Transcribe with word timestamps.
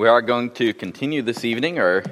We 0.00 0.08
are 0.08 0.22
going 0.22 0.52
to 0.52 0.72
continue 0.72 1.20
this 1.20 1.44
evening 1.44 1.78
our 1.78 2.02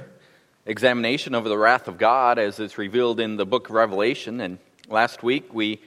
examination 0.67 1.35
over 1.35 1.49
the 1.49 1.57
wrath 1.57 1.89
of 1.89 1.97
God 1.97 2.39
as 2.39 2.61
it's 2.61 2.77
revealed 2.77 3.19
in 3.19 3.39
the 3.39 3.47
book 3.47 3.71
of 3.71 3.75
Revelation. 3.75 4.43
And 4.43 4.59
last 4.91 5.23
week 5.23 5.55
we 5.55 5.81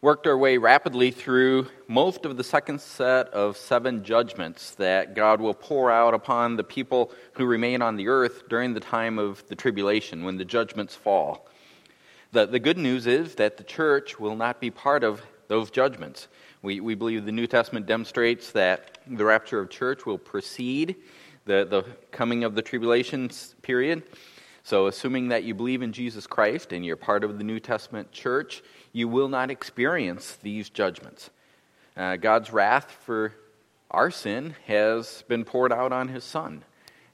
worked 0.00 0.26
our 0.26 0.38
way 0.38 0.56
rapidly 0.56 1.10
through 1.10 1.66
most 1.86 2.24
of 2.24 2.38
the 2.38 2.44
second 2.44 2.80
set 2.80 3.28
of 3.28 3.58
seven 3.58 4.04
judgments 4.04 4.70
that 4.76 5.14
God 5.14 5.42
will 5.42 5.52
pour 5.52 5.90
out 5.90 6.14
upon 6.14 6.56
the 6.56 6.64
people 6.64 7.12
who 7.34 7.44
remain 7.44 7.82
on 7.82 7.96
the 7.96 8.08
earth 8.08 8.48
during 8.48 8.72
the 8.72 8.80
time 8.80 9.18
of 9.18 9.46
the 9.48 9.54
tribulation, 9.54 10.24
when 10.24 10.38
the 10.38 10.46
judgments 10.46 10.94
fall. 10.94 11.46
The, 12.32 12.46
the 12.46 12.58
good 12.58 12.78
news 12.78 13.06
is 13.06 13.34
that 13.34 13.58
the 13.58 13.64
church 13.64 14.18
will 14.18 14.34
not 14.34 14.62
be 14.62 14.70
part 14.70 15.04
of 15.04 15.20
those 15.48 15.70
judgments. 15.70 16.26
We, 16.62 16.80
we 16.80 16.94
believe 16.94 17.26
the 17.26 17.32
New 17.32 17.46
Testament 17.46 17.84
demonstrates 17.84 18.52
that 18.52 18.96
the 19.06 19.26
rapture 19.26 19.60
of 19.60 19.68
church 19.68 20.06
will 20.06 20.16
precede 20.16 20.96
the, 21.44 21.64
the 21.64 21.84
coming 22.10 22.44
of 22.44 22.54
the 22.54 22.62
tribulation 22.62 23.30
period. 23.62 24.02
So, 24.62 24.86
assuming 24.86 25.28
that 25.28 25.44
you 25.44 25.54
believe 25.54 25.82
in 25.82 25.92
Jesus 25.92 26.26
Christ 26.26 26.72
and 26.72 26.84
you're 26.84 26.96
part 26.96 27.22
of 27.22 27.36
the 27.36 27.44
New 27.44 27.60
Testament 27.60 28.12
church, 28.12 28.62
you 28.92 29.08
will 29.08 29.28
not 29.28 29.50
experience 29.50 30.38
these 30.42 30.70
judgments. 30.70 31.28
Uh, 31.96 32.16
God's 32.16 32.50
wrath 32.52 32.90
for 33.04 33.34
our 33.90 34.10
sin 34.10 34.54
has 34.66 35.22
been 35.28 35.44
poured 35.44 35.72
out 35.72 35.92
on 35.92 36.08
his 36.08 36.24
Son. 36.24 36.64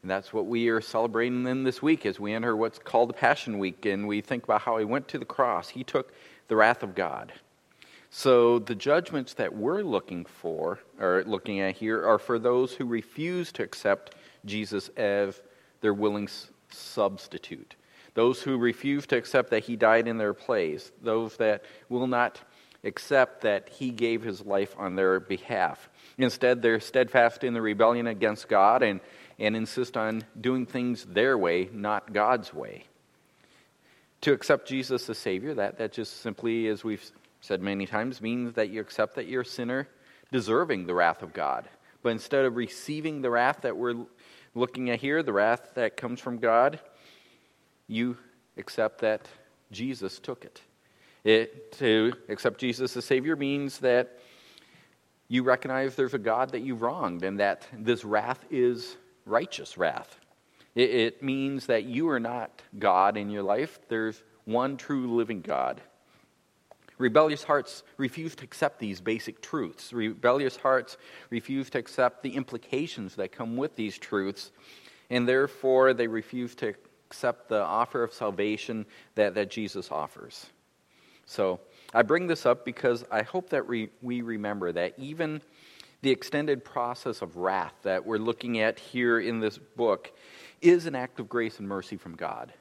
And 0.02 0.10
that's 0.10 0.32
what 0.32 0.46
we 0.46 0.68
are 0.68 0.80
celebrating 0.80 1.46
in 1.46 1.64
this 1.64 1.82
week 1.82 2.06
as 2.06 2.18
we 2.18 2.32
enter 2.32 2.56
what's 2.56 2.78
called 2.78 3.10
the 3.10 3.14
Passion 3.14 3.58
Week 3.58 3.84
and 3.84 4.08
we 4.08 4.22
think 4.22 4.44
about 4.44 4.62
how 4.62 4.78
he 4.78 4.84
went 4.84 5.08
to 5.08 5.18
the 5.18 5.26
cross. 5.26 5.68
He 5.68 5.84
took 5.84 6.14
the 6.48 6.56
wrath 6.56 6.82
of 6.82 6.94
God. 6.94 7.32
So 8.08 8.58
the 8.58 8.74
judgments 8.74 9.34
that 9.34 9.54
we're 9.54 9.82
looking 9.82 10.24
for, 10.24 10.80
or 10.98 11.22
looking 11.26 11.60
at 11.60 11.76
here, 11.76 12.04
are 12.04 12.18
for 12.18 12.38
those 12.38 12.72
who 12.72 12.84
refuse 12.84 13.52
to 13.52 13.62
accept 13.62 14.14
Jesus 14.44 14.88
as 14.96 15.40
their 15.80 15.94
willing 15.94 16.28
substitute. 16.70 17.74
Those 18.14 18.42
who 18.42 18.58
refuse 18.58 19.06
to 19.06 19.16
accept 19.16 19.50
that 19.50 19.64
he 19.64 19.76
died 19.76 20.08
in 20.08 20.18
their 20.18 20.34
place. 20.34 20.90
Those 21.02 21.36
that 21.36 21.64
will 21.88 22.06
not 22.06 22.40
accept 22.82 23.42
that 23.42 23.68
he 23.68 23.90
gave 23.90 24.22
his 24.22 24.44
life 24.44 24.74
on 24.78 24.96
their 24.96 25.20
behalf. 25.20 25.88
Instead, 26.18 26.62
they're 26.62 26.80
steadfast 26.80 27.44
in 27.44 27.54
the 27.54 27.62
rebellion 27.62 28.06
against 28.06 28.48
God 28.48 28.82
and, 28.82 29.00
and 29.38 29.54
insist 29.54 29.96
on 29.96 30.24
doing 30.40 30.66
things 30.66 31.04
their 31.04 31.36
way, 31.38 31.68
not 31.72 32.12
God's 32.12 32.52
way. 32.52 32.84
To 34.22 34.32
accept 34.32 34.68
Jesus 34.68 35.08
as 35.08 35.18
Savior, 35.18 35.54
that, 35.54 35.78
that 35.78 35.92
just 35.92 36.20
simply, 36.20 36.68
as 36.68 36.84
we've 36.84 37.10
said 37.40 37.62
many 37.62 37.86
times, 37.86 38.20
means 38.20 38.54
that 38.54 38.70
you 38.70 38.80
accept 38.80 39.14
that 39.14 39.28
you're 39.28 39.42
a 39.42 39.46
sinner 39.46 39.88
deserving 40.30 40.86
the 40.86 40.94
wrath 40.94 41.22
of 41.22 41.32
God. 41.32 41.68
But 42.02 42.10
instead 42.10 42.44
of 42.44 42.56
receiving 42.56 43.22
the 43.22 43.30
wrath 43.30 43.62
that 43.62 43.76
we're 43.76 43.94
looking 44.54 44.90
at 44.90 45.00
here, 45.00 45.22
the 45.22 45.32
wrath 45.32 45.72
that 45.74 45.96
comes 45.96 46.20
from 46.20 46.38
God, 46.38 46.80
you 47.86 48.16
accept 48.56 49.00
that 49.00 49.28
Jesus 49.70 50.18
took 50.18 50.44
it. 50.44 50.60
it. 51.24 51.72
To 51.72 52.12
accept 52.28 52.60
Jesus 52.60 52.96
as 52.96 53.04
Savior 53.04 53.36
means 53.36 53.78
that 53.78 54.18
you 55.28 55.42
recognize 55.42 55.94
there's 55.94 56.14
a 56.14 56.18
God 56.18 56.50
that 56.50 56.60
you've 56.60 56.82
wronged 56.82 57.22
and 57.22 57.38
that 57.38 57.66
this 57.72 58.04
wrath 58.04 58.44
is 58.50 58.96
righteous 59.24 59.78
wrath. 59.78 60.18
It, 60.74 60.90
it 60.90 61.22
means 61.22 61.66
that 61.66 61.84
you 61.84 62.08
are 62.08 62.20
not 62.20 62.62
God 62.78 63.16
in 63.16 63.30
your 63.30 63.42
life, 63.42 63.78
there's 63.88 64.22
one 64.44 64.76
true 64.76 65.14
living 65.14 65.40
God. 65.40 65.80
Rebellious 67.00 67.42
hearts 67.42 67.82
refuse 67.96 68.36
to 68.36 68.44
accept 68.44 68.78
these 68.78 69.00
basic 69.00 69.40
truths. 69.40 69.90
Rebellious 69.90 70.56
hearts 70.56 70.98
refuse 71.30 71.70
to 71.70 71.78
accept 71.78 72.22
the 72.22 72.36
implications 72.36 73.16
that 73.16 73.32
come 73.32 73.56
with 73.56 73.74
these 73.74 73.96
truths, 73.96 74.52
and 75.08 75.26
therefore 75.26 75.94
they 75.94 76.06
refuse 76.06 76.54
to 76.56 76.74
accept 77.08 77.48
the 77.48 77.62
offer 77.62 78.02
of 78.02 78.12
salvation 78.12 78.84
that, 79.14 79.34
that 79.34 79.50
Jesus 79.50 79.90
offers. 79.90 80.44
So 81.24 81.60
I 81.94 82.02
bring 82.02 82.26
this 82.26 82.44
up 82.44 82.66
because 82.66 83.02
I 83.10 83.22
hope 83.22 83.48
that 83.48 83.66
we, 83.66 83.88
we 84.02 84.20
remember 84.20 84.70
that 84.70 84.92
even 84.98 85.40
the 86.02 86.10
extended 86.10 86.62
process 86.62 87.22
of 87.22 87.38
wrath 87.38 87.74
that 87.82 88.04
we're 88.04 88.18
looking 88.18 88.60
at 88.60 88.78
here 88.78 89.18
in 89.18 89.40
this 89.40 89.56
book 89.56 90.12
is 90.60 90.84
an 90.84 90.94
act 90.94 91.18
of 91.18 91.30
grace 91.30 91.60
and 91.60 91.66
mercy 91.66 91.96
from 91.96 92.14
God. 92.14 92.52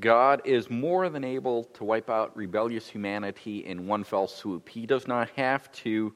God 0.00 0.42
is 0.44 0.70
more 0.70 1.08
than 1.08 1.24
able 1.24 1.64
to 1.64 1.84
wipe 1.84 2.08
out 2.08 2.36
rebellious 2.36 2.86
humanity 2.88 3.64
in 3.66 3.86
one 3.86 4.04
fell 4.04 4.28
swoop. 4.28 4.68
He 4.68 4.86
does 4.86 5.08
not 5.08 5.30
have 5.30 5.70
to 5.72 6.14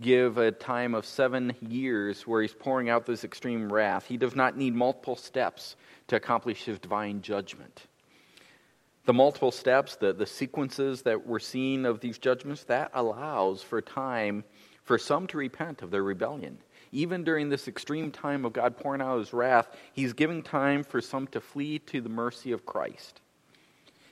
give 0.00 0.38
a 0.38 0.50
time 0.50 0.94
of 0.94 1.04
seven 1.04 1.54
years 1.60 2.26
where 2.26 2.40
he's 2.40 2.54
pouring 2.54 2.88
out 2.88 3.04
this 3.04 3.22
extreme 3.22 3.70
wrath. 3.70 4.06
He 4.06 4.16
does 4.16 4.34
not 4.34 4.56
need 4.56 4.74
multiple 4.74 5.16
steps 5.16 5.76
to 6.08 6.16
accomplish 6.16 6.64
his 6.64 6.78
divine 6.78 7.20
judgment. 7.20 7.86
The 9.04 9.12
multiple 9.12 9.50
steps, 9.50 9.96
the, 9.96 10.12
the 10.12 10.26
sequences 10.26 11.02
that 11.02 11.26
we're 11.26 11.38
seeing 11.38 11.84
of 11.84 12.00
these 12.00 12.18
judgments, 12.18 12.64
that 12.64 12.90
allows 12.94 13.62
for 13.62 13.82
time 13.82 14.44
for 14.84 14.96
some 14.96 15.26
to 15.28 15.36
repent 15.36 15.82
of 15.82 15.90
their 15.90 16.02
rebellion 16.02 16.58
even 16.92 17.24
during 17.24 17.48
this 17.48 17.68
extreme 17.68 18.10
time 18.10 18.44
of 18.44 18.52
God 18.52 18.76
pouring 18.76 19.00
out 19.00 19.18
his 19.18 19.32
wrath, 19.32 19.68
he's 19.92 20.12
giving 20.12 20.42
time 20.42 20.82
for 20.82 21.00
some 21.00 21.26
to 21.28 21.40
flee 21.40 21.78
to 21.80 22.00
the 22.00 22.08
mercy 22.08 22.52
of 22.52 22.66
Christ. 22.66 23.20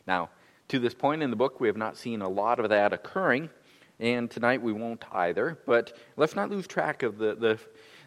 Now, 0.06 0.30
to 0.68 0.78
this 0.78 0.94
point 0.94 1.22
in 1.22 1.30
the 1.30 1.36
book, 1.36 1.60
we 1.60 1.68
have 1.68 1.76
not 1.76 1.96
seen 1.96 2.22
a 2.22 2.28
lot 2.28 2.60
of 2.60 2.68
that 2.70 2.92
occurring, 2.92 3.50
and 3.98 4.30
tonight 4.30 4.62
we 4.62 4.72
won't 4.72 5.04
either. 5.12 5.58
But 5.66 5.96
let's 6.16 6.36
not 6.36 6.50
lose 6.50 6.66
track 6.66 7.02
of 7.02 7.18
the, 7.18 7.34
the, 7.34 7.58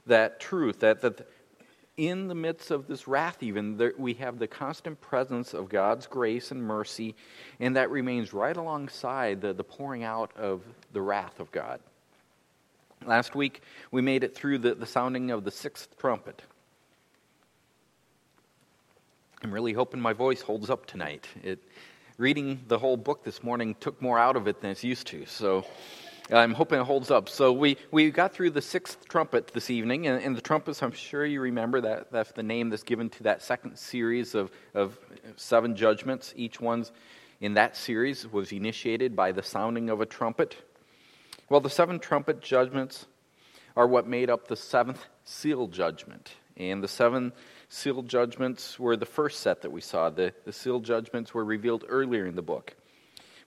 that 0.05 0.39
truth 0.39 0.79
that, 0.79 1.01
that 1.01 1.27
in 1.97 2.27
the 2.27 2.35
midst 2.35 2.71
of 2.71 2.87
this 2.87 3.07
wrath, 3.07 3.43
even, 3.43 3.77
there, 3.77 3.93
we 3.97 4.13
have 4.15 4.39
the 4.39 4.47
constant 4.47 5.01
presence 5.01 5.53
of 5.53 5.69
God's 5.69 6.07
grace 6.07 6.51
and 6.51 6.63
mercy, 6.63 7.15
and 7.59 7.75
that 7.75 7.91
remains 7.91 8.33
right 8.33 8.55
alongside 8.55 9.41
the, 9.41 9.53
the 9.53 9.63
pouring 9.63 10.03
out 10.03 10.31
of 10.37 10.61
the 10.93 11.01
wrath 11.01 11.39
of 11.39 11.51
God. 11.51 11.79
Last 13.05 13.33
week, 13.33 13.61
we 13.89 14.01
made 14.01 14.23
it 14.23 14.35
through 14.35 14.59
the, 14.59 14.75
the 14.75 14.85
sounding 14.85 15.31
of 15.31 15.43
the 15.43 15.49
sixth 15.49 15.97
trumpet. 15.97 16.43
I'm 19.43 19.51
really 19.51 19.73
hoping 19.73 19.99
my 19.99 20.13
voice 20.13 20.41
holds 20.41 20.69
up 20.69 20.85
tonight. 20.85 21.27
It, 21.41 21.59
reading 22.19 22.61
the 22.67 22.77
whole 22.77 22.97
book 22.97 23.23
this 23.23 23.41
morning 23.41 23.75
took 23.79 23.99
more 24.03 24.19
out 24.19 24.35
of 24.35 24.47
it 24.47 24.61
than 24.61 24.69
it's 24.69 24.83
used 24.83 25.07
to, 25.07 25.25
so 25.25 25.65
I'm 26.31 26.53
hoping 26.53 26.79
it 26.79 26.83
holds 26.83 27.09
up. 27.09 27.27
So 27.27 27.51
we, 27.51 27.77
we 27.89 28.11
got 28.11 28.33
through 28.33 28.51
the 28.51 28.61
sixth 28.61 29.07
trumpet 29.09 29.47
this 29.47 29.71
evening, 29.71 30.05
and, 30.05 30.23
and 30.23 30.37
the 30.37 30.41
trumpets, 30.41 30.83
I'm 30.83 30.91
sure 30.91 31.25
you 31.25 31.41
remember 31.41 31.81
that 31.81 32.11
that's 32.11 32.33
the 32.33 32.43
name 32.43 32.69
that's 32.69 32.83
given 32.83 33.09
to 33.09 33.23
that 33.23 33.41
second 33.41 33.79
series 33.79 34.35
of, 34.35 34.51
of 34.75 34.99
seven 35.37 35.75
judgments. 35.75 36.35
Each 36.37 36.61
one's 36.61 36.91
in 37.39 37.55
that 37.55 37.75
series 37.75 38.31
was 38.31 38.51
initiated 38.51 39.15
by 39.15 39.31
the 39.31 39.41
sounding 39.41 39.89
of 39.89 40.01
a 40.01 40.05
trumpet. 40.05 40.55
Well, 41.51 41.59
the 41.59 41.69
seven 41.69 41.99
trumpet 41.99 42.39
judgments 42.41 43.07
are 43.75 43.85
what 43.85 44.07
made 44.07 44.29
up 44.29 44.47
the 44.47 44.55
seventh 44.55 45.03
seal 45.25 45.67
judgment. 45.67 46.31
And 46.55 46.81
the 46.81 46.87
seven 46.87 47.33
seal 47.67 48.03
judgments 48.03 48.79
were 48.79 48.95
the 48.95 49.05
first 49.05 49.41
set 49.41 49.63
that 49.63 49.69
we 49.69 49.81
saw. 49.81 50.09
The, 50.09 50.33
the 50.45 50.53
seal 50.53 50.79
judgments 50.79 51.33
were 51.33 51.43
revealed 51.43 51.83
earlier 51.89 52.25
in 52.25 52.37
the 52.37 52.41
book. 52.41 52.77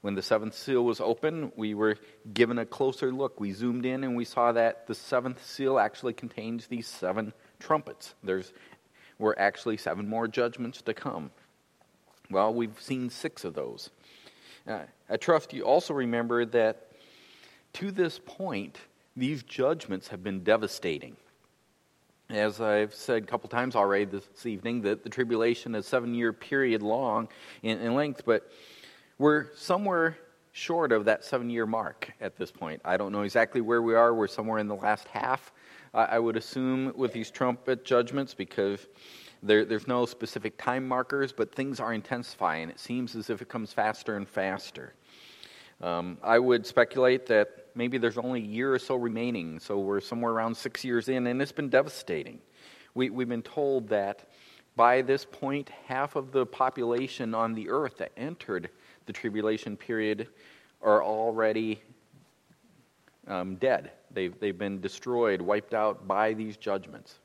When 0.02 0.16
the 0.16 0.20
seventh 0.20 0.54
seal 0.54 0.84
was 0.84 1.00
open, 1.00 1.50
we 1.56 1.72
were 1.72 1.96
given 2.34 2.58
a 2.58 2.66
closer 2.66 3.10
look. 3.10 3.40
We 3.40 3.52
zoomed 3.52 3.86
in 3.86 4.04
and 4.04 4.14
we 4.14 4.26
saw 4.26 4.52
that 4.52 4.86
the 4.86 4.94
seventh 4.94 5.42
seal 5.42 5.78
actually 5.78 6.12
contains 6.12 6.66
these 6.66 6.86
seven 6.86 7.32
trumpets. 7.58 8.14
There's 8.22 8.52
were 9.18 9.34
actually 9.38 9.78
seven 9.78 10.10
more 10.10 10.28
judgments 10.28 10.82
to 10.82 10.92
come. 10.92 11.30
Well, 12.30 12.52
we've 12.52 12.78
seen 12.82 13.08
six 13.08 13.44
of 13.46 13.54
those. 13.54 13.88
Uh, 14.68 14.80
I 15.08 15.16
trust 15.16 15.54
you 15.54 15.62
also 15.62 15.94
remember 15.94 16.44
that 16.44 16.90
to 17.74 17.90
this 17.90 18.18
point, 18.24 18.78
these 19.16 19.42
judgments 19.42 20.08
have 20.08 20.22
been 20.22 20.42
devastating. 20.42 21.16
As 22.30 22.60
I've 22.60 22.94
said 22.94 23.22
a 23.22 23.26
couple 23.26 23.48
times 23.48 23.76
already 23.76 24.06
this 24.06 24.46
evening, 24.46 24.80
that 24.82 25.04
the 25.04 25.10
tribulation 25.10 25.74
is 25.74 25.84
a 25.84 25.88
seven 25.88 26.14
year 26.14 26.32
period 26.32 26.82
long 26.82 27.28
in, 27.62 27.78
in 27.80 27.94
length, 27.94 28.22
but 28.24 28.50
we're 29.18 29.54
somewhere 29.54 30.16
short 30.52 30.92
of 30.92 31.04
that 31.04 31.24
seven 31.24 31.50
year 31.50 31.66
mark 31.66 32.10
at 32.20 32.36
this 32.36 32.50
point. 32.50 32.80
I 32.84 32.96
don't 32.96 33.12
know 33.12 33.22
exactly 33.22 33.60
where 33.60 33.82
we 33.82 33.94
are. 33.94 34.14
We're 34.14 34.28
somewhere 34.28 34.58
in 34.58 34.68
the 34.68 34.76
last 34.76 35.06
half, 35.08 35.52
I 35.92 36.18
would 36.18 36.36
assume, 36.36 36.92
with 36.96 37.12
these 37.12 37.30
trumpet 37.30 37.84
judgments 37.84 38.34
because 38.34 38.86
there, 39.42 39.64
there's 39.64 39.86
no 39.86 40.06
specific 40.06 40.56
time 40.56 40.88
markers, 40.88 41.32
but 41.32 41.54
things 41.54 41.78
are 41.78 41.92
intensifying. 41.92 42.70
It 42.70 42.80
seems 42.80 43.14
as 43.14 43.30
if 43.30 43.42
it 43.42 43.48
comes 43.48 43.72
faster 43.72 44.16
and 44.16 44.28
faster. 44.28 44.94
Um, 45.84 46.16
I 46.22 46.38
would 46.38 46.64
speculate 46.64 47.26
that 47.26 47.66
maybe 47.74 47.98
there's 47.98 48.16
only 48.16 48.40
a 48.40 48.46
year 48.46 48.72
or 48.72 48.78
so 48.78 48.96
remaining, 48.96 49.60
so 49.60 49.78
we're 49.78 50.00
somewhere 50.00 50.32
around 50.32 50.56
six 50.56 50.82
years 50.82 51.10
in, 51.10 51.26
and 51.26 51.42
it's 51.42 51.52
been 51.52 51.68
devastating. 51.68 52.38
We, 52.94 53.10
we've 53.10 53.28
been 53.28 53.42
told 53.42 53.88
that 53.90 54.26
by 54.76 55.02
this 55.02 55.26
point, 55.26 55.68
half 55.86 56.16
of 56.16 56.32
the 56.32 56.46
population 56.46 57.34
on 57.34 57.52
the 57.52 57.68
earth 57.68 57.98
that 57.98 58.12
entered 58.16 58.70
the 59.04 59.12
tribulation 59.12 59.76
period 59.76 60.28
are 60.80 61.04
already 61.04 61.82
um, 63.26 63.56
dead. 63.56 63.90
They've, 64.10 64.34
they've 64.40 64.56
been 64.56 64.80
destroyed, 64.80 65.42
wiped 65.42 65.74
out 65.74 66.08
by 66.08 66.32
these 66.32 66.56
judgments. 66.56 67.18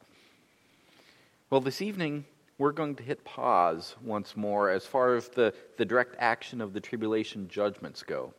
Well, 1.50 1.62
this 1.62 1.82
evening, 1.82 2.26
we're 2.58 2.74
going 2.74 2.96
to 2.96 3.04
hit 3.04 3.24
pause 3.24 3.96
once 4.04 4.36
more 4.36 4.70
as 4.70 4.86
far 4.86 5.16
as 5.16 5.30
the, 5.30 5.54
the 5.78 5.86
direct 5.86 6.18
action 6.20 6.60
of 6.60 6.74
the 6.74 6.82
tribulation 6.82 7.48
judgments 7.48 8.04
go. 8.04 8.34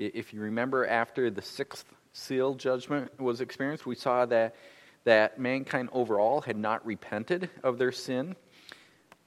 If 0.00 0.32
you 0.32 0.40
remember, 0.40 0.86
after 0.86 1.30
the 1.30 1.42
sixth 1.42 1.84
seal 2.14 2.54
judgment 2.54 3.20
was 3.20 3.42
experienced, 3.42 3.84
we 3.84 3.94
saw 3.94 4.24
that, 4.26 4.56
that 5.04 5.38
mankind 5.38 5.90
overall 5.92 6.40
had 6.40 6.56
not 6.56 6.84
repented 6.86 7.50
of 7.62 7.76
their 7.76 7.92
sin. 7.92 8.34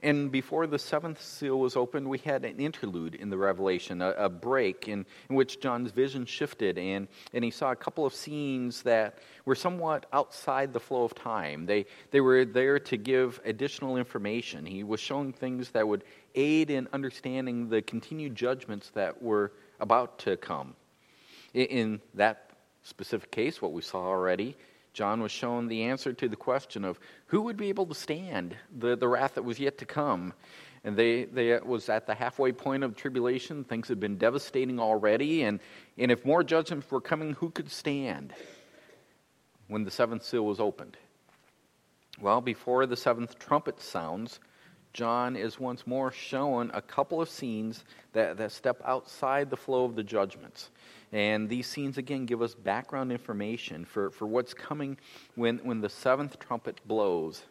And 0.02 0.32
before 0.32 0.66
the 0.66 0.78
seventh 0.78 1.22
seal 1.22 1.60
was 1.60 1.76
opened, 1.76 2.10
we 2.10 2.18
had 2.18 2.44
an 2.44 2.58
interlude 2.58 3.14
in 3.14 3.30
the 3.30 3.38
Revelation, 3.38 4.02
a, 4.02 4.10
a 4.10 4.28
break 4.28 4.88
in, 4.88 5.06
in, 5.30 5.36
which 5.36 5.60
John's 5.60 5.92
vision 5.92 6.26
shifted, 6.26 6.76
and, 6.76 7.06
and 7.32 7.44
he 7.44 7.52
saw 7.52 7.70
a 7.70 7.76
couple 7.76 8.04
of 8.04 8.12
scenes 8.12 8.82
that 8.82 9.18
were 9.44 9.54
somewhat 9.54 10.06
outside 10.12 10.72
the 10.72 10.80
flow 10.80 11.04
of 11.04 11.14
time. 11.14 11.66
They, 11.66 11.86
they 12.10 12.20
were 12.20 12.44
there 12.44 12.80
to 12.80 12.96
give 12.96 13.40
additional 13.44 13.96
information. 13.96 14.66
He 14.66 14.82
was 14.82 14.98
showing 14.98 15.32
things 15.32 15.70
that 15.70 15.86
would 15.86 16.02
aid 16.34 16.68
in 16.68 16.88
understanding 16.92 17.68
the 17.68 17.80
continued 17.80 18.34
judgments 18.34 18.90
that 18.94 19.22
were 19.22 19.52
about 19.80 20.18
to 20.20 20.36
come. 20.36 20.74
In, 21.52 22.00
that 22.14 22.50
specific 22.82 23.30
case, 23.30 23.62
what 23.62 23.72
we 23.72 23.82
saw 23.82 24.06
already, 24.06 24.56
John 24.92 25.20
was 25.20 25.32
shown 25.32 25.66
the 25.66 25.84
answer 25.84 26.12
to 26.12 26.28
the 26.28 26.36
question 26.36 26.84
of 26.84 26.98
who 27.26 27.42
would 27.42 27.56
be 27.56 27.68
able 27.68 27.86
to 27.86 27.94
stand 27.94 28.56
the, 28.76 28.96
the 28.96 29.08
wrath 29.08 29.34
that 29.34 29.42
was 29.42 29.58
yet 29.58 29.78
to 29.78 29.84
come. 29.84 30.32
And 30.84 30.96
they, 30.96 31.24
they 31.24 31.58
was 31.60 31.88
at 31.88 32.06
the 32.06 32.14
halfway 32.14 32.52
point 32.52 32.84
of 32.84 32.94
tribulation. 32.94 33.64
Things 33.64 33.88
had 33.88 33.98
been 33.98 34.18
devastating 34.18 34.78
already. 34.78 35.44
And, 35.44 35.60
and 35.96 36.12
if 36.12 36.24
more 36.24 36.44
judgments 36.44 36.90
were 36.90 37.00
coming, 37.00 37.32
who 37.32 37.50
could 37.50 37.70
stand 37.70 38.34
when 39.68 39.84
the 39.84 39.90
seventh 39.90 40.24
seal 40.24 40.44
was 40.44 40.60
opened? 40.60 40.96
Well, 42.20 42.40
before 42.40 42.86
the 42.86 42.96
seventh 42.96 43.38
trumpet 43.38 43.80
sounds, 43.80 44.38
John 44.94 45.34
is 45.34 45.58
once 45.58 45.88
more 45.88 46.12
shown 46.12 46.70
a 46.72 46.80
couple 46.80 47.20
of 47.20 47.28
scenes 47.28 47.84
that, 48.12 48.36
that 48.36 48.52
step 48.52 48.80
outside 48.84 49.50
the 49.50 49.56
flow 49.56 49.84
of 49.84 49.96
the 49.96 50.04
judgments. 50.04 50.70
And 51.12 51.48
these 51.48 51.66
scenes, 51.66 51.98
again, 51.98 52.26
give 52.26 52.40
us 52.40 52.54
background 52.54 53.10
information 53.10 53.84
for, 53.84 54.10
for 54.10 54.26
what's 54.26 54.54
coming 54.54 54.96
when, 55.34 55.58
when 55.58 55.80
the 55.80 55.88
seventh 55.88 56.38
trumpet 56.38 56.80
blows. 56.86 57.42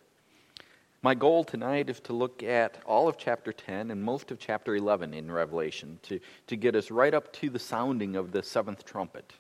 My 1.02 1.14
goal 1.14 1.44
tonight 1.44 1.90
is 1.90 2.00
to 2.02 2.14
look 2.14 2.44
at 2.44 2.82
all 2.86 3.10
of 3.10 3.18
chapter 3.18 3.52
10 3.52 3.92
and 3.92 4.02
most 4.02 4.32
of 4.32 4.40
chapter 4.40 4.78
11 4.78 5.14
in 5.14 5.30
Revelation 5.30 6.00
to, 6.04 6.22
to 6.48 6.56
get 6.56 6.78
us 6.78 6.92
right 6.92 7.14
up 7.14 7.34
to 7.34 7.50
the 7.50 7.60
sounding 7.60 8.16
of 8.16 8.32
the 8.32 8.42
seventh 8.42 8.86
trumpet. 8.86 9.34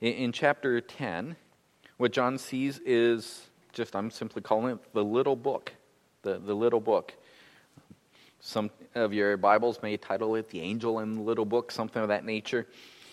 In, 0.00 0.12
in 0.14 0.32
chapter 0.32 0.80
10, 0.80 1.36
what 1.98 2.10
John 2.10 2.36
sees 2.36 2.80
is 2.80 3.46
just, 3.72 3.94
I'm 3.94 4.10
simply 4.10 4.42
calling 4.42 4.74
it 4.74 4.92
the 4.92 5.04
little 5.04 5.36
book. 5.36 5.72
The, 6.26 6.40
the 6.44 6.54
little 6.54 6.80
book. 6.80 7.14
Some 8.40 8.68
of 8.96 9.14
your 9.14 9.36
Bibles 9.36 9.78
may 9.80 9.96
title 9.96 10.34
it 10.34 10.50
The 10.50 10.60
Angel 10.60 10.98
in 10.98 11.14
the 11.14 11.20
Little 11.20 11.44
Book, 11.44 11.70
something 11.70 12.02
of 12.02 12.08
that 12.08 12.24
nature. 12.24 12.66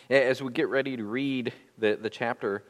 As 0.09 0.41
we 0.41 0.51
get 0.51 0.67
ready 0.67 0.97
to 0.97 1.03
read 1.03 1.53
the, 1.77 1.93
the 1.93 2.09
chapter, 2.09 2.63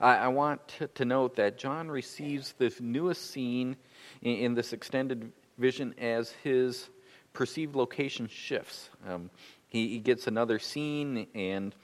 I, 0.00 0.16
I 0.16 0.28
want 0.28 0.66
to, 0.78 0.86
to, 0.86 1.04
note 1.04 1.36
that 1.36 1.58
John 1.58 1.90
receives 1.90 2.54
this 2.56 2.80
newest 2.80 3.32
scene 3.32 3.76
in, 4.22 4.36
in, 4.36 4.54
this 4.54 4.72
extended 4.72 5.30
vision 5.58 5.94
as 5.98 6.30
his 6.42 6.88
perceived 7.34 7.76
location 7.76 8.28
shifts. 8.28 8.88
Um, 9.06 9.28
he, 9.68 9.88
he, 9.88 9.98
gets 9.98 10.26
another 10.26 10.58
scene, 10.58 11.26
and, 11.34 11.74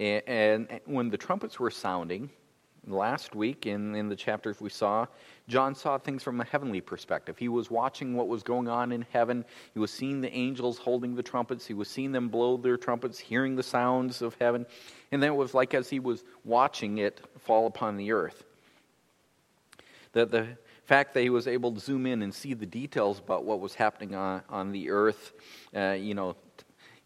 and, 0.00 0.22
and 0.26 0.80
when 0.86 1.10
the 1.10 1.18
trumpets 1.18 1.60
were 1.60 1.70
sounding, 1.70 2.30
last 2.86 3.34
week 3.34 3.66
in, 3.66 3.94
in 3.94 4.08
the 4.08 4.16
chapters 4.16 4.58
we 4.58 4.70
saw, 4.70 5.06
John 5.48 5.74
saw 5.74 5.98
things 5.98 6.22
from 6.22 6.40
a 6.40 6.44
heavenly 6.44 6.80
perspective. 6.80 7.36
He 7.36 7.48
was 7.48 7.70
watching 7.70 8.16
what 8.16 8.28
was 8.28 8.42
going 8.42 8.68
on 8.68 8.92
in 8.92 9.04
heaven. 9.10 9.44
He 9.74 9.80
was 9.80 9.90
seeing 9.90 10.20
the 10.20 10.32
angels 10.32 10.78
holding 10.78 11.14
the 11.14 11.22
trumpets. 11.22 11.66
He 11.66 11.74
was 11.74 11.88
seeing 11.88 12.12
them 12.12 12.28
blow 12.28 12.56
their 12.56 12.76
trumpets, 12.76 13.18
hearing 13.18 13.56
the 13.56 13.62
sounds 13.62 14.22
of 14.22 14.36
heaven. 14.40 14.66
And 15.10 15.22
then 15.22 15.32
it 15.32 15.36
was 15.36 15.54
like 15.54 15.74
as 15.74 15.90
he 15.90 15.98
was 15.98 16.24
watching 16.44 16.98
it 16.98 17.20
fall 17.40 17.66
upon 17.66 17.96
the 17.96 18.12
earth. 18.12 18.44
That 20.12 20.30
the 20.30 20.56
fact 20.84 21.14
that 21.14 21.22
he 21.22 21.30
was 21.30 21.48
able 21.48 21.72
to 21.72 21.80
zoom 21.80 22.06
in 22.06 22.22
and 22.22 22.34
see 22.34 22.54
the 22.54 22.66
details 22.66 23.18
about 23.18 23.44
what 23.44 23.60
was 23.60 23.74
happening 23.74 24.14
on, 24.14 24.42
on 24.48 24.72
the 24.72 24.90
earth, 24.90 25.32
uh, 25.74 25.96
you 25.98 26.14
know, 26.14 26.36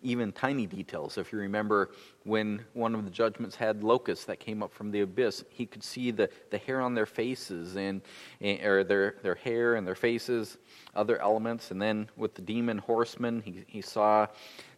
even 0.03 0.33
tiny 0.33 0.67
details. 0.67 1.19
If 1.19 1.33
you 1.33 1.39
remember 1.39 1.91
when 2.25 2.65
one 2.75 2.95
of 2.95 3.05
the 3.05 3.11
judgments 3.11 3.57
had 3.57 3.83
locusts 3.83 4.27
that 4.27 4.41
came 4.41 4.63
up 4.63 4.73
from 4.73 4.91
the 4.91 5.01
abyss, 5.01 5.45
he 5.49 5.67
could 5.67 5.83
see 5.83 6.11
the, 6.11 6.29
the 6.51 6.59
hair 6.59 6.81
on 6.81 6.95
their 6.95 7.07
faces 7.07 7.77
and, 7.77 8.03
or 8.43 8.85
their, 8.85 9.17
their 9.23 9.35
hair 9.35 9.75
and 9.75 9.87
their 9.87 9.95
faces, 9.95 10.59
other 10.95 11.21
elements. 11.21 11.71
And 11.71 11.81
then 11.81 12.09
with 12.17 12.35
the 12.35 12.43
demon 12.43 12.79
horsemen, 12.79 13.43
he, 13.45 13.65
he 13.67 13.81
saw 13.81 14.27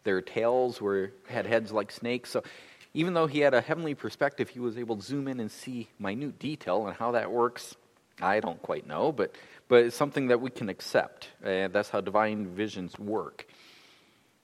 their 0.04 0.22
tails 0.22 0.80
were 0.80 1.12
had 1.26 1.46
heads 1.46 1.72
like 1.72 1.90
snakes. 1.90 2.30
So 2.30 2.42
even 2.94 3.14
though 3.14 3.26
he 3.26 3.40
had 3.40 3.54
a 3.54 3.60
heavenly 3.60 3.94
perspective, 3.94 4.48
he 4.48 4.60
was 4.60 4.78
able 4.78 4.96
to 4.96 5.02
zoom 5.02 5.28
in 5.28 5.40
and 5.40 5.50
see 5.50 5.88
minute 5.98 6.38
detail 6.38 6.86
and 6.86 6.96
how 6.96 7.12
that 7.12 7.30
works. 7.30 7.76
I 8.20 8.40
don't 8.40 8.60
quite 8.62 8.86
know, 8.86 9.12
but 9.12 9.34
but 9.68 9.84
it's 9.84 9.96
something 9.96 10.28
that 10.28 10.40
we 10.40 10.50
can 10.50 10.68
accept. 10.68 11.28
Uh, 11.44 11.68
that's 11.68 11.90
how 11.90 12.00
divine 12.00 12.46
visions 12.48 12.98
work. 12.98 13.46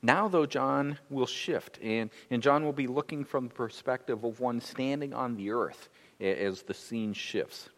Now, 0.04 0.28
though, 0.28 0.44
John 0.44 0.98
will 1.08 1.24
shift, 1.24 1.78
and, 1.82 2.10
and 2.30 2.42
John 2.42 2.62
will 2.62 2.74
be 2.74 2.86
looking 2.86 3.24
from 3.24 3.48
the 3.48 3.54
perspective 3.54 4.22
of 4.22 4.38
one 4.38 4.60
standing 4.60 5.14
on 5.14 5.34
the 5.34 5.50
earth 5.50 5.88
as 6.20 6.60
the 6.60 6.74
scene 6.74 7.14
shifts. 7.14 7.70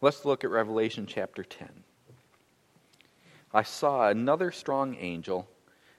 Let's 0.00 0.24
look 0.24 0.44
at 0.44 0.50
Revelation 0.50 1.04
chapter 1.04 1.42
10. 1.42 1.68
I 3.52 3.64
saw 3.64 4.08
another 4.08 4.52
strong 4.52 4.94
angel 5.00 5.48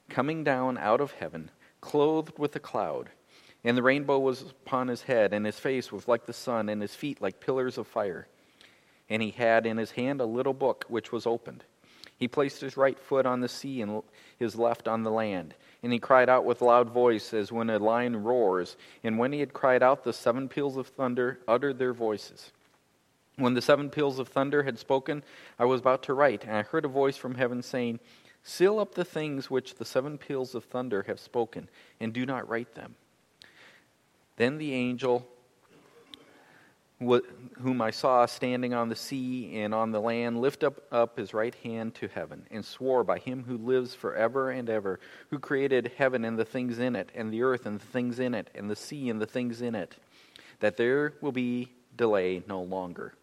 coming 0.07 0.45
down 0.45 0.77
out 0.77 1.01
of 1.01 1.11
heaven, 1.11 1.51
clothed 1.81 2.39
with 2.39 2.55
a 2.55 2.61
cloud, 2.61 3.09
and 3.65 3.75
the 3.75 3.83
rainbow 3.83 4.17
was 4.17 4.43
upon 4.43 4.87
his 4.87 5.01
head, 5.01 5.33
and 5.33 5.45
his 5.45 5.59
face 5.59 5.91
was 5.91 6.07
like 6.07 6.25
the 6.25 6.31
sun, 6.31 6.69
and 6.69 6.81
his 6.81 6.95
feet 6.95 7.21
like 7.21 7.41
pillars 7.41 7.77
of 7.77 7.85
fire. 7.85 8.29
And 9.09 9.21
he 9.21 9.31
had 9.31 9.65
in 9.65 9.75
his 9.75 9.91
hand 9.91 10.21
a 10.21 10.25
little 10.25 10.53
book 10.53 10.85
which 10.87 11.11
was 11.11 11.27
opened. 11.27 11.65
He 12.17 12.27
placed 12.27 12.61
his 12.61 12.77
right 12.77 12.97
foot 12.97 13.25
on 13.25 13.41
the 13.41 13.49
sea 13.49 13.81
and 13.81 14.01
his 14.39 14.55
left 14.55 14.87
on 14.87 15.03
the 15.03 15.11
land. 15.11 15.53
And 15.83 15.91
he 15.91 15.99
cried 15.99 16.29
out 16.29 16.45
with 16.45 16.61
loud 16.61 16.89
voice 16.89 17.33
as 17.33 17.51
when 17.51 17.69
a 17.69 17.77
lion 17.77 18.23
roars. 18.23 18.77
And 19.03 19.17
when 19.17 19.33
he 19.33 19.41
had 19.41 19.53
cried 19.53 19.83
out, 19.83 20.03
the 20.03 20.13
seven 20.13 20.47
peals 20.47 20.77
of 20.77 20.87
thunder 20.87 21.39
uttered 21.47 21.77
their 21.77 21.93
voices. 21.93 22.51
When 23.35 23.53
the 23.53 23.61
seven 23.61 23.89
peals 23.89 24.17
of 24.17 24.29
thunder 24.29 24.63
had 24.63 24.79
spoken, 24.79 25.23
I 25.59 25.65
was 25.65 25.81
about 25.81 26.03
to 26.03 26.13
write, 26.13 26.45
and 26.45 26.55
I 26.55 26.61
heard 26.61 26.85
a 26.85 26.89
voice 26.89 27.17
from 27.17 27.35
heaven 27.35 27.61
saying, 27.61 27.99
Seal 28.43 28.79
up 28.79 28.95
the 28.95 29.03
things 29.03 29.49
which 29.49 29.75
the 29.75 29.83
seven 29.83 30.17
peals 30.17 30.55
of 30.55 30.63
thunder 30.63 31.03
have 31.07 31.19
spoken, 31.19 31.67
and 31.99 32.13
do 32.13 32.25
not 32.25 32.47
write 32.47 32.75
them. 32.75 32.95
Then 34.37 34.57
the 34.57 34.73
angel 34.73 35.27
whom 36.99 37.81
I 37.81 37.91
saw 37.91 38.25
standing 38.25 38.73
on 38.73 38.87
the 38.87 38.95
sea 38.95 39.59
and 39.59 39.73
on 39.73 39.91
the 39.91 39.99
land, 39.99 40.39
lift 40.39 40.63
up, 40.63 40.81
up 40.91 41.17
his 41.17 41.33
right 41.33 41.53
hand 41.55 41.93
to 41.95 42.07
heaven, 42.07 42.45
and 42.49 42.63
swore 42.63 43.03
by 43.03 43.19
him 43.19 43.43
who 43.43 43.57
lives 43.57 43.93
forever 43.93 44.49
and 44.49 44.69
ever, 44.69 44.99
who 45.29 45.39
created 45.39 45.91
heaven 45.97 46.23
and 46.23 46.39
the 46.39 46.45
things 46.45 46.79
in 46.79 46.95
it, 46.95 47.11
and 47.13 47.33
the 47.33 47.43
earth 47.43 47.65
and 47.65 47.81
the 47.81 47.85
things 47.85 48.19
in 48.19 48.33
it, 48.33 48.49
and 48.55 48.69
the 48.69 48.75
sea 48.75 49.09
and 49.09 49.21
the 49.21 49.25
things 49.25 49.61
in 49.61 49.75
it, 49.75 49.95
that 50.61 50.77
there 50.77 51.13
will 51.21 51.33
be 51.33 51.69
delay 51.97 52.43
no 52.47 52.61
longer. 52.61 53.13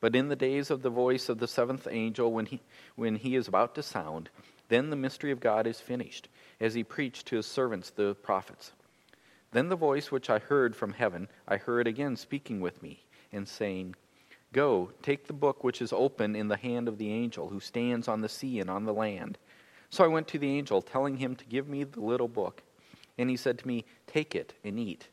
But 0.00 0.14
in 0.14 0.28
the 0.28 0.36
days 0.36 0.70
of 0.70 0.82
the 0.82 0.90
voice 0.90 1.28
of 1.28 1.38
the 1.38 1.48
seventh 1.48 1.88
angel, 1.90 2.32
when 2.32 2.46
he, 2.46 2.60
when 2.94 3.16
he 3.16 3.34
is 3.34 3.48
about 3.48 3.74
to 3.74 3.82
sound, 3.82 4.28
then 4.68 4.90
the 4.90 4.96
mystery 4.96 5.32
of 5.32 5.40
God 5.40 5.66
is 5.66 5.80
finished, 5.80 6.28
as 6.60 6.74
he 6.74 6.84
preached 6.84 7.26
to 7.26 7.36
his 7.36 7.46
servants 7.46 7.90
the 7.90 8.14
prophets. 8.14 8.72
Then 9.50 9.68
the 9.68 9.76
voice 9.76 10.12
which 10.12 10.28
I 10.28 10.38
heard 10.38 10.76
from 10.76 10.92
heaven, 10.92 11.28
I 11.48 11.56
heard 11.56 11.86
again 11.86 12.16
speaking 12.16 12.60
with 12.60 12.82
me 12.82 13.02
and 13.32 13.48
saying, 13.48 13.94
Go, 14.52 14.90
take 15.02 15.26
the 15.26 15.32
book 15.32 15.64
which 15.64 15.82
is 15.82 15.92
open 15.92 16.34
in 16.34 16.48
the 16.48 16.56
hand 16.56 16.88
of 16.88 16.98
the 16.98 17.12
angel 17.12 17.48
who 17.48 17.60
stands 17.60 18.08
on 18.08 18.20
the 18.20 18.28
sea 18.28 18.60
and 18.60 18.70
on 18.70 18.84
the 18.84 18.94
land. 18.94 19.38
So 19.90 20.04
I 20.04 20.08
went 20.08 20.28
to 20.28 20.38
the 20.38 20.50
angel, 20.50 20.82
telling 20.82 21.16
him 21.16 21.36
to 21.36 21.44
give 21.44 21.68
me 21.68 21.84
the 21.84 22.00
little 22.00 22.28
book. 22.28 22.62
And 23.18 23.30
he 23.30 23.36
said 23.36 23.58
to 23.58 23.66
me, 23.66 23.84
Take 24.06 24.34
it 24.34 24.54
and 24.64 24.78
eat. 24.78 25.08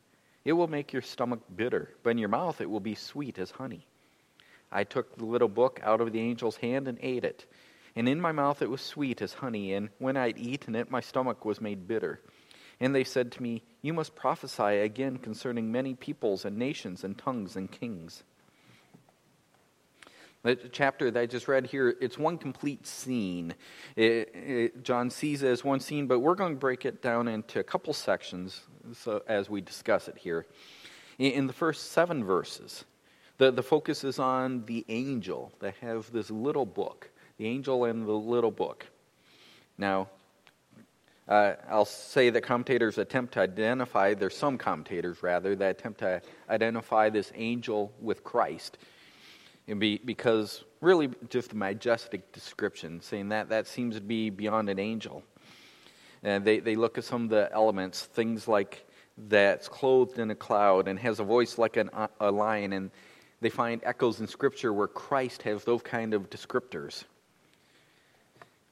It 0.45 0.53
will 0.53 0.67
make 0.67 0.91
your 0.91 1.01
stomach 1.01 1.41
bitter, 1.55 1.95
but 2.03 2.11
in 2.11 2.17
your 2.17 2.29
mouth 2.29 2.59
it 2.61 2.69
will 2.69 2.79
be 2.79 2.95
sweet 2.95 3.37
as 3.37 3.51
honey. 3.51 3.87
I 4.71 4.83
took 4.83 5.15
the 5.15 5.25
little 5.25 5.47
book 5.47 5.79
out 5.83 6.01
of 6.01 6.11
the 6.11 6.19
angel's 6.19 6.57
hand 6.57 6.87
and 6.87 6.97
ate 7.01 7.23
it. 7.23 7.45
And 7.95 8.09
in 8.09 8.19
my 8.19 8.31
mouth 8.31 8.61
it 8.61 8.69
was 8.69 8.81
sweet 8.81 9.21
as 9.21 9.33
honey, 9.33 9.73
and 9.73 9.89
when 9.99 10.17
I 10.17 10.27
had 10.27 10.37
eaten 10.37 10.75
it, 10.75 10.89
my 10.89 10.99
stomach 10.99 11.45
was 11.45 11.61
made 11.61 11.87
bitter. 11.87 12.21
And 12.79 12.93
they 12.93 13.03
said 13.03 13.31
to 13.33 13.43
me, 13.43 13.63
You 13.81 13.93
must 13.93 14.15
prophesy 14.15 14.79
again 14.79 15.17
concerning 15.17 15.71
many 15.71 15.93
peoples 15.93 16.45
and 16.45 16.57
nations 16.57 17.03
and 17.03 17.17
tongues 17.17 17.55
and 17.55 17.71
kings. 17.71 18.23
The 20.43 20.55
chapter 20.55 21.09
that 21.09 21.19
I 21.19 21.25
just 21.25 21.47
read 21.47 21.67
here, 21.67 21.95
it's 22.01 22.17
one 22.17 22.37
complete 22.37 22.85
scene. 22.85 23.55
It, 23.95 24.35
it, 24.35 24.83
John 24.83 25.09
sees 25.09 25.41
it 25.41 25.47
as 25.47 25.63
one 25.63 25.79
scene, 25.79 26.05
but 26.05 26.19
we're 26.19 26.35
going 26.35 26.53
to 26.53 26.59
break 26.59 26.85
it 26.85 27.01
down 27.01 27.29
into 27.29 27.59
a 27.59 27.63
couple 27.63 27.93
sections 27.93 28.61
so, 28.91 29.23
as 29.25 29.49
we 29.49 29.61
discuss 29.61 30.09
it 30.09 30.17
here. 30.17 30.45
In, 31.17 31.31
in 31.31 31.47
the 31.47 31.53
first 31.53 31.91
seven 31.91 32.25
verses, 32.25 32.83
the, 33.37 33.51
The, 33.51 33.63
focus 33.63 34.03
is 34.03 34.19
on 34.19 34.65
the 34.65 34.85
angel 34.89 35.53
that 35.59 35.75
has 35.81 36.09
this 36.09 36.29
little 36.29 36.65
book, 36.65 37.09
the 37.37 37.47
angel 37.47 37.85
and 37.85 38.05
the 38.05 38.11
little 38.11 38.51
book. 38.51 38.85
Now, 39.77 40.09
uh, 41.27 41.53
I'll 41.69 41.85
say 41.85 42.29
that 42.29 42.41
commentators 42.41 42.97
attempt 42.97 43.33
to 43.33 43.41
identify, 43.41 44.13
there's 44.13 44.35
some 44.35 44.57
commentators 44.57 45.23
rather, 45.23 45.55
that 45.55 45.79
attempt 45.79 45.99
to 45.99 46.21
identify 46.49 47.09
this 47.09 47.31
angel 47.35 47.93
with 48.01 48.23
Christ. 48.23 48.77
And 49.67 49.79
be, 49.79 49.97
because 50.03 50.63
really 50.81 51.09
just 51.29 51.53
a 51.53 51.55
majestic 51.55 52.33
description, 52.33 52.99
saying 53.01 53.29
that 53.29 53.49
that 53.49 53.67
seems 53.67 53.95
to 53.95 54.01
be 54.01 54.29
beyond 54.29 54.69
an 54.69 54.79
angel. 54.79 55.23
And 56.23 56.43
they, 56.43 56.59
they 56.59 56.75
look 56.75 56.97
at 56.97 57.05
some 57.05 57.23
of 57.23 57.29
the 57.29 57.49
elements, 57.53 58.01
things 58.01 58.47
like 58.47 58.85
that's 59.17 59.67
clothed 59.69 60.19
in 60.19 60.31
a 60.31 60.35
cloud 60.35 60.87
and 60.87 60.99
has 60.99 61.19
a 61.19 61.23
voice 61.23 61.57
like 61.57 61.77
an, 61.77 61.89
a 62.19 62.31
lion, 62.31 62.73
and 62.73 62.91
they 63.41 63.49
find 63.49 63.81
echoes 63.83 64.19
in 64.19 64.27
Scripture 64.27 64.73
where 64.73 64.87
Christ 64.87 65.43
has 65.43 65.63
those 65.63 65.81
kind 65.81 66.13
of 66.13 66.29
descriptors. 66.29 67.03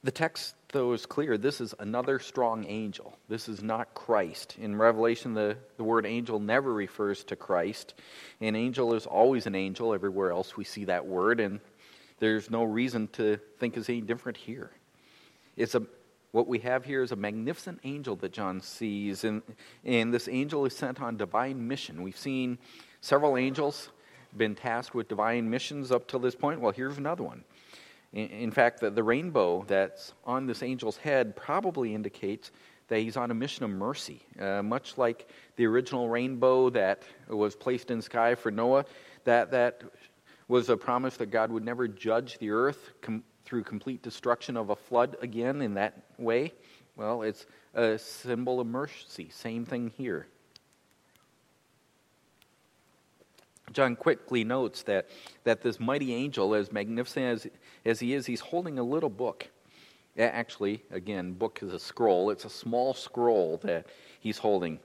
The 0.02 0.10
text, 0.10 0.54
though, 0.72 0.92
is 0.92 1.06
clear. 1.06 1.38
This 1.38 1.60
is 1.60 1.74
another 1.78 2.18
strong 2.18 2.64
angel. 2.66 3.16
This 3.28 3.48
is 3.48 3.62
not 3.62 3.94
Christ. 3.94 4.56
In 4.58 4.76
Revelation, 4.76 5.34
the, 5.34 5.56
the 5.76 5.84
word 5.84 6.04
angel 6.04 6.40
never 6.40 6.72
refers 6.72 7.22
to 7.24 7.36
Christ. 7.36 7.94
An 8.40 8.56
angel 8.56 8.94
is 8.94 9.06
always 9.06 9.46
an 9.46 9.54
angel. 9.54 9.94
Everywhere 9.94 10.32
else 10.32 10.56
we 10.56 10.64
see 10.64 10.86
that 10.86 11.06
word, 11.06 11.38
and 11.40 11.60
there's 12.18 12.50
no 12.50 12.64
reason 12.64 13.08
to 13.12 13.38
think 13.58 13.76
it's 13.76 13.88
any 13.88 14.00
different 14.00 14.38
here. 14.38 14.70
It's 15.56 15.74
a, 15.74 15.82
what 16.32 16.48
we 16.48 16.60
have 16.60 16.84
here 16.84 17.02
is 17.02 17.12
a 17.12 17.16
magnificent 17.16 17.80
angel 17.84 18.16
that 18.16 18.32
John 18.32 18.60
sees, 18.60 19.24
and, 19.24 19.42
and 19.84 20.12
this 20.12 20.28
angel 20.28 20.64
is 20.64 20.74
sent 20.74 21.00
on 21.00 21.16
divine 21.16 21.68
mission. 21.68 22.02
We've 22.02 22.16
seen 22.16 22.58
several 23.00 23.36
angels 23.36 23.90
been 24.36 24.54
tasked 24.54 24.94
with 24.94 25.08
divine 25.08 25.50
missions 25.50 25.92
up 25.92 26.08
till 26.08 26.20
this 26.20 26.34
point. 26.34 26.60
Well, 26.60 26.72
here's 26.72 26.96
another 26.96 27.22
one. 27.22 27.44
In 28.12 28.50
fact, 28.50 28.80
the, 28.80 28.90
the 28.90 29.02
rainbow 29.02 29.64
that's 29.66 30.12
on 30.24 30.46
this 30.46 30.62
angel's 30.62 30.98
head 30.98 31.34
probably 31.34 31.94
indicates 31.94 32.50
that 32.88 32.98
he's 32.98 33.16
on 33.16 33.30
a 33.30 33.34
mission 33.34 33.64
of 33.64 33.70
mercy, 33.70 34.20
uh, 34.38 34.62
much 34.62 34.98
like 34.98 35.28
the 35.56 35.64
original 35.64 36.10
rainbow 36.10 36.68
that 36.70 37.04
was 37.26 37.56
placed 37.56 37.90
in 37.90 38.02
sky 38.02 38.34
for 38.34 38.50
Noah. 38.50 38.84
That, 39.24 39.50
that 39.52 39.82
was 40.46 40.68
a 40.68 40.76
promise 40.76 41.16
that 41.16 41.30
God 41.30 41.50
would 41.50 41.64
never 41.64 41.88
judge 41.88 42.36
the 42.38 42.50
earth 42.50 42.90
com- 43.00 43.24
through 43.46 43.64
complete 43.64 44.02
destruction 44.02 44.58
of 44.58 44.68
a 44.68 44.76
flood 44.76 45.16
again 45.22 45.62
in 45.62 45.74
that 45.74 46.02
way. 46.18 46.52
Well, 46.96 47.22
it's 47.22 47.46
a 47.72 47.98
symbol 47.98 48.60
of 48.60 48.66
mercy. 48.66 49.30
Same 49.30 49.64
thing 49.64 49.90
here. 49.96 50.26
John 53.70 53.96
quickly 53.96 54.44
notes 54.44 54.82
that, 54.82 55.08
that 55.44 55.62
this 55.62 55.78
mighty 55.78 56.14
angel, 56.14 56.54
as 56.54 56.72
magnificent 56.72 57.24
as, 57.24 57.46
as 57.84 58.00
he 58.00 58.14
is, 58.14 58.26
he's 58.26 58.40
holding 58.40 58.78
a 58.78 58.82
little 58.82 59.10
book. 59.10 59.48
Actually, 60.18 60.82
again, 60.90 61.32
book 61.32 61.60
is 61.62 61.72
a 61.72 61.78
scroll. 61.78 62.30
It's 62.30 62.44
a 62.44 62.50
small 62.50 62.92
scroll 62.92 63.58
that 63.62 63.86
he's 64.20 64.36
holding. 64.36 64.78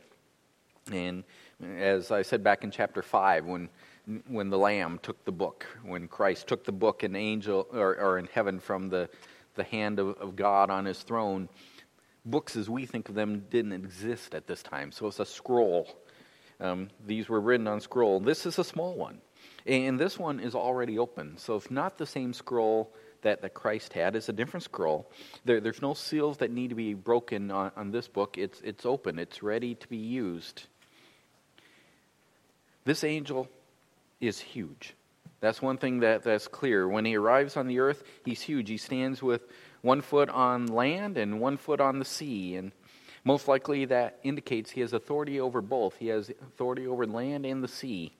And 0.92 1.24
as 1.62 2.12
I 2.12 2.22
said 2.22 2.44
back 2.44 2.64
in 2.64 2.72
chapter 2.72 3.02
5, 3.02 3.46
when, 3.46 3.70
when 4.28 4.50
the 4.50 4.58
Lamb 4.58 5.00
took 5.02 5.24
the 5.26 5.32
book, 5.32 5.66
when 5.84 6.08
Christ 6.08 6.48
took 6.48 6.64
the 6.64 6.72
book 6.72 7.04
in 7.04 7.16
angel 7.16 7.68
or, 7.74 7.98
or 7.98 8.20
in 8.20 8.30
heaven 8.32 8.60
from 8.60 8.88
the, 8.88 9.10
the 9.56 9.64
hand 9.64 10.00
of, 10.00 10.10
of 10.20 10.38
God 10.38 10.70
on 10.70 10.86
his 10.86 11.00
throne, 11.00 11.50
books 12.24 12.56
as 12.56 12.70
we 12.70 12.86
think 12.86 13.10
of 13.10 13.16
them 13.16 13.46
didn't 13.50 13.74
exist 13.74 14.34
at 14.34 14.48
this 14.48 14.64
time. 14.64 14.94
So 14.94 15.08
it's 15.08 15.20
a 15.20 15.26
scroll 15.26 16.00
um, 16.60 16.90
these 17.06 17.30
were 17.30 17.40
written 17.40 17.68
on 17.68 17.82
scroll. 17.82 18.20
This 18.20 18.46
is 18.46 18.58
a 18.60 18.64
small 18.64 18.96
one. 18.96 19.20
And 19.66 20.00
this 20.00 20.18
one 20.18 20.40
is 20.40 20.56
already 20.56 20.98
open. 20.98 21.38
So 21.38 21.56
it's 21.56 21.70
not 21.70 21.98
the 21.98 22.06
same 22.06 22.34
scroll 22.34 22.94
that, 23.22 23.42
that 23.42 23.54
Christ 23.54 23.94
had. 23.94 24.16
It's 24.16 24.30
a 24.30 24.34
different 24.34 24.64
scroll. 24.64 25.12
There, 25.46 25.60
there's 25.60 25.82
no 25.82 25.94
seals 25.94 26.38
that 26.38 26.52
need 26.52 26.70
to 26.70 26.76
be 26.76 26.94
broken 26.94 27.52
on, 27.52 27.72
on 27.76 27.92
this 27.92 28.08
book. 28.08 28.38
It's, 28.38 28.62
it's 28.62 28.86
open, 28.86 29.20
it's 29.20 29.44
ready 29.44 29.76
to 29.76 29.88
be 29.88 29.98
used. 29.98 30.64
This 32.86 33.04
angel 33.04 33.50
is 34.22 34.40
huge. 34.40 34.96
That's 35.40 35.62
one 35.62 35.78
thing 35.78 36.00
that, 36.00 36.24
that's 36.24 36.48
clear. 36.48 36.88
When 36.88 37.06
he 37.06 37.16
arrives 37.16 37.58
on 37.58 37.68
the 37.68 37.80
earth, 37.80 38.04
he's 38.26 38.42
huge. 38.42 38.70
He 38.70 38.78
stands 38.78 39.22
with 39.22 39.42
one 39.82 40.02
foot 40.02 40.30
on 40.30 40.68
land 40.68 41.18
and 41.18 41.40
one 41.40 41.58
foot 41.58 41.80
on 41.80 42.00
the 42.00 42.06
sea. 42.06 42.56
And 42.56 42.72
most 43.24 43.48
likely, 43.48 43.86
that 43.86 44.20
indicates 44.24 44.72
he 44.72 44.82
has 44.82 44.94
authority 44.94 45.40
over 45.40 45.62
both. 45.62 45.98
He 45.98 46.08
has 46.08 46.30
authority 46.30 46.88
over 46.88 47.06
land 47.06 47.46
and 47.46 47.64
the 47.64 47.68
sea. 47.68 48.14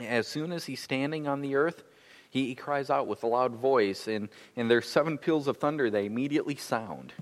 As 0.00 0.26
soon 0.26 0.52
as 0.52 0.64
he's 0.64 0.80
standing 0.80 1.28
on 1.28 1.40
the 1.40 1.54
earth, 1.54 1.82
he, 2.30 2.46
he 2.46 2.54
cries 2.54 2.88
out 2.90 3.06
with 3.06 3.22
a 3.22 3.26
loud 3.26 3.54
voice, 3.54 4.08
and, 4.08 4.28
and 4.56 4.70
there's 4.70 4.88
seven 4.88 5.18
peals 5.18 5.48
of 5.48 5.58
thunder 5.58 5.90
that 5.90 6.04
immediately 6.04 6.56
sound. 6.56 7.12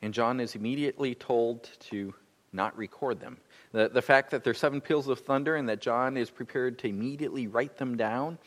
And 0.00 0.14
John 0.14 0.38
is 0.38 0.54
immediately 0.54 1.14
told 1.14 1.68
to 1.90 2.14
not 2.52 2.76
record 2.78 3.20
them. 3.20 3.38
The, 3.72 3.88
the 3.88 4.02
fact 4.02 4.30
that 4.30 4.44
there's 4.44 4.58
seven 4.58 4.80
peals 4.80 5.08
of 5.08 5.20
thunder 5.20 5.56
and 5.56 5.68
that 5.68 5.80
John 5.80 6.16
is 6.16 6.30
prepared 6.30 6.78
to 6.78 6.88
immediately 6.88 7.46
write 7.46 7.76
them 7.76 7.96
down 7.96 8.38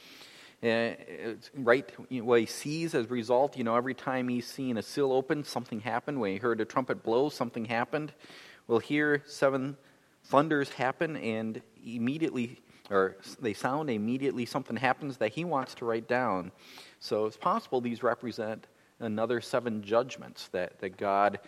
uh, 0.63 0.91
right 1.55 1.91
what 2.23 2.39
he 2.39 2.45
sees 2.45 2.93
as 2.93 3.05
a 3.05 3.09
result 3.09 3.57
you 3.57 3.63
know 3.63 3.75
every 3.75 3.95
time 3.95 4.27
he's 4.27 4.45
seen 4.45 4.77
a 4.77 4.83
seal 4.83 5.11
open 5.11 5.43
something 5.43 5.79
happened. 5.79 6.19
When 6.19 6.33
he 6.33 6.37
heard 6.37 6.61
a 6.61 6.65
trumpet 6.65 7.03
blow 7.03 7.29
something 7.29 7.65
happened. 7.65 8.13
Well 8.67 8.79
here 8.79 9.23
seven 9.25 9.75
thunders 10.25 10.69
happen 10.69 11.17
and 11.17 11.61
immediately 11.83 12.61
or 12.91 13.17
they 13.39 13.53
sound 13.53 13.89
immediately 13.89 14.45
something 14.45 14.75
happens 14.75 15.17
that 15.17 15.31
he 15.31 15.45
wants 15.45 15.73
to 15.75 15.85
write 15.85 16.07
down. 16.07 16.51
So 16.99 17.25
it's 17.25 17.37
possible 17.37 17.81
these 17.81 18.03
represent 18.03 18.67
another 18.99 19.41
seven 19.41 19.81
judgments 19.81 20.49
that, 20.49 20.79
that 20.81 20.97
god 20.97 21.39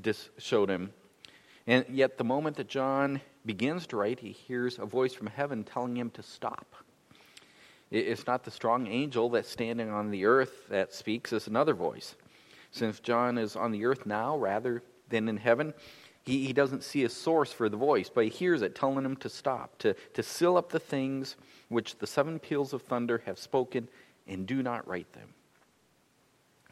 dis- 0.00 0.30
showed 0.38 0.70
him. 0.70 0.92
And 1.66 1.84
yet 1.90 2.16
the 2.16 2.24
moment 2.24 2.56
that 2.56 2.68
john 2.68 3.20
begins 3.44 3.86
to 3.88 3.98
write 3.98 4.20
he 4.20 4.32
hears 4.32 4.78
a 4.78 4.86
voice 4.86 5.12
from 5.12 5.26
heaven 5.26 5.64
telling 5.64 5.96
him 5.96 6.08
to 6.12 6.22
stop 6.22 6.74
it's 7.94 8.26
not 8.26 8.44
the 8.44 8.50
strong 8.50 8.86
angel 8.86 9.28
that's 9.28 9.48
standing 9.48 9.90
on 9.90 10.10
the 10.10 10.24
earth 10.24 10.68
that 10.68 10.92
speaks, 10.92 11.32
it's 11.32 11.46
another 11.46 11.74
voice. 11.74 12.16
Since 12.70 13.00
John 13.00 13.38
is 13.38 13.54
on 13.54 13.70
the 13.70 13.84
earth 13.84 14.04
now 14.04 14.36
rather 14.36 14.82
than 15.08 15.28
in 15.28 15.36
heaven, 15.36 15.72
he, 16.24 16.46
he 16.46 16.52
doesn't 16.52 16.82
see 16.82 17.04
a 17.04 17.08
source 17.08 17.52
for 17.52 17.68
the 17.68 17.76
voice, 17.76 18.10
but 18.12 18.24
he 18.24 18.30
hears 18.30 18.62
it 18.62 18.74
telling 18.74 19.04
him 19.04 19.16
to 19.16 19.28
stop, 19.28 19.78
to, 19.78 19.94
to 20.14 20.22
seal 20.22 20.56
up 20.56 20.70
the 20.70 20.80
things 20.80 21.36
which 21.68 21.98
the 21.98 22.06
seven 22.06 22.38
peals 22.38 22.72
of 22.72 22.82
thunder 22.82 23.22
have 23.26 23.38
spoken, 23.38 23.88
and 24.26 24.46
do 24.46 24.62
not 24.62 24.88
write 24.88 25.12
them. 25.12 25.28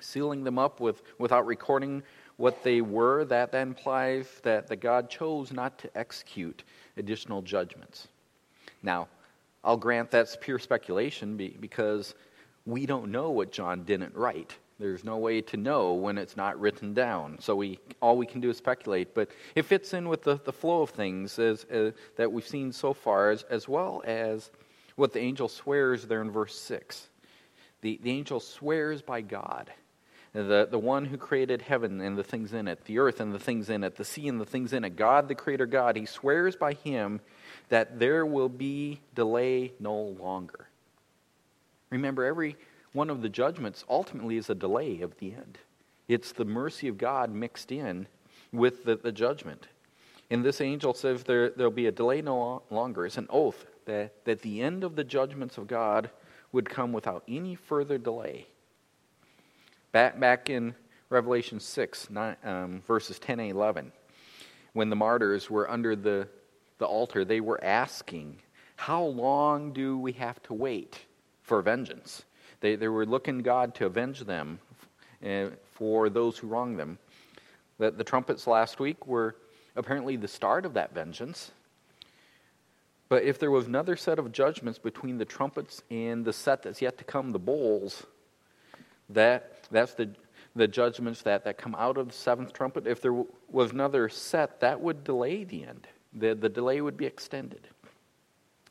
Sealing 0.00 0.42
them 0.42 0.58
up 0.58 0.80
with, 0.80 1.02
without 1.18 1.46
recording 1.46 2.02
what 2.36 2.64
they 2.64 2.80
were, 2.80 3.24
that, 3.26 3.52
that 3.52 3.62
implies 3.62 4.40
that, 4.42 4.66
that 4.66 4.80
God 4.80 5.08
chose 5.08 5.52
not 5.52 5.78
to 5.78 5.96
execute 5.96 6.64
additional 6.96 7.42
judgments. 7.42 8.08
Now, 8.82 9.06
I'll 9.64 9.76
grant 9.76 10.10
that's 10.10 10.36
pure 10.40 10.58
speculation 10.58 11.36
because 11.36 12.14
we 12.66 12.86
don't 12.86 13.10
know 13.10 13.30
what 13.30 13.52
John 13.52 13.84
didn't 13.84 14.14
write. 14.14 14.56
There's 14.78 15.04
no 15.04 15.18
way 15.18 15.40
to 15.42 15.56
know 15.56 15.92
when 15.92 16.18
it's 16.18 16.36
not 16.36 16.58
written 16.58 16.92
down. 16.92 17.36
So 17.40 17.54
we 17.54 17.78
all 18.00 18.16
we 18.16 18.26
can 18.26 18.40
do 18.40 18.50
is 18.50 18.56
speculate. 18.56 19.14
But 19.14 19.30
it 19.54 19.62
fits 19.62 19.94
in 19.94 20.08
with 20.08 20.22
the, 20.22 20.40
the 20.44 20.52
flow 20.52 20.82
of 20.82 20.90
things 20.90 21.38
as, 21.38 21.64
uh, 21.64 21.92
that 22.16 22.32
we've 22.32 22.46
seen 22.46 22.72
so 22.72 22.92
far, 22.92 23.30
as, 23.30 23.44
as 23.44 23.68
well 23.68 24.02
as 24.04 24.50
what 24.96 25.12
the 25.12 25.20
angel 25.20 25.48
swears 25.48 26.06
there 26.06 26.20
in 26.20 26.30
verse 26.30 26.58
6. 26.58 27.08
The, 27.82 28.00
the 28.02 28.10
angel 28.10 28.40
swears 28.40 29.02
by 29.02 29.20
God, 29.20 29.70
the, 30.32 30.68
the 30.70 30.78
one 30.78 31.04
who 31.04 31.16
created 31.16 31.62
heaven 31.62 32.00
and 32.00 32.16
the 32.16 32.24
things 32.24 32.52
in 32.52 32.68
it, 32.68 32.84
the 32.84 32.98
earth 32.98 33.20
and 33.20 33.32
the 33.32 33.38
things 33.38 33.70
in 33.70 33.84
it, 33.84 33.96
the 33.96 34.04
sea 34.04 34.28
and 34.28 34.40
the 34.40 34.46
things 34.46 34.72
in 34.72 34.84
it, 34.84 34.96
God, 34.96 35.28
the 35.28 35.34
creator 35.34 35.66
God. 35.66 35.96
He 35.96 36.06
swears 36.06 36.56
by 36.56 36.74
him 36.74 37.20
that 37.72 37.98
there 37.98 38.26
will 38.26 38.50
be 38.50 39.00
delay 39.14 39.72
no 39.80 39.98
longer. 39.98 40.68
Remember, 41.88 42.22
every 42.22 42.54
one 42.92 43.08
of 43.08 43.22
the 43.22 43.30
judgments 43.30 43.82
ultimately 43.88 44.36
is 44.36 44.50
a 44.50 44.54
delay 44.54 45.00
of 45.00 45.16
the 45.16 45.32
end. 45.32 45.56
It's 46.06 46.32
the 46.32 46.44
mercy 46.44 46.86
of 46.88 46.98
God 46.98 47.32
mixed 47.32 47.72
in 47.72 48.08
with 48.52 48.84
the, 48.84 48.96
the 48.96 49.10
judgment. 49.10 49.68
And 50.30 50.44
this 50.44 50.60
angel 50.60 50.92
says 50.92 51.22
there, 51.22 51.48
there'll 51.48 51.72
be 51.72 51.86
a 51.86 51.92
delay 51.92 52.20
no 52.20 52.62
longer. 52.68 53.06
It's 53.06 53.16
an 53.16 53.26
oath 53.30 53.64
that, 53.86 54.22
that 54.26 54.42
the 54.42 54.60
end 54.60 54.84
of 54.84 54.94
the 54.94 55.04
judgments 55.04 55.56
of 55.56 55.66
God 55.66 56.10
would 56.52 56.68
come 56.68 56.92
without 56.92 57.24
any 57.26 57.54
further 57.54 57.96
delay. 57.96 58.48
Back, 59.92 60.20
back 60.20 60.50
in 60.50 60.74
Revelation 61.08 61.58
6, 61.58 62.10
nine, 62.10 62.36
um, 62.44 62.82
verses 62.86 63.18
10 63.18 63.40
and 63.40 63.50
11, 63.50 63.92
when 64.74 64.90
the 64.90 64.96
martyrs 64.96 65.48
were 65.48 65.70
under 65.70 65.96
the 65.96 66.28
the 66.82 66.86
altar, 66.88 67.24
they 67.24 67.40
were 67.40 67.62
asking, 67.62 68.36
How 68.74 69.04
long 69.04 69.72
do 69.72 69.96
we 69.96 70.10
have 70.14 70.42
to 70.42 70.52
wait 70.52 70.98
for 71.42 71.62
vengeance? 71.62 72.24
They, 72.60 72.74
they 72.74 72.88
were 72.88 73.06
looking 73.06 73.38
God 73.38 73.72
to 73.76 73.86
avenge 73.86 74.20
them 74.20 74.58
uh, 75.24 75.46
for 75.74 76.10
those 76.10 76.36
who 76.36 76.48
wronged 76.48 76.80
them. 76.80 76.98
The, 77.78 77.92
the 77.92 78.02
trumpets 78.02 78.48
last 78.48 78.80
week 78.80 79.06
were 79.06 79.36
apparently 79.76 80.16
the 80.16 80.26
start 80.26 80.66
of 80.66 80.74
that 80.74 80.92
vengeance. 80.92 81.52
But 83.08 83.22
if 83.22 83.38
there 83.38 83.52
was 83.52 83.66
another 83.66 83.94
set 83.94 84.18
of 84.18 84.32
judgments 84.32 84.80
between 84.80 85.18
the 85.18 85.24
trumpets 85.24 85.82
and 85.88 86.24
the 86.24 86.32
set 86.32 86.64
that's 86.64 86.82
yet 86.82 86.98
to 86.98 87.04
come, 87.04 87.30
the 87.30 87.38
bowls, 87.38 88.06
that, 89.10 89.68
that's 89.70 89.94
the, 89.94 90.10
the 90.56 90.66
judgments 90.66 91.22
that, 91.22 91.44
that 91.44 91.58
come 91.58 91.76
out 91.78 91.96
of 91.96 92.08
the 92.08 92.14
seventh 92.14 92.52
trumpet. 92.52 92.88
If 92.88 93.00
there 93.00 93.22
was 93.48 93.70
another 93.70 94.08
set, 94.08 94.58
that 94.60 94.80
would 94.80 95.04
delay 95.04 95.44
the 95.44 95.62
end. 95.64 95.86
The, 96.14 96.34
the 96.34 96.48
delay 96.48 96.80
would 96.80 96.96
be 96.96 97.06
extended. 97.06 97.66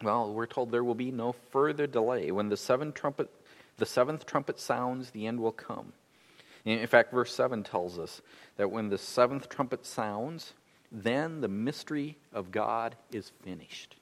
Well, 0.03 0.33
we're 0.33 0.48
told 0.48 0.71
there 0.71 0.83
will 0.83 0.95
be 0.95 1.12
no 1.12 1.31
further 1.31 1.88
delay. 1.88 2.31
When 2.31 2.50
the 2.50 2.57
seventh 2.57 2.95
trumpet, 2.95 3.29
the 3.77 3.86
seventh 3.86 4.25
trumpet 4.25 4.60
sounds, 4.60 5.12
the 5.12 5.27
end 5.27 5.39
will 5.39 5.51
come. 5.51 5.93
In 6.65 6.86
fact, 6.88 7.12
verse 7.12 7.33
7 7.33 7.63
tells 7.63 7.98
us 7.98 8.21
that 8.57 8.69
when 8.69 8.89
the 8.89 8.98
seventh 8.98 9.50
trumpet 9.50 9.86
sounds, 9.86 10.53
then 10.91 11.41
the 11.41 11.48
mystery 11.48 12.17
of 12.33 12.51
God 12.51 12.95
is 13.12 13.31
finished. 13.43 13.95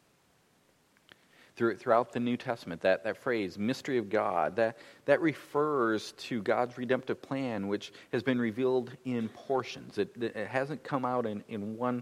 Throughout 1.56 2.14
the 2.14 2.22
New 2.22 2.38
Testament, 2.38 2.82
that, 2.82 3.04
that 3.04 3.18
phrase, 3.18 3.58
mystery 3.58 3.98
of 3.98 4.10
God, 4.10 4.56
that, 4.56 4.78
that 5.06 5.20
refers 5.20 6.14
to 6.14 6.42
God's 6.42 6.78
redemptive 6.78 7.22
plan, 7.22 7.68
which 7.68 7.92
has 8.14 8.24
been 8.24 8.40
revealed 8.40 8.92
in 9.04 9.28
portions. 9.28 9.98
It, 9.98 10.10
it 10.22 10.48
hasn't 10.48 10.84
come 10.84 11.04
out 11.04 11.26
in, 11.26 11.44
in 11.50 11.76
one 11.78 12.02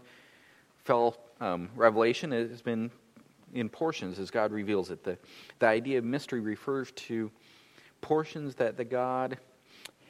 fell 0.84 1.18
um, 1.40 1.70
revelation, 1.76 2.32
has 2.32 2.62
been 2.62 2.92
in 3.54 3.70
portions 3.70 4.20
as 4.20 4.30
God 4.30 4.52
reveals 4.52 4.92
it. 4.92 5.04
The, 5.04 5.18
the 5.60 5.68
idea 5.68 5.98
of 5.98 6.04
mystery 6.04 6.40
refers 6.40 6.92
to 6.92 7.32
portions 8.02 8.56
that 8.56 8.78
the 8.78 8.86
God 8.86 9.38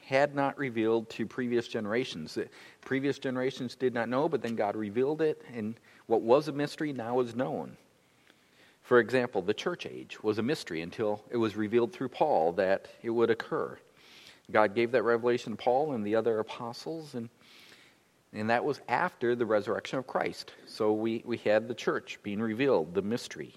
had 0.05 0.33
not 0.33 0.57
revealed 0.57 1.09
to 1.09 1.25
previous 1.25 1.67
generations. 1.67 2.35
The 2.35 2.47
previous 2.81 3.19
generations 3.19 3.75
did 3.75 3.93
not 3.93 4.07
know, 4.07 4.29
but 4.29 4.41
then 4.41 4.55
God 4.55 4.75
revealed 4.75 5.21
it, 5.21 5.43
and 5.53 5.75
what 6.05 6.21
was 6.21 6.47
a 6.47 6.53
mystery 6.53 6.93
now 6.93 7.19
is 7.19 7.35
known. 7.35 7.75
For 8.83 8.99
example, 8.99 9.41
the 9.41 9.53
church 9.53 9.85
age 9.85 10.23
was 10.23 10.37
a 10.37 10.43
mystery 10.43 10.81
until 10.81 11.21
it 11.29 11.35
was 11.35 11.57
revealed 11.57 11.91
through 11.91 12.07
Paul 12.07 12.53
that 12.53 12.87
it 13.03 13.09
would 13.09 13.29
occur. 13.29 13.77
God 14.49 14.73
gave 14.73 14.91
that 14.93 15.03
revelation 15.03 15.51
to 15.51 15.57
Paul 15.61 15.91
and 15.91 16.05
the 16.05 16.15
other 16.15 16.39
apostles, 16.39 17.13
and, 17.13 17.27
and 18.37 18.49
that 18.49 18.63
was 18.63 18.81
after 18.87 19.35
the 19.35 19.45
resurrection 19.45 19.97
of 19.99 20.07
Christ. 20.07 20.53
So 20.65 20.93
we, 20.93 21.23
we 21.25 21.37
had 21.37 21.67
the 21.67 21.73
church 21.73 22.19
being 22.21 22.41
revealed, 22.41 22.93
the 22.93 23.01
mystery. 23.01 23.55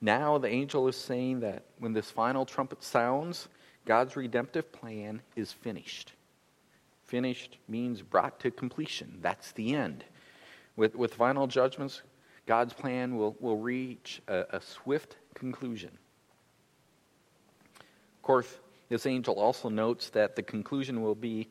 Now 0.00 0.38
the 0.38 0.48
angel 0.48 0.88
is 0.88 0.96
saying 0.96 1.40
that 1.40 1.64
when 1.78 1.92
this 1.92 2.10
final 2.10 2.46
trumpet 2.46 2.82
sounds, 2.82 3.48
God's 3.84 4.16
redemptive 4.16 4.72
plan 4.72 5.20
is 5.36 5.52
finished. 5.52 6.12
Finished 7.04 7.58
means 7.68 8.02
brought 8.02 8.40
to 8.40 8.50
completion. 8.50 9.18
That's 9.20 9.52
the 9.52 9.74
end. 9.74 10.04
With, 10.76 10.94
with 10.94 11.14
final 11.14 11.46
judgments, 11.46 12.02
God's 12.46 12.72
plan 12.72 13.16
will, 13.16 13.36
will 13.40 13.58
reach 13.58 14.22
a, 14.28 14.44
a 14.50 14.60
swift 14.60 15.16
conclusion. 15.34 15.90
Of 17.78 18.22
course, 18.22 18.58
this 18.88 19.06
angel 19.06 19.34
also 19.34 19.68
notes 19.68 20.10
that 20.10 20.36
the 20.36 20.42
conclusion 20.42 21.02
will 21.02 21.14
be 21.14 21.48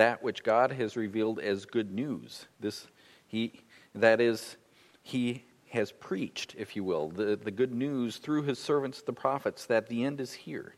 that 0.00 0.22
which 0.22 0.42
God 0.42 0.72
has 0.72 0.96
revealed 0.96 1.38
as 1.38 1.64
good 1.64 1.92
news. 1.92 2.46
This, 2.58 2.88
he, 3.26 3.60
that 3.94 4.20
is, 4.20 4.56
he 5.02 5.44
has 5.70 5.92
preached, 5.92 6.56
if 6.58 6.74
you 6.74 6.82
will, 6.82 7.10
the, 7.10 7.36
the 7.36 7.50
good 7.50 7.72
news 7.72 8.16
through 8.16 8.42
his 8.42 8.58
servants, 8.58 9.02
the 9.02 9.12
prophets, 9.12 9.66
that 9.66 9.88
the 9.88 10.04
end 10.04 10.20
is 10.20 10.32
here 10.32 10.74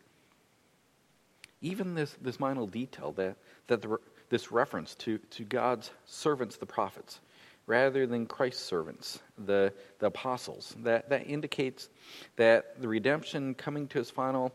even 1.63 1.95
this, 1.95 2.17
this 2.21 2.39
minor 2.39 2.67
detail 2.67 3.13
that, 3.13 3.37
that 3.69 3.81
the, 3.81 3.97
this 4.29 4.53
reference 4.53 4.95
to, 4.97 5.19
to 5.31 5.45
God's 5.45 5.91
servants, 6.05 6.57
the 6.57 6.67
prophets, 6.67 7.21
rather 7.67 8.07
than 8.07 8.27
Christ's 8.27 8.65
servants, 8.65 9.21
the, 9.47 9.73
the 10.01 10.07
apostles, 10.07 10.75
that, 10.81 11.09
that 11.09 11.27
indicates 11.27 11.89
that 12.37 12.81
the 12.83 12.89
redemption 12.89 13.55
coming 13.55 13.87
to 13.89 14.01
its 14.01 14.11
final 14.11 14.53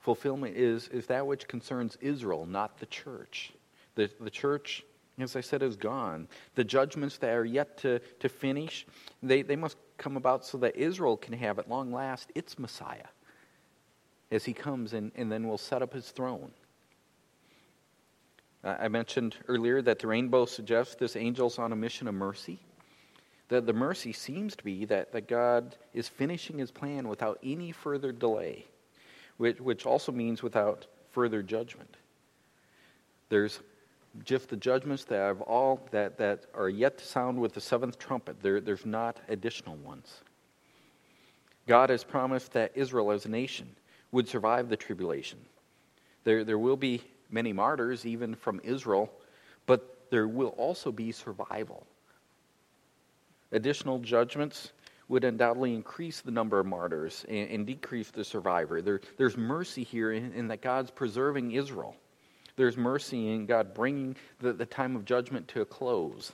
fulfillment 0.00 0.56
is, 0.56 0.88
is 0.88 1.06
that 1.06 1.26
which 1.26 1.46
concerns 1.46 1.96
Israel, 2.00 2.46
not 2.46 2.78
the 2.78 2.86
church. 2.86 3.52
The, 3.94 4.10
the 4.20 4.30
church, 4.30 4.84
as 5.18 5.36
I 5.36 5.40
said, 5.40 5.62
is 5.62 5.76
gone. 5.76 6.28
The 6.54 6.64
judgments 6.64 7.18
that 7.18 7.30
are 7.30 7.44
yet 7.44 7.78
to, 7.78 7.98
to 8.20 8.28
finish, 8.28 8.86
they, 9.22 9.42
they 9.42 9.56
must 9.56 9.76
come 9.98 10.16
about 10.16 10.44
so 10.44 10.58
that 10.58 10.76
Israel 10.76 11.16
can 11.16 11.34
have 11.34 11.58
at 11.58 11.68
long 11.68 11.92
last 11.92 12.30
its 12.34 12.58
Messiah 12.58 13.08
as 14.30 14.44
he 14.44 14.52
comes 14.52 14.92
and, 14.92 15.12
and 15.16 15.30
then 15.30 15.46
will 15.46 15.58
set 15.58 15.82
up 15.82 15.92
his 15.92 16.10
throne. 16.10 16.50
I 18.62 18.88
mentioned 18.88 19.36
earlier 19.48 19.80
that 19.82 19.98
the 20.00 20.06
rainbow 20.06 20.44
suggests 20.44 20.94
this 20.94 21.16
angel's 21.16 21.58
on 21.58 21.72
a 21.72 21.76
mission 21.76 22.06
of 22.08 22.14
mercy. 22.14 22.60
That 23.48 23.66
the 23.66 23.72
mercy 23.72 24.12
seems 24.12 24.54
to 24.56 24.62
be 24.62 24.84
that, 24.84 25.12
that 25.12 25.28
God 25.28 25.76
is 25.94 26.08
finishing 26.08 26.58
his 26.58 26.70
plan 26.70 27.08
without 27.08 27.38
any 27.42 27.72
further 27.72 28.12
delay, 28.12 28.66
which, 29.38 29.60
which 29.60 29.86
also 29.86 30.12
means 30.12 30.42
without 30.42 30.86
further 31.10 31.42
judgment. 31.42 31.96
There's 33.30 33.60
just 34.24 34.48
the 34.48 34.56
judgments 34.56 35.04
that 35.04 35.16
have 35.16 35.40
all 35.42 35.86
that, 35.90 36.18
that 36.18 36.46
are 36.54 36.68
yet 36.68 36.98
to 36.98 37.04
sound 37.04 37.40
with 37.40 37.52
the 37.52 37.60
seventh 37.60 37.98
trumpet. 37.98 38.42
There, 38.42 38.60
there's 38.60 38.86
not 38.86 39.18
additional 39.28 39.76
ones. 39.76 40.20
God 41.66 41.90
has 41.90 42.02
promised 42.02 42.52
that 42.52 42.72
Israel 42.74 43.12
as 43.12 43.26
a 43.26 43.30
nation 43.30 43.68
would 44.12 44.28
survive 44.28 44.68
the 44.68 44.76
tribulation. 44.76 45.38
There, 46.24 46.44
there 46.44 46.58
will 46.58 46.76
be 46.76 47.02
many 47.30 47.52
martyrs, 47.52 48.04
even 48.04 48.34
from 48.34 48.60
Israel, 48.64 49.10
but 49.66 50.06
there 50.10 50.26
will 50.26 50.48
also 50.50 50.90
be 50.90 51.12
survival. 51.12 51.86
Additional 53.52 53.98
judgments 53.98 54.72
would 55.08 55.24
undoubtedly 55.24 55.74
increase 55.74 56.20
the 56.20 56.30
number 56.30 56.60
of 56.60 56.66
martyrs 56.66 57.24
and, 57.28 57.50
and 57.50 57.66
decrease 57.66 58.10
the 58.10 58.24
survivor. 58.24 58.80
There, 58.80 59.00
there's 59.16 59.36
mercy 59.36 59.82
here 59.82 60.12
in, 60.12 60.32
in, 60.32 60.48
that 60.48 60.62
God's 60.62 60.90
preserving 60.90 61.52
Israel. 61.52 61.96
There's 62.60 62.76
mercy 62.76 63.30
in 63.30 63.46
God 63.46 63.72
bringing 63.72 64.16
the, 64.38 64.52
the 64.52 64.66
time 64.66 64.94
of 64.94 65.06
judgment 65.06 65.48
to 65.48 65.62
a 65.62 65.64
close. 65.64 66.30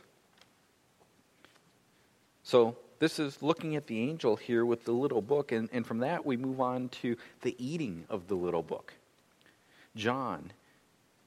So, 2.43 2.77
this 2.99 3.21
is 3.21 3.41
looking 3.45 3.77
at 3.77 3.87
the 3.87 4.01
angel 4.01 4.35
here 4.35 4.67
with 4.67 4.85
the 4.85 4.91
little 4.91 5.23
book, 5.23 5.53
and, 5.53 5.69
and 5.73 5.87
from 5.87 5.99
that 5.99 6.27
we 6.27 6.37
move 6.37 6.61
on 6.61 6.89
to 7.03 7.17
the 7.43 7.55
eating 7.65 8.07
of 8.11 8.27
the 8.27 8.35
little 8.35 8.65
book. 8.65 8.93
John 9.95 10.51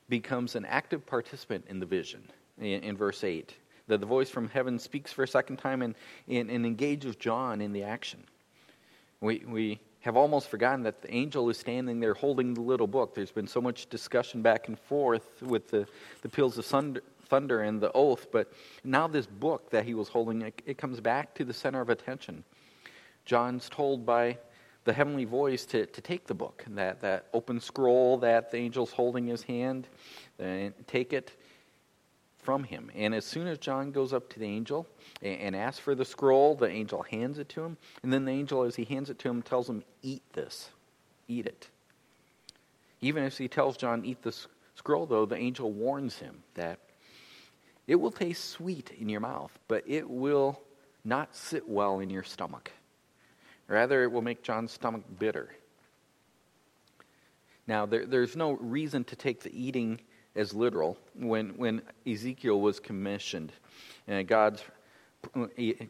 becomes 0.09 0.55
an 0.55 0.65
active 0.65 1.05
participant 1.05 1.67
in 1.69 1.79
the 1.79 1.85
vision 1.85 2.29
in, 2.57 2.83
in 2.83 2.97
verse 2.97 3.23
8. 3.23 3.53
That 3.87 4.01
the 4.01 4.05
voice 4.05 4.29
from 4.29 4.49
heaven 4.49 4.77
speaks 4.79 5.13
for 5.13 5.23
a 5.23 5.27
second 5.29 5.59
time 5.59 5.81
and, 5.81 5.95
and, 6.27 6.51
and 6.51 6.65
engages 6.65 7.15
John 7.15 7.61
in 7.61 7.71
the 7.71 7.83
action. 7.83 8.21
We, 9.21 9.45
we 9.47 9.79
have 10.01 10.15
almost 10.15 10.47
forgotten 10.47 10.83
that 10.83 11.01
the 11.01 11.13
angel 11.13 11.49
is 11.49 11.57
standing 11.57 11.99
there 11.99 12.13
holding 12.13 12.53
the 12.53 12.61
little 12.61 12.87
book. 12.87 13.13
There's 13.13 13.31
been 13.31 13.47
so 13.47 13.61
much 13.61 13.89
discussion 13.89 14.41
back 14.41 14.67
and 14.67 14.79
forth 14.79 15.41
with 15.41 15.69
the, 15.69 15.87
the 16.21 16.29
peals 16.29 16.57
of 16.57 16.65
thunder, 16.65 17.01
thunder 17.25 17.61
and 17.61 17.81
the 17.81 17.91
oath, 17.93 18.27
but 18.31 18.51
now 18.83 19.07
this 19.07 19.27
book 19.27 19.69
that 19.71 19.85
he 19.85 19.93
was 19.93 20.07
holding, 20.07 20.41
it, 20.41 20.61
it 20.65 20.77
comes 20.77 20.99
back 20.99 21.33
to 21.35 21.43
the 21.43 21.53
center 21.53 21.81
of 21.81 21.89
attention. 21.89 22.43
John's 23.25 23.69
told 23.69 24.05
by 24.05 24.37
the 24.85 24.93
heavenly 24.93 25.25
voice 25.25 25.65
to, 25.65 25.85
to 25.85 26.01
take 26.01 26.25
the 26.25 26.33
book, 26.33 26.63
that, 26.69 27.01
that 27.01 27.27
open 27.33 27.59
scroll 27.59 28.17
that 28.17 28.49
the 28.49 28.57
angel's 28.57 28.91
holding 28.91 29.25
in 29.25 29.31
his 29.31 29.43
hand, 29.43 29.87
and 30.39 30.73
take 30.87 31.13
it 31.13 31.38
from 32.49 32.63
him. 32.63 32.89
And 32.95 33.13
as 33.13 33.25
soon 33.25 33.45
as 33.45 33.59
John 33.59 33.91
goes 33.91 34.11
up 34.11 34.27
to 34.29 34.39
the 34.39 34.47
angel 34.47 34.87
and, 35.21 35.39
and 35.39 35.55
asks 35.55 35.77
for 35.77 35.93
the 35.93 36.03
scroll, 36.03 36.55
the 36.55 36.67
angel 36.67 37.03
hands 37.03 37.37
it 37.37 37.47
to 37.49 37.63
him. 37.63 37.77
And 38.01 38.11
then 38.11 38.25
the 38.25 38.31
angel, 38.31 38.63
as 38.63 38.75
he 38.75 38.85
hands 38.85 39.11
it 39.11 39.19
to 39.19 39.29
him, 39.29 39.43
tells 39.43 39.69
him, 39.69 39.83
Eat 40.01 40.23
this. 40.33 40.71
Eat 41.27 41.45
it. 41.45 41.69
Even 43.01 43.23
as 43.23 43.37
he 43.37 43.47
tells 43.47 43.77
John, 43.77 44.03
Eat 44.03 44.23
the 44.23 44.35
scroll, 44.73 45.05
though, 45.05 45.27
the 45.27 45.35
angel 45.35 45.71
warns 45.71 46.17
him 46.17 46.41
that 46.55 46.79
it 47.85 47.97
will 47.97 48.09
taste 48.09 48.45
sweet 48.45 48.89
in 48.99 49.09
your 49.09 49.21
mouth, 49.21 49.51
but 49.67 49.83
it 49.85 50.09
will 50.09 50.59
not 51.05 51.35
sit 51.35 51.69
well 51.69 51.99
in 51.99 52.09
your 52.09 52.23
stomach. 52.23 52.71
Rather, 53.67 54.01
it 54.01 54.11
will 54.11 54.23
make 54.23 54.41
John's 54.41 54.71
stomach 54.71 55.03
bitter. 55.19 55.51
Now, 57.67 57.85
there, 57.85 58.07
there's 58.07 58.35
no 58.35 58.53
reason 58.53 59.03
to 59.03 59.15
take 59.15 59.41
the 59.41 59.55
eating 59.55 59.99
as 60.39 60.53
literal. 60.53 60.97
When, 61.13 61.49
when 61.49 61.81
Ezekiel 62.07 62.59
was 62.59 62.79
commissioned, 62.79 63.51
and 64.07 64.27
God 64.27 64.61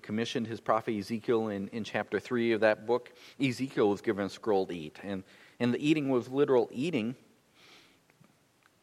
commissioned 0.01 0.47
his 0.47 0.59
prophet 0.59 0.97
Ezekiel 0.97 1.49
in, 1.49 1.67
in 1.67 1.83
chapter 1.83 2.19
3 2.19 2.53
of 2.53 2.61
that 2.61 2.87
book, 2.87 3.11
Ezekiel 3.39 3.89
was 3.89 4.01
given 4.01 4.25
a 4.25 4.29
scroll 4.29 4.65
to 4.65 4.73
eat. 4.73 4.97
And, 5.03 5.23
and 5.59 5.73
the 5.73 5.87
eating 5.87 6.09
was 6.09 6.27
literal 6.27 6.67
eating, 6.71 7.15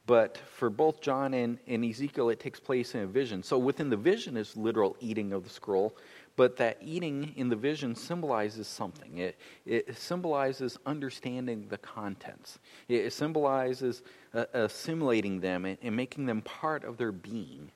but 0.07 0.39
for 0.39 0.71
both 0.71 1.01
John 1.01 1.35
and, 1.35 1.59
and 1.67 1.85
Ezekiel, 1.85 2.31
it 2.31 2.39
takes 2.39 2.61
place 2.61 2.95
in 2.95 3.01
a 3.01 3.07
vision. 3.07 3.43
So 3.43 3.59
within 3.59 3.91
the 3.91 3.97
vision 3.97 4.37
is 4.37 4.57
literal 4.57 4.97
eating 5.01 5.33
of 5.33 5.43
the 5.43 5.51
scroll, 5.51 5.97
but 6.37 6.57
that 6.57 6.77
eating 6.83 7.33
in 7.37 7.49
the 7.49 7.57
vision 7.57 7.95
symbolizes 7.95 8.69
something. 8.69 9.19
It, 9.19 9.39
it 9.65 9.97
symbolizes 9.97 10.79
understanding 10.87 11.67
the 11.69 11.79
contents, 11.79 12.59
it, 12.89 13.13
symbolizes 13.13 14.03
uh, 14.35 14.45
assimilating 14.53 15.41
them 15.41 15.65
and, 15.65 15.79
and 15.83 15.97
making 15.97 16.27
them 16.27 16.43
part 16.43 16.85
of 16.85 16.99
their 16.99 17.13
being. 17.13 17.71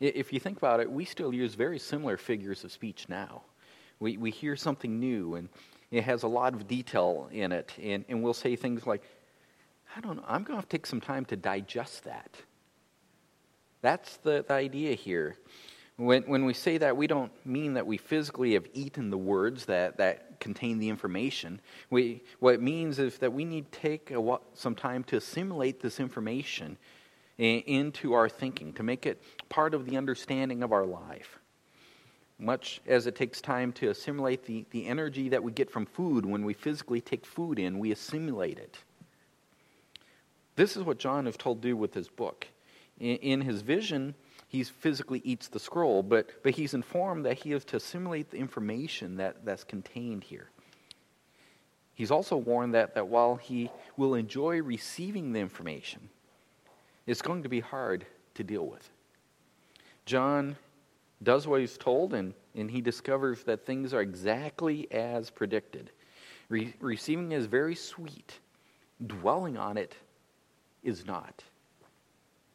If 0.00 0.32
you 0.32 0.40
think 0.40 0.58
about 0.58 0.80
it, 0.80 0.90
we 0.90 1.04
still 1.04 1.32
use 1.32 1.54
very 1.54 1.78
similar 1.78 2.16
figures 2.16 2.64
of 2.64 2.72
speech 2.72 3.06
now. 3.08 3.42
We, 4.00 4.16
we 4.16 4.30
hear 4.30 4.56
something 4.56 4.98
new, 4.98 5.36
and 5.36 5.48
it 5.90 6.02
has 6.02 6.24
a 6.24 6.28
lot 6.28 6.52
of 6.52 6.66
detail 6.66 7.28
in 7.32 7.52
it. 7.52 7.72
And, 7.80 8.04
and 8.08 8.22
we'll 8.22 8.34
say 8.34 8.56
things 8.56 8.86
like, 8.86 9.02
I 9.96 10.00
don't 10.00 10.16
know, 10.16 10.24
I'm 10.26 10.42
going 10.42 10.56
to 10.56 10.56
have 10.56 10.68
to 10.68 10.76
take 10.76 10.86
some 10.86 11.00
time 11.00 11.24
to 11.26 11.36
digest 11.36 12.04
that. 12.04 12.36
That's 13.82 14.16
the, 14.18 14.44
the 14.46 14.54
idea 14.54 14.94
here. 14.94 15.36
When, 15.96 16.24
when 16.24 16.44
we 16.44 16.54
say 16.54 16.78
that, 16.78 16.96
we 16.96 17.06
don't 17.06 17.30
mean 17.46 17.74
that 17.74 17.86
we 17.86 17.98
physically 17.98 18.54
have 18.54 18.66
eaten 18.72 19.10
the 19.10 19.18
words 19.18 19.66
that, 19.66 19.96
that 19.98 20.40
contain 20.40 20.78
the 20.78 20.88
information. 20.88 21.60
We, 21.88 22.24
what 22.40 22.54
it 22.54 22.62
means 22.62 22.98
is 22.98 23.18
that 23.18 23.32
we 23.32 23.44
need 23.44 23.70
to 23.70 23.78
take 23.78 24.10
a, 24.10 24.38
some 24.54 24.74
time 24.74 25.04
to 25.04 25.16
assimilate 25.16 25.80
this 25.80 26.00
information 26.00 26.76
in, 27.38 27.60
into 27.60 28.12
our 28.12 28.28
thinking, 28.28 28.72
to 28.72 28.82
make 28.82 29.06
it 29.06 29.22
part 29.48 29.72
of 29.72 29.86
the 29.86 29.96
understanding 29.96 30.64
of 30.64 30.72
our 30.72 30.84
life. 30.84 31.38
Much 32.40 32.80
as 32.88 33.06
it 33.06 33.14
takes 33.14 33.40
time 33.40 33.72
to 33.72 33.90
assimilate 33.90 34.44
the, 34.44 34.66
the 34.70 34.88
energy 34.88 35.28
that 35.28 35.44
we 35.44 35.52
get 35.52 35.70
from 35.70 35.86
food 35.86 36.26
when 36.26 36.44
we 36.44 36.52
physically 36.54 37.00
take 37.00 37.24
food 37.24 37.60
in, 37.60 37.78
we 37.78 37.92
assimilate 37.92 38.58
it. 38.58 38.78
This 40.56 40.76
is 40.76 40.82
what 40.82 40.98
John 40.98 41.28
is 41.28 41.36
told 41.36 41.62
to 41.62 41.68
do 41.68 41.76
with 41.76 41.94
his 41.94 42.08
book. 42.08 42.48
In, 42.98 43.16
in 43.18 43.40
his 43.40 43.62
vision, 43.62 44.16
he 44.54 44.62
physically 44.62 45.20
eats 45.24 45.48
the 45.48 45.58
scroll, 45.58 46.00
but, 46.00 46.30
but 46.44 46.54
he's 46.54 46.74
informed 46.74 47.24
that 47.24 47.36
he 47.40 47.50
is 47.50 47.64
to 47.64 47.76
assimilate 47.76 48.30
the 48.30 48.36
information 48.36 49.16
that, 49.16 49.44
that's 49.44 49.64
contained 49.64 50.22
here. 50.22 50.48
He's 51.92 52.12
also 52.12 52.36
warned 52.36 52.72
that, 52.74 52.94
that 52.94 53.08
while 53.08 53.34
he 53.34 53.68
will 53.96 54.14
enjoy 54.14 54.62
receiving 54.62 55.32
the 55.32 55.40
information, 55.40 56.08
it's 57.04 57.20
going 57.20 57.42
to 57.42 57.48
be 57.48 57.58
hard 57.58 58.06
to 58.34 58.44
deal 58.44 58.64
with. 58.64 58.88
John 60.06 60.54
does 61.24 61.48
what 61.48 61.58
he's 61.58 61.76
told, 61.76 62.14
and, 62.14 62.32
and 62.54 62.70
he 62.70 62.80
discovers 62.80 63.42
that 63.42 63.66
things 63.66 63.92
are 63.92 64.02
exactly 64.02 64.86
as 64.92 65.30
predicted. 65.30 65.90
Re- 66.48 66.74
receiving 66.78 67.32
is 67.32 67.46
very 67.46 67.74
sweet, 67.74 68.38
dwelling 69.04 69.56
on 69.56 69.76
it 69.76 69.96
is 70.84 71.04
not. 71.04 71.42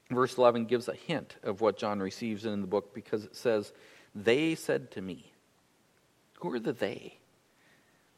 Verse 0.09 0.37
11 0.37 0.65
gives 0.65 0.87
a 0.87 0.93
hint 0.93 1.35
of 1.43 1.61
what 1.61 1.77
John 1.77 1.99
receives 1.99 2.45
in 2.45 2.61
the 2.61 2.67
book 2.67 2.93
because 2.93 3.25
it 3.25 3.35
says, 3.35 3.71
They 4.15 4.55
said 4.55 4.91
to 4.91 5.01
me. 5.01 5.31
Who 6.39 6.53
are 6.53 6.59
the 6.59 6.73
they? 6.73 7.19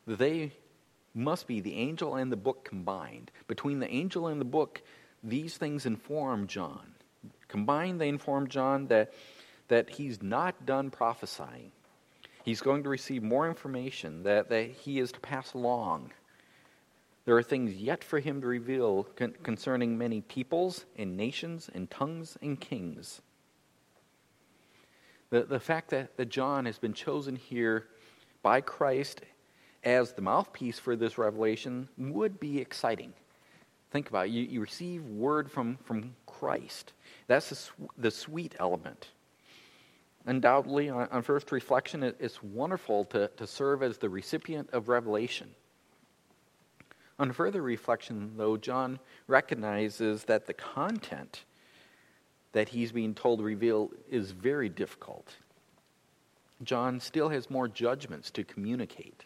The 0.08 0.16
they 0.16 0.52
must 1.14 1.48
be 1.48 1.60
the 1.60 1.76
angel 1.76 2.16
and 2.16 2.32
the 2.32 2.38
book 2.38 2.64
combined. 2.64 3.32
Between 3.48 3.80
the 3.80 3.90
angel 3.90 4.28
and 4.28 4.40
the 4.40 4.46
book, 4.46 4.82
these 5.24 5.58
things 5.58 5.86
inform 5.86 6.48
John. 6.48 6.94
Combined, 7.48 8.00
they 8.00 8.08
inform 8.08 8.48
John 8.48 8.88
that, 8.88 9.14
that 9.68 9.90
he's 9.90 10.24
not 10.24 10.66
done 10.66 10.90
prophesying. 10.90 11.72
He's 12.44 12.62
going 12.62 12.84
to 12.84 12.90
receive 12.90 13.22
more 13.22 13.48
information 13.48 14.24
that, 14.24 14.50
that 14.50 14.72
he 14.72 15.00
is 15.00 15.12
to 15.12 15.20
pass 15.20 15.54
along 15.54 16.12
there 17.26 17.38
are 17.38 17.44
things 17.44 17.76
yet 17.76 18.04
for 18.04 18.20
him 18.20 18.42
to 18.42 18.48
reveal 18.48 19.04
con- 19.16 19.36
concerning 19.44 19.98
many 19.98 20.22
peoples 20.22 20.86
and 20.98 21.16
nations 21.16 21.70
and 21.74 21.90
tongues 21.90 22.38
and 22.42 22.60
kings. 22.60 23.22
The, 25.30 25.44
the 25.44 25.60
fact 25.60 25.92
that, 25.92 26.18
that 26.18 26.30
John 26.30 26.66
has 26.66 26.78
been 26.78 26.94
chosen 26.94 27.36
here 27.36 27.88
by 28.42 28.62
Christ 28.62 29.22
as 29.84 30.14
the 30.14 30.22
mouthpiece 30.22 30.80
for 30.80 30.96
this 30.96 31.18
revelation 31.18 31.88
would 31.98 32.40
be 32.40 32.60
exciting. 32.60 33.14
Think 33.92 34.10
about 34.10 34.28
it. 34.28 34.32
You, 34.32 34.44
you 34.44 34.62
receive 34.62 35.06
word 35.06 35.52
from, 35.52 35.78
from 35.84 36.16
Christ. 36.26 36.94
That's 37.28 37.50
the, 37.50 37.88
the 37.98 38.12
sweet 38.12 38.56
element. 38.60 39.10
Undoubtedly, 40.26 40.90
on, 40.90 41.08
on 41.12 41.22
first 41.24 41.52
reflection, 41.52 42.04
it, 42.04 42.16
it's 42.20 42.42
wonderful 42.44 43.06
to, 43.06 43.28
to 43.38 43.48
serve 43.48 43.84
as 43.84 43.98
the 43.98 44.10
recipient 44.10 44.70
of 44.72 44.88
revelation. 44.88 45.50
On 47.22 47.32
further 47.32 47.62
reflection, 47.62 48.32
though, 48.36 48.58
John 48.58 48.98
recognizes 49.28 50.24
that 50.24 50.48
the 50.48 50.56
content 50.56 51.44
that 52.52 52.70
he's 52.70 52.92
being 52.92 53.14
told 53.14 53.38
to 53.38 53.46
reveal 53.46 53.92
is 54.10 54.32
very 54.32 54.70
difficult. 54.70 55.36
John 56.64 57.00
still 57.00 57.30
has 57.30 57.48
more 57.48 57.68
judgments 57.68 58.32
to 58.32 58.44
communicate. 58.44 59.26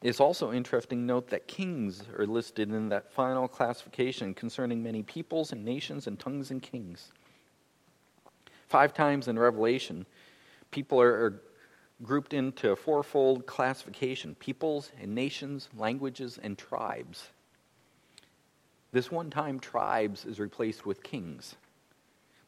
It's 0.00 0.20
also 0.20 0.54
interesting 0.54 1.00
to 1.00 1.04
note 1.04 1.28
that 1.28 1.46
kings 1.46 2.04
are 2.18 2.26
listed 2.26 2.70
in 2.70 2.88
that 2.88 3.12
final 3.12 3.46
classification 3.46 4.32
concerning 4.32 4.82
many 4.82 5.02
peoples 5.02 5.52
and 5.52 5.66
nations 5.66 6.06
and 6.06 6.18
tongues 6.18 6.50
and 6.50 6.62
kings. 6.62 7.12
Five 8.68 8.94
times 8.94 9.28
in 9.28 9.38
Revelation, 9.38 10.06
people 10.70 10.98
are, 10.98 11.26
are 11.26 11.42
grouped 12.02 12.32
into 12.32 12.70
a 12.70 12.76
fourfold 12.76 13.46
classification 13.46 14.34
peoples 14.36 14.90
and 15.00 15.14
nations, 15.14 15.68
languages, 15.76 16.38
and 16.42 16.56
tribes. 16.56 17.28
This 18.92 19.10
one 19.10 19.30
time, 19.30 19.60
tribes 19.60 20.24
is 20.24 20.40
replaced 20.40 20.84
with 20.84 21.02
kings. 21.02 21.56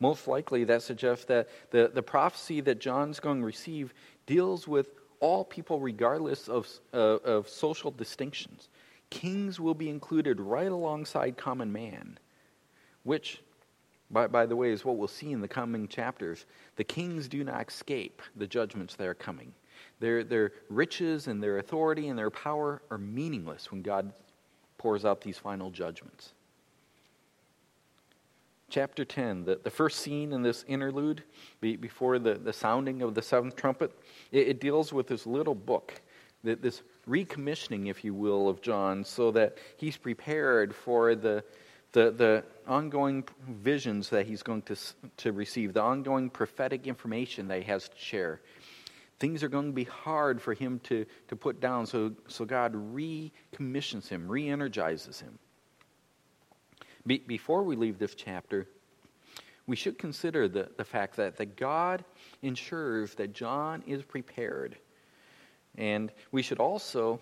Most 0.01 0.27
likely, 0.27 0.65
that 0.65 0.83
suggests 0.83 1.27
that 1.27 1.49
the, 1.71 1.91
the 1.93 2.03
prophecy 2.03 2.61
that 2.62 2.81
John's 2.81 3.21
going 3.21 3.41
to 3.41 3.47
receive 3.47 3.95
deals 4.27 4.67
with 4.67 4.91
all 5.21 5.45
people 5.45 5.79
regardless 5.79 6.49
of, 6.49 6.67
uh, 6.93 6.97
of 6.97 7.49
social 7.49 7.93
distinctions. 7.93 8.69
Kings 9.11 9.61
will 9.61 9.75
be 9.75 9.88
included 9.88 10.41
right 10.41 10.73
alongside 10.73 11.37
common 11.37 11.71
man, 11.73 12.19
which 13.05 13.41
by, 14.12 14.27
by 14.27 14.46
the 14.46 14.55
way, 14.55 14.70
is 14.70 14.85
what 14.85 14.98
we'll 14.98 15.09
see 15.09 15.33
in 15.33 15.40
the 15.40 15.48
coming 15.48 15.88
chapters. 15.88 16.44
The 16.77 16.85
kings 16.85 17.29
do 17.29 17.42
not 17.42 17.68
escape 17.68 18.20
the 18.37 18.46
judgments 18.46 18.94
that 18.96 19.07
are 19.07 19.14
coming. 19.14 19.53
Their, 20.01 20.22
their 20.22 20.53
riches 20.68 21.27
and 21.27 21.42
their 21.42 21.59
authority 21.59 22.09
and 22.09 22.18
their 22.18 22.31
power 22.31 22.83
are 22.90 22.98
meaningless 22.98 23.70
when 23.70 23.83
God 23.83 24.12
pours 24.77 25.05
out 25.05 25.20
these 25.20 25.38
final 25.38 25.70
judgments. 25.70 26.35
Chapter 28.68 29.05
10, 29.05 29.44
the, 29.44 29.61
the 29.62 29.70
first 29.70 30.01
scene 30.01 30.33
in 30.33 30.42
this 30.42 30.64
interlude, 30.66 31.22
be, 31.61 31.77
before 31.77 32.18
the, 32.18 32.35
the 32.35 32.53
sounding 32.53 33.03
of 33.03 33.14
the 33.14 33.22
seventh 33.22 33.55
trumpet, 33.55 33.92
it, 34.31 34.48
it 34.48 34.61
deals 34.61 34.92
with 34.92 35.07
this 35.07 35.27
little 35.27 35.55
book, 35.55 36.01
that 36.42 36.62
this 36.62 36.83
recommissioning, 37.09 37.88
if 37.88 38.03
you 38.03 38.14
will, 38.14 38.48
of 38.48 38.62
John, 38.62 39.05
so 39.05 39.31
that 39.33 39.59
he's 39.77 39.96
prepared 39.96 40.75
for 40.75 41.14
the, 41.14 41.44
the, 41.93 42.11
the 42.11 42.45
ongoing 42.67 43.25
visions 43.49 44.09
that 44.11 44.27
he's 44.27 44.43
going 44.43 44.63
to, 44.63 44.77
to 45.19 45.33
receive, 45.33 45.75
the 45.75 45.83
ongoing 45.83 46.31
prophetic 46.31 46.87
information 46.87 47.49
that 47.49 47.59
he 47.59 47.65
has 47.65 47.89
to 47.89 47.99
share. 47.99 48.41
Things 49.19 49.43
are 49.43 49.49
going 49.49 49.67
to 49.67 49.73
be 49.73 49.85
hard 49.85 50.41
for 50.41 50.55
him 50.55 50.81
to, 50.85 51.07
to 51.29 51.37
put 51.37 51.61
down, 51.61 51.87
so, 51.87 52.13
so 52.29 52.45
God 52.45 52.73
recommissions 52.75 54.09
him, 54.09 54.29
re 54.29 54.49
energizes 54.49 55.21
him. 55.21 55.39
Be, 57.07 57.19
before 57.19 57.63
we 57.63 57.77
leave 57.77 57.99
this 57.99 58.15
chapter, 58.15 58.67
we 59.67 59.77
should 59.77 59.99
consider 59.99 60.49
the, 60.49 60.71
the 60.77 60.85
fact 60.85 61.17
that, 61.17 61.37
that 61.37 61.57
God 61.57 62.05
ensures 62.43 63.15
that 63.15 63.33
John 63.33 63.83
is 63.87 64.03
prepared. 64.03 64.77
And 65.77 66.11
we 66.33 66.43
should 66.43 66.59
also 66.59 67.21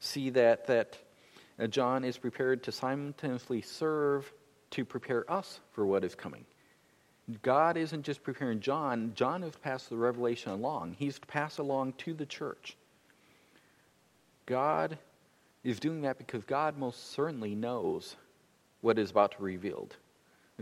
see 0.00 0.30
that, 0.30 0.66
that 0.66 0.98
Uh, 1.58 1.66
John 1.66 2.04
is 2.04 2.18
prepared 2.18 2.62
to 2.64 2.72
simultaneously 2.72 3.62
serve 3.62 4.32
to 4.70 4.84
prepare 4.84 5.30
us 5.30 5.60
for 5.72 5.86
what 5.86 6.04
is 6.04 6.14
coming. 6.14 6.44
God 7.42 7.76
isn't 7.76 8.04
just 8.04 8.22
preparing 8.22 8.60
John, 8.60 9.12
John 9.14 9.42
has 9.42 9.56
passed 9.56 9.90
the 9.90 9.96
revelation 9.96 10.52
along. 10.52 10.96
He's 10.98 11.18
passed 11.18 11.58
along 11.58 11.94
to 11.98 12.14
the 12.14 12.26
church. 12.26 12.76
God 14.46 14.96
is 15.62 15.78
doing 15.78 16.02
that 16.02 16.16
because 16.16 16.44
God 16.44 16.78
most 16.78 17.12
certainly 17.12 17.54
knows 17.54 18.16
what 18.80 18.98
is 18.98 19.10
about 19.10 19.32
to 19.32 19.38
be 19.38 19.44
revealed 19.44 19.96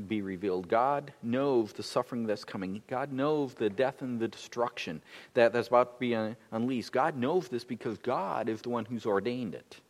be 0.09 0.21
revealed. 0.21 0.69
God 0.69 1.13
knows 1.23 1.73
the 1.73 1.83
suffering 1.83 2.27
that's 2.27 2.45
coming. 2.45 2.83
God 2.87 3.13
knows 3.13 3.55
the 3.55 3.71
death 3.71 4.03
and 4.03 4.21
the 4.21 4.29
destruction 4.29 5.01
that, 5.35 5.53
that's 5.53 5.69
about 5.69 5.95
to 5.95 6.01
be 6.01 6.35
unleashed. 6.53 6.93
God 6.93 7.17
knows 7.17 7.49
this 7.49 7.65
because 7.65 7.97
God 7.99 8.49
is 8.49 8.61
the 8.61 8.69
one 8.69 8.85
who's 8.85 9.07
ordained 9.07 9.55
it. 9.55 9.81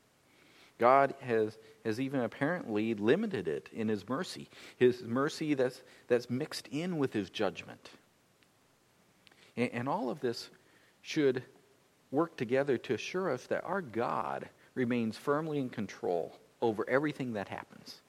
God 0.79 1.15
has, 1.21 1.59
has 1.85 2.01
even 2.01 2.21
apparently 2.21 2.95
limited 2.95 3.49
it 3.49 3.69
in 3.73 3.89
His 3.89 4.09
mercy, 4.09 4.49
His 4.77 5.03
mercy 5.03 5.55
that's, 5.55 5.83
that's 6.09 6.29
mixed 6.29 6.69
in 6.69 6.99
with 6.99 7.13
His 7.13 7.31
judgment. 7.31 7.91
And, 9.57 9.71
and 9.73 9.89
all 9.89 10.11
of 10.11 10.21
this 10.21 10.51
should 11.03 11.43
work 12.11 12.37
together 12.37 12.79
to 12.79 12.95
assure 12.95 13.31
us 13.31 13.47
that 13.47 13.65
our 13.65 13.81
God 13.81 14.49
remains 14.75 15.17
firmly 15.17 15.59
in 15.59 15.71
control 15.71 16.37
over 16.61 16.89
everything 16.89 17.33
that 17.35 17.49
happens. 17.49 18.01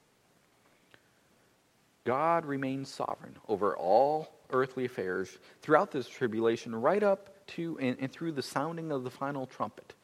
God 2.04 2.46
remains 2.46 2.88
sovereign 2.88 3.36
over 3.48 3.76
all 3.76 4.32
earthly 4.50 4.86
affairs 4.86 5.36
throughout 5.60 5.90
this 5.90 6.08
tribulation, 6.08 6.74
right 6.74 7.02
up 7.02 7.46
to 7.48 7.78
and, 7.80 7.96
and 8.00 8.10
through 8.10 8.32
the 8.32 8.42
sounding 8.42 8.92
of 8.92 9.04
the 9.04 9.10
final 9.10 9.46
trumpet. 9.46 9.94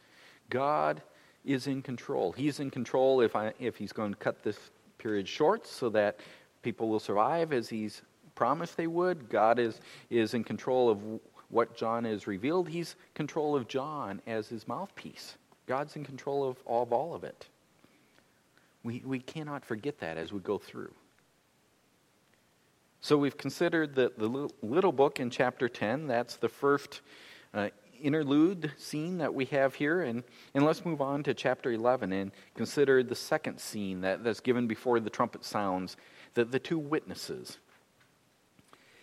God 0.50 1.00
is 1.44 1.66
in 1.66 1.82
control. 1.82 2.32
He's 2.32 2.60
in 2.60 2.70
control 2.70 3.20
if, 3.20 3.36
I, 3.36 3.52
if 3.58 3.76
he's 3.76 3.92
going 3.92 4.12
to 4.12 4.18
cut 4.18 4.42
this 4.42 4.58
period 4.98 5.28
short 5.28 5.66
so 5.66 5.90
that 5.90 6.20
people 6.62 6.88
will 6.88 7.00
survive 7.00 7.52
as 7.52 7.68
he's 7.68 8.02
promised 8.34 8.76
they 8.76 8.86
would. 8.86 9.28
God 9.28 9.58
is, 9.58 9.80
is 10.10 10.34
in 10.34 10.44
control 10.44 10.90
of 10.90 10.98
what 11.50 11.76
John 11.76 12.04
is 12.04 12.26
revealed, 12.26 12.68
he's 12.68 12.96
control 13.14 13.54
of 13.54 13.68
John 13.68 14.20
as 14.26 14.48
his 14.48 14.66
mouthpiece. 14.66 15.36
God's 15.66 15.94
in 15.96 16.04
control 16.04 16.48
of 16.48 16.56
all, 16.64 16.82
of 16.82 16.92
all 16.92 17.14
of 17.14 17.24
it. 17.24 17.46
We, 18.82 19.02
we 19.04 19.20
cannot 19.20 19.64
forget 19.64 19.98
that 20.00 20.16
as 20.16 20.32
we 20.32 20.40
go 20.40 20.58
through. 20.58 20.92
So 23.00 23.16
we've 23.18 23.36
considered 23.36 23.94
the, 23.94 24.12
the 24.16 24.48
little 24.62 24.92
book 24.92 25.20
in 25.20 25.30
chapter 25.30 25.68
10. 25.68 26.06
That's 26.06 26.36
the 26.36 26.48
first 26.48 27.02
uh, 27.52 27.68
interlude 28.04 28.72
scene 28.76 29.18
that 29.18 29.34
we 29.34 29.46
have 29.46 29.74
here. 29.74 30.02
And, 30.02 30.22
and 30.54 30.64
let's 30.64 30.84
move 30.84 31.00
on 31.00 31.22
to 31.24 31.34
chapter 31.34 31.72
11 31.72 32.12
and 32.12 32.30
consider 32.54 33.02
the 33.02 33.14
second 33.14 33.58
scene 33.58 34.02
that, 34.02 34.22
that's 34.22 34.40
given 34.40 34.66
before 34.66 35.00
the 35.00 35.10
trumpet 35.10 35.44
sounds 35.44 35.96
the, 36.34 36.44
the 36.44 36.58
two 36.58 36.78
witnesses. 36.78 37.58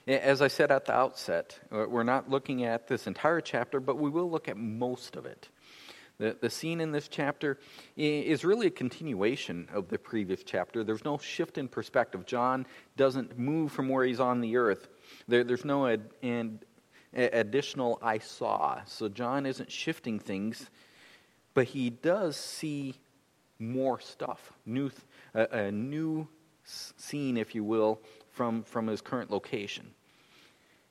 As 0.08 0.42
I 0.42 0.48
said 0.48 0.72
at 0.72 0.86
the 0.86 0.94
outset, 0.94 1.60
uh, 1.72 1.86
we're 1.88 2.04
not 2.04 2.30
looking 2.30 2.64
at 2.64 2.88
this 2.88 3.08
entire 3.08 3.42
chapter, 3.42 3.80
but 3.80 3.98
we 3.98 4.10
will 4.10 4.30
look 4.30 4.48
at 4.48 4.58
most 4.58 5.16
of 5.16 5.26
it. 5.26 5.50
The, 6.18 6.38
the 6.40 6.50
scene 6.50 6.82
in 6.82 6.92
this 6.92 7.08
chapter 7.08 7.58
is 7.98 8.46
really 8.46 8.68
a 8.68 8.72
continuation 8.72 9.68
of 9.74 9.90
the 9.90 9.98
previous 9.98 10.44
chapter. 10.44 10.84
There's 10.84 11.06
no 11.06 11.18
shift 11.18 11.58
in 11.58 11.68
perspective. 11.68 12.26
John 12.26 12.68
doesn't 12.96 13.40
move 13.40 13.72
from 13.72 13.90
where 13.90 14.06
he's 14.06 14.20
on 14.20 14.42
the 14.42 14.58
earth. 14.58 14.88
There, 15.28 15.44
there's 15.44 15.66
no 15.66 15.88
ad, 15.88 16.02
and 16.22 16.64
additional 17.14 18.00
I 18.02 18.18
saw. 18.20 18.82
So 18.86 19.10
John 19.10 19.46
isn't 19.46 19.72
shifting 19.72 20.20
things, 20.20 20.70
but 21.54 21.66
he 21.66 21.90
does 21.90 22.36
see 22.38 22.96
more 23.60 24.00
stuff, 24.00 24.54
new, 24.66 24.92
a, 25.34 25.72
new 25.72 26.28
scene, 26.64 27.38
if 27.38 27.54
you 27.54 27.64
will, 27.64 28.00
from, 28.32 28.64
from 28.64 28.88
his 28.88 29.02
current 29.02 29.30
location. 29.30 29.92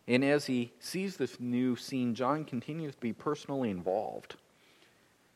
And 0.06 0.24
as 0.24 0.46
he 0.46 0.72
sees 0.80 1.16
this 1.16 1.38
new 1.40 1.76
scene, 1.76 2.14
John 2.14 2.44
continues 2.44 2.94
to 2.94 3.00
be 3.00 3.12
personally 3.12 3.70
involved. 3.70 4.36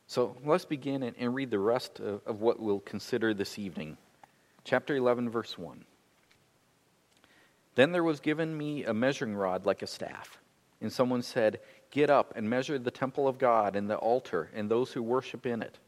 So 0.07 0.37
let's 0.45 0.65
begin 0.65 1.03
and, 1.03 1.17
and 1.19 1.35
read 1.35 1.51
the 1.51 1.59
rest 1.59 2.01
of, 2.01 2.21
of 2.27 2.41
what 2.41 2.61
we'll 2.61 2.81
consider 2.81 3.35
this 3.35 3.59
evening. 3.59 3.97
Chapter 4.65 4.97
11, 4.97 5.31
verse 5.31 5.57
1. 5.59 5.85
Then 7.75 7.93
there 7.93 8.05
was 8.05 8.21
given 8.21 8.57
me 8.57 8.85
a 8.85 8.95
measuring 8.95 9.35
rod 9.35 9.67
like 9.67 9.83
a 9.83 9.87
staff, 9.87 10.39
and 10.85 10.93
someone 10.93 11.23
said, 11.23 11.59
Get 11.91 12.11
up 12.11 12.35
and 12.37 12.49
measure 12.49 12.79
the 12.79 12.91
temple 12.91 13.27
of 13.27 13.39
God 13.39 13.75
and 13.75 13.89
the 13.89 13.97
altar 13.97 14.51
and 14.55 14.71
those 14.71 14.93
who 14.93 15.03
worship 15.03 15.47
in 15.47 15.63
it. 15.63 15.79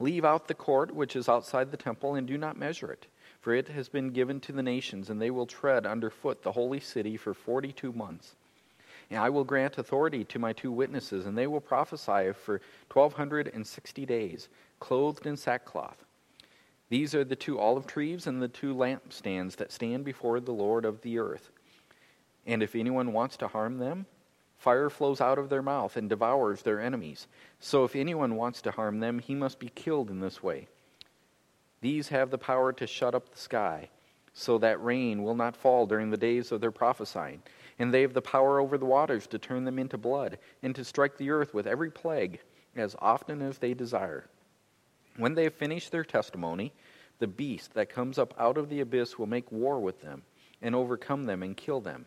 Leave 0.00 0.24
out 0.24 0.48
the 0.48 0.54
court 0.54 0.94
which 0.94 1.14
is 1.14 1.28
outside 1.28 1.70
the 1.70 1.76
temple 1.76 2.14
and 2.16 2.26
do 2.26 2.36
not 2.36 2.58
measure 2.58 2.90
it, 2.90 3.06
for 3.40 3.54
it 3.54 3.68
has 3.68 3.88
been 3.88 4.10
given 4.10 4.40
to 4.40 4.52
the 4.52 4.62
nations, 4.62 5.08
and 5.08 5.22
they 5.22 5.30
will 5.30 5.46
tread 5.46 5.86
underfoot 5.86 6.42
the 6.42 6.52
holy 6.52 6.80
city 6.80 7.16
for 7.16 7.32
forty 7.32 7.72
two 7.72 7.92
months. 7.92 8.34
And 9.10 9.20
I 9.20 9.30
will 9.30 9.44
grant 9.44 9.78
authority 9.78 10.24
to 10.24 10.38
my 10.38 10.52
two 10.52 10.72
witnesses, 10.72 11.26
and 11.26 11.38
they 11.38 11.46
will 11.46 11.60
prophesy 11.60 12.32
for 12.32 12.60
1260 12.92 14.06
days, 14.06 14.48
clothed 14.80 15.26
in 15.26 15.36
sackcloth. 15.36 16.04
These 16.88 17.14
are 17.14 17.24
the 17.24 17.36
two 17.36 17.58
olive 17.60 17.86
trees 17.86 18.26
and 18.26 18.42
the 18.42 18.48
two 18.48 18.74
lampstands 18.74 19.56
that 19.56 19.72
stand 19.72 20.04
before 20.04 20.40
the 20.40 20.52
Lord 20.52 20.84
of 20.84 21.02
the 21.02 21.18
earth. 21.18 21.50
And 22.46 22.62
if 22.62 22.74
anyone 22.74 23.12
wants 23.12 23.36
to 23.38 23.48
harm 23.48 23.78
them, 23.78 24.06
fire 24.64 24.90
flows 24.90 25.20
out 25.20 25.38
of 25.38 25.48
their 25.48 25.62
mouth 25.62 25.96
and 25.96 26.08
devours 26.08 26.62
their 26.62 26.80
enemies. 26.80 27.26
So 27.60 27.84
if 27.84 27.94
anyone 27.94 28.36
wants 28.36 28.62
to 28.62 28.70
harm 28.70 29.00
them, 29.00 29.18
he 29.18 29.34
must 29.34 29.58
be 29.58 29.68
killed 29.68 30.10
in 30.10 30.20
this 30.20 30.42
way. 30.42 30.68
These 31.80 32.08
have 32.08 32.30
the 32.30 32.38
power 32.38 32.72
to 32.72 32.86
shut 32.86 33.14
up 33.14 33.30
the 33.30 33.38
sky, 33.38 33.90
so 34.32 34.58
that 34.58 34.82
rain 34.82 35.22
will 35.22 35.34
not 35.36 35.56
fall 35.56 35.86
during 35.86 36.10
the 36.10 36.16
days 36.16 36.50
of 36.50 36.60
their 36.60 36.72
prophesying 36.72 37.42
and 37.78 37.92
they 37.92 38.02
have 38.02 38.14
the 38.14 38.22
power 38.22 38.60
over 38.60 38.78
the 38.78 38.84
waters 38.84 39.26
to 39.28 39.38
turn 39.38 39.64
them 39.64 39.78
into 39.78 39.98
blood, 39.98 40.38
and 40.62 40.74
to 40.74 40.84
strike 40.84 41.16
the 41.16 41.30
earth 41.30 41.52
with 41.52 41.66
every 41.66 41.90
plague 41.90 42.40
as 42.76 42.96
often 43.00 43.42
as 43.42 43.58
they 43.58 43.74
desire. 43.74 44.26
When 45.16 45.34
they 45.34 45.44
have 45.44 45.54
finished 45.54 45.92
their 45.92 46.04
testimony, 46.04 46.72
the 47.18 47.26
beast 47.26 47.74
that 47.74 47.88
comes 47.88 48.18
up 48.18 48.34
out 48.38 48.58
of 48.58 48.68
the 48.68 48.80
abyss 48.80 49.18
will 49.18 49.26
make 49.26 49.50
war 49.50 49.80
with 49.80 50.00
them, 50.02 50.22
and 50.62 50.74
overcome 50.74 51.24
them 51.24 51.42
and 51.42 51.56
kill 51.56 51.80
them. 51.80 52.06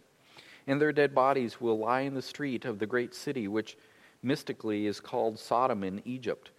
And 0.68 0.82
their 0.82 0.92
dead 0.92 1.16
bodies 1.16 1.62
will 1.62 1.80
lie 1.80 2.02
in 2.02 2.14
the 2.14 2.22
street 2.22 2.66
of 2.66 2.78
the 2.78 2.86
great 2.86 3.16
city, 3.16 3.48
which 3.48 3.78
mystically 4.22 4.86
is 4.86 5.00
called 5.00 5.40
Sodom 5.40 5.84
in 5.84 6.02
Egypt, 6.06 6.52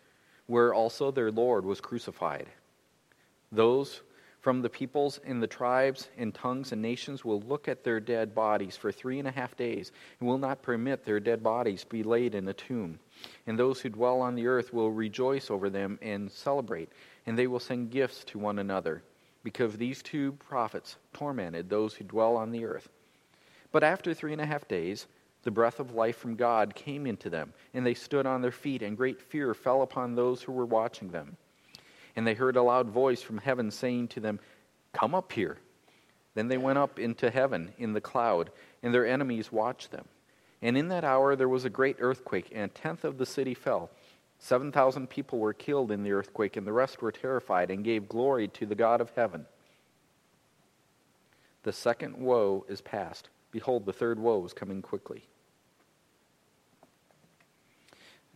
where 0.47 0.73
also 0.73 1.11
their 1.11 1.31
Lord 1.31 1.65
was 1.65 1.81
crucified. 1.81 2.47
Those 3.53 4.01
from 4.41 4.63
the 4.63 4.71
peoples 4.71 5.21
and 5.27 5.43
the 5.43 5.47
tribes 5.47 6.09
and 6.17 6.33
tongues 6.33 6.73
and 6.73 6.81
nations 6.81 7.25
will 7.25 7.41
look 7.41 7.69
at 7.69 7.85
their 7.85 8.01
dead 8.01 8.35
bodies 8.35 8.77
for 8.77 8.93
three 8.93 9.19
and 9.19 9.29
a 9.29 9.33
half 9.33 9.57
days 9.57 9.93
and 10.21 10.29
will 10.29 10.39
not 10.39 10.63
permit 10.63 11.05
their 11.05 11.21
dead 11.21 11.43
bodies 11.43 11.85
be 11.85 12.03
laid 12.03 12.35
in 12.35 12.49
a 12.49 12.55
tomb. 12.55 12.99
And 13.47 13.59
those 13.59 13.81
who 13.81 13.89
dwell 13.89 14.21
on 14.21 14.37
the 14.37 14.47
earth 14.47 14.73
will 14.73 14.91
rejoice 14.91 15.51
over 15.51 15.69
them 15.69 15.99
and 16.01 16.31
celebrate, 16.31 16.89
and 17.27 17.37
they 17.37 17.47
will 17.47 17.61
send 17.61 17.91
gifts 17.91 18.25
to 18.25 18.39
one 18.39 18.59
another, 18.59 19.03
because 19.43 19.77
these 19.77 20.03
two 20.03 20.33
prophets 20.33 20.97
tormented 21.13 21.69
those 21.69 21.95
who 21.95 22.05
dwell 22.05 22.37
on 22.37 22.53
the 22.53 22.65
earth. 22.65 22.89
But 23.73 23.85
after 23.85 24.15
three 24.15 24.33
and 24.33 24.41
a 24.41 24.47
half 24.47 24.67
days, 24.67 25.07
the 25.43 25.51
breath 25.51 25.79
of 25.81 25.95
life 25.95 26.17
from 26.17 26.37
God 26.37 26.75
came 26.75 27.07
into 27.07 27.31
them, 27.31 27.53
and 27.73 27.87
they 27.87 27.95
stood 27.95 28.27
on 28.27 28.43
their 28.43 28.51
feet, 28.51 28.83
and 28.83 28.97
great 28.97 29.21
fear 29.21 29.55
fell 29.55 29.83
upon 29.83 30.15
those 30.15 30.43
who 30.43 30.53
were 30.53 30.67
watching 30.67 31.11
them. 31.11 31.37
And 32.17 32.27
they 32.27 32.35
heard 32.35 32.57
a 32.57 32.63
loud 32.63 32.89
voice 32.89 33.23
from 33.23 33.39
heaven 33.39 33.71
saying 33.71 34.09
to 34.09 34.21
them, 34.21 34.41
Come 34.93 35.15
up 35.15 35.33
here. 35.33 35.59
Then 36.35 36.49
they 36.49 36.59
went 36.59 36.79
up 36.79 36.99
into 36.99 37.31
heaven 37.31 37.73
in 37.79 37.93
the 37.93 38.01
cloud, 38.01 38.51
and 38.83 38.93
their 38.93 39.07
enemies 39.07 39.53
watched 39.53 39.91
them. 39.91 40.07
And 40.61 40.77
in 40.77 40.89
that 40.89 41.05
hour 41.05 41.37
there 41.37 41.49
was 41.49 41.65
a 41.65 41.71
great 41.71 41.97
earthquake, 42.01 42.51
and 42.53 42.65
a 42.65 42.69
tenth 42.75 43.05
of 43.05 43.19
the 43.19 43.27
city 43.27 43.55
fell. 43.55 43.91
Seven 44.39 44.73
thousand 44.73 45.09
people 45.09 45.39
were 45.39 45.53
killed 45.53 45.91
in 45.91 46.03
the 46.03 46.13
earthquake, 46.13 46.57
and 46.57 46.67
the 46.67 46.73
rest 46.73 47.03
were 47.03 47.13
terrified 47.13 47.71
and 47.71 47.85
gave 47.85 48.09
glory 48.09 48.49
to 48.49 48.67
the 48.67 48.75
God 48.75 49.01
of 49.01 49.13
heaven. 49.17 49.47
The 51.63 51.73
second 51.73 52.17
woe 52.17 52.65
is 52.69 52.81
past. 52.81 53.29
Behold, 53.51 53.87
the 53.87 53.93
third 53.93 54.19
woe 54.19 54.45
is 54.45 54.53
coming 54.53 54.83
quickly. 54.83 55.25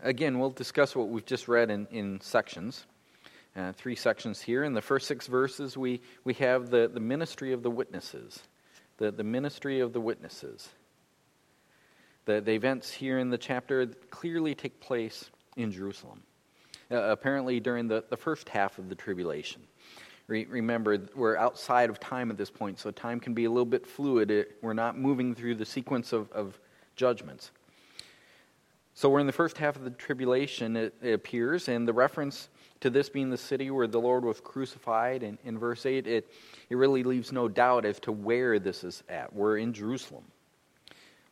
Again, 0.03 0.39
we'll 0.39 0.51
discuss 0.51 0.97
what 0.97 1.09
we've 1.09 1.25
just 1.25 1.49
read 1.49 1.71
in, 1.71 1.87
in 1.91 2.21
sections 2.21 2.87
uh, 3.57 3.73
three 3.73 3.97
sections 3.97 4.41
here. 4.41 4.65
In 4.65 4.73
the 4.73 4.83
first 4.83 5.07
six 5.07 5.27
verses, 5.27 5.77
we, 5.77 6.01
we 6.25 6.35
have 6.35 6.71
the, 6.71 6.91
the 6.93 7.01
ministry 7.01 7.53
of 7.53 7.63
the 7.63 7.71
witnesses. 7.71 8.43
The, 8.99 9.11
the 9.11 9.25
ministry 9.25 9.81
of 9.81 9.93
the 9.93 10.01
witnesses. 10.01 10.69
The, 12.25 12.41
the 12.41 12.53
events 12.53 12.91
here 12.91 13.19
in 13.19 13.31
the 13.31 13.39
chapter 13.39 13.87
clearly 14.11 14.55
take 14.55 14.81
place 14.81 15.31
in 15.57 15.71
Jerusalem, 15.71 16.23
uh, 16.91 16.97
apparently 16.97 17.61
during 17.61 17.89
the, 17.89 18.05
the 18.09 18.17
first 18.17 18.49
half 18.49 18.79
of 18.79 18.89
the 18.89 18.95
tribulation. 18.95 19.63
Re- 20.33 20.47
remember, 20.49 20.97
we're 21.15 21.37
outside 21.37 21.91
of 21.91 22.01
time 22.01 22.31
at 22.31 22.39
this 22.39 22.49
point, 22.49 22.79
so 22.79 22.91
time 22.91 23.21
can 23.21 23.35
be 23.35 23.45
a 23.45 23.51
little 23.51 23.67
bit 23.67 23.87
fluid. 23.87 24.31
It, 24.31 24.57
we're 24.63 24.73
not 24.73 24.99
moving 24.99 25.35
through 25.35 25.57
the 25.57 25.67
sequence 25.67 26.15
of, 26.15 26.33
of 26.33 26.59
judgments. 26.97 27.51
So 28.95 29.11
we're 29.11 29.21
in 29.21 29.27
the 29.27 29.33
first 29.33 29.59
half 29.59 29.77
of 29.77 29.85
the 29.85 29.91
tribulation, 29.91 30.75
it, 30.75 30.95
it 31.03 31.13
appears, 31.13 31.69
and 31.69 31.87
the 31.87 31.93
reference 31.93 32.49
to 32.81 32.89
this 32.89 33.11
being 33.11 33.29
the 33.29 33.37
city 33.37 33.71
where 33.71 33.87
the 33.87 34.01
Lord 34.01 34.25
was 34.25 34.41
crucified. 34.41 35.23
And 35.23 35.37
in 35.45 35.59
verse 35.59 35.85
8, 35.85 36.07
it, 36.07 36.31
it 36.71 36.77
really 36.77 37.03
leaves 37.03 37.31
no 37.31 37.47
doubt 37.47 37.85
as 37.85 38.01
to 38.01 38.13
where 38.13 38.59
this 38.59 38.85
is 38.85 39.03
at. 39.11 39.35
We're 39.35 39.59
in 39.59 39.75
Jerusalem. 39.75 40.25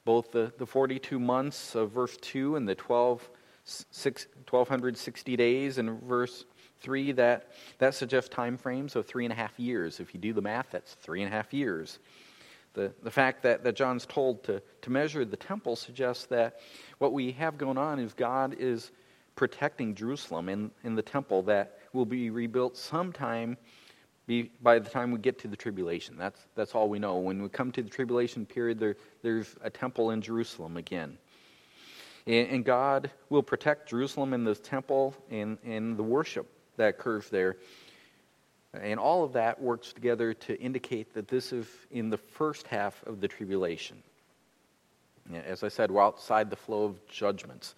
Both 0.05 0.31
the, 0.31 0.53
the 0.59 0.67
42 0.67 1.19
months 1.19 1.75
of 1.75 1.91
verse 1.91 2.19
2 2.21 2.57
and 2.57 2.69
the 2.69 2.75
12, 2.75 3.31
6, 3.65 4.27
1260 4.47 5.37
days 5.37 5.79
in 5.79 5.99
verse 6.01 6.45
3, 6.81 7.13
that, 7.13 7.53
that 7.79 7.95
suggests 7.95 8.29
time 8.29 8.57
frames 8.57 8.97
of 8.97 9.07
three 9.07 9.25
and 9.25 9.33
a 9.33 9.37
half 9.37 9.59
years. 9.59 10.01
If 10.01 10.15
you 10.15 10.21
do 10.21 10.33
the 10.33 10.43
math, 10.43 10.71
that's 10.71 10.95
three 10.95 11.23
and 11.23 11.33
a 11.33 11.37
half 11.37 11.53
years. 11.53 11.99
The, 12.75 12.93
the 13.03 13.11
fact 13.11 13.43
that, 13.43 13.65
that 13.65 13.75
John's 13.75 14.07
told 14.07 14.45
to, 14.45 14.63
to 14.83 14.91
measure 14.91 15.25
the 15.25 15.37
temple 15.37 15.77
suggests 15.77 16.27
that 16.27 16.61
what 16.99 17.13
we 17.13 17.33
have 17.33 17.59
going 17.59 17.79
on 17.79 17.99
is 17.99 18.15
God 18.15 18.55
is 18.59 18.93
protecting 19.35 19.95
Jerusalem 19.95 20.49
in, 20.49 20.71
in 20.85 20.95
the 20.95 21.03
temple 21.03 21.43
that 21.43 21.79
will 21.93 22.05
be 22.05 22.31
rebuilt 22.31 22.77
sometime 22.77 23.57
be, 24.27 24.53
by 24.63 24.79
the 24.79 24.89
time 24.89 25.11
we 25.11 25.19
get 25.19 25.41
to 25.41 25.49
the 25.49 25.57
tribulation. 25.57 26.17
That's, 26.17 26.47
that's 26.55 26.75
all 26.75 26.89
we 26.89 27.01
know. 27.01 27.17
When 27.17 27.43
we 27.43 27.49
come 27.49 27.73
to 27.73 27.83
the 27.83 27.91
tribulation 27.91 28.47
period, 28.47 28.79
there, 28.79 28.97
there's 29.23 29.57
a 29.63 29.71
temple 29.71 30.13
in 30.13 30.23
Jerusalem 30.23 30.77
again. 30.77 31.19
And, 32.27 32.49
and 32.49 32.65
God 32.65 33.11
will 33.29 33.43
protect 33.43 33.89
Jerusalem 33.89 34.33
and 34.33 34.47
the 34.47 34.55
temple 34.55 35.17
and, 35.31 35.59
and 35.65 35.97
the 35.97 36.05
worship 36.05 36.47
that 36.81 36.99
curve 36.99 37.29
there. 37.31 37.57
And 38.75 39.01
all 39.01 39.25
of 39.25 39.33
that 39.33 39.61
works 39.61 39.93
together 39.93 40.35
to 40.35 40.61
indicate 40.61 41.15
that 41.15 41.29
this 41.29 41.53
is 41.53 41.67
in 41.91 42.11
the 42.11 42.19
first 42.19 42.67
half 42.67 43.03
of 43.07 43.21
the 43.21 43.29
tribulation. 43.29 44.03
As 45.47 45.63
I 45.63 45.69
said, 45.69 45.91
we're 45.91 46.03
outside 46.03 46.51
the 46.51 46.57
flow 46.57 46.85
of 46.85 47.07
judgments. 47.09 47.75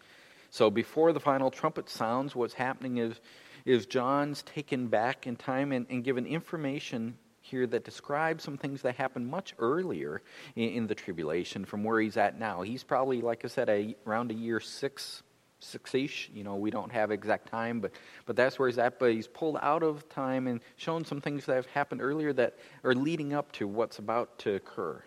So 0.51 0.71
before 0.71 1.13
the 1.13 1.21
final 1.21 1.51
trumpet 1.51 1.89
sounds, 1.89 2.37
what's 2.37 2.55
happening 2.55 2.99
is, 2.99 3.21
is 3.65 3.87
John's 3.87 4.43
taken 4.43 4.89
back 4.89 5.27
in 5.27 5.37
time 5.37 5.73
and, 5.73 5.87
and 5.89 6.05
given 6.05 6.27
information 6.27 7.17
here 7.41 7.67
that 7.67 7.85
describes 7.85 8.45
some 8.45 8.57
things 8.57 8.83
that 8.83 8.97
happened 8.97 9.27
much 9.27 9.55
earlier 9.59 10.23
in, 10.57 10.69
in 10.71 10.87
the 10.87 10.95
tribulation 10.95 11.65
from 11.65 11.85
where 11.85 12.01
he's 12.01 12.17
at 12.17 12.39
now. 12.39 12.63
He's 12.63 12.85
probably, 12.85 13.21
like 13.23 13.45
I 13.45 13.49
said, 13.49 13.69
a, 13.69 13.97
around 14.07 14.31
a 14.31 14.35
year 14.35 14.61
six, 14.61 15.23
six-ish. 15.63 16.31
You 16.35 16.45
know, 16.45 16.57
we 16.57 16.71
don't 16.71 16.93
have 16.93 17.11
exact 17.11 17.49
time, 17.49 17.81
but 17.81 17.93
but 18.27 18.37
that's 18.37 18.59
where 18.59 18.69
he's 18.69 18.79
at. 18.79 18.99
But 18.99 19.13
he's 19.13 19.29
pulled 19.29 19.59
out 19.63 19.83
of 19.83 20.09
time 20.09 20.47
and 20.47 20.61
shown 20.77 21.05
some 21.05 21.21
things 21.21 21.47
that 21.47 21.55
have 21.55 21.67
happened 21.67 22.03
earlier 22.03 22.33
that 22.35 22.57
are 22.85 22.95
leading 22.95 23.33
up 23.33 23.53
to 23.53 23.67
what's 23.67 23.99
about 23.99 24.39
to 24.41 24.55
occur. 24.55 25.03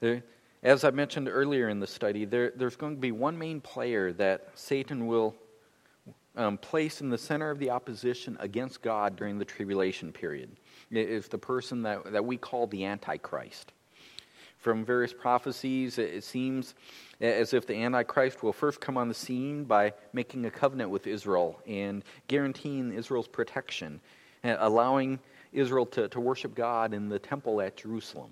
There, 0.00 0.22
as 0.62 0.84
I 0.84 0.90
mentioned 0.90 1.28
earlier 1.28 1.68
in 1.68 1.80
the 1.80 1.86
study, 1.86 2.24
there, 2.24 2.52
there's 2.54 2.76
going 2.76 2.96
to 2.96 3.00
be 3.00 3.12
one 3.12 3.38
main 3.38 3.60
player 3.60 4.12
that 4.14 4.48
Satan 4.54 5.06
will 5.06 5.34
um, 6.36 6.58
place 6.58 7.00
in 7.00 7.10
the 7.10 7.18
center 7.18 7.50
of 7.50 7.58
the 7.58 7.70
opposition 7.70 8.36
against 8.40 8.82
God 8.82 9.16
during 9.16 9.38
the 9.38 9.44
tribulation 9.44 10.12
period. 10.12 10.50
It 10.90 11.08
is 11.08 11.28
the 11.28 11.38
person 11.38 11.82
that, 11.82 12.12
that 12.12 12.24
we 12.24 12.36
call 12.36 12.66
the 12.66 12.84
Antichrist. 12.84 13.72
From 14.58 14.84
various 14.84 15.12
prophecies, 15.12 15.98
it 15.98 16.24
seems 16.24 16.74
as 17.20 17.52
if 17.52 17.66
the 17.66 17.74
Antichrist 17.74 18.42
will 18.42 18.52
first 18.52 18.80
come 18.80 18.96
on 18.96 19.08
the 19.08 19.14
scene 19.14 19.64
by 19.64 19.92
making 20.12 20.44
a 20.44 20.50
covenant 20.50 20.90
with 20.90 21.06
Israel 21.06 21.60
and 21.66 22.04
guaranteeing 22.28 22.92
Israel's 22.92 23.28
protection, 23.28 24.00
allowing 24.44 25.18
Israel 25.52 25.86
to, 25.86 26.08
to 26.08 26.20
worship 26.20 26.54
God 26.54 26.94
in 26.94 27.08
the 27.08 27.18
temple 27.18 27.60
at 27.60 27.76
Jerusalem. 27.76 28.30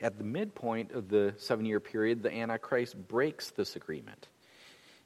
At 0.00 0.16
the 0.16 0.24
midpoint 0.24 0.92
of 0.92 1.08
the 1.08 1.34
seven 1.36 1.66
year 1.66 1.80
period, 1.80 2.22
the 2.22 2.32
Antichrist 2.32 2.96
breaks 3.08 3.50
this 3.50 3.76
agreement. 3.76 4.28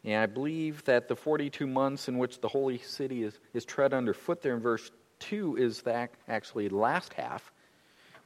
And 0.04 0.16
I 0.16 0.26
believe 0.26 0.84
that 0.84 1.08
the 1.08 1.16
42 1.16 1.66
months 1.66 2.08
in 2.08 2.18
which 2.18 2.40
the 2.40 2.48
holy 2.48 2.78
city 2.78 3.22
is, 3.22 3.38
is 3.54 3.64
tread 3.64 3.94
underfoot 3.94 4.42
there 4.42 4.54
in 4.54 4.60
verse 4.60 4.90
2 5.20 5.56
is 5.56 5.82
that 5.82 6.10
actually 6.28 6.68
last 6.68 7.14
half, 7.14 7.52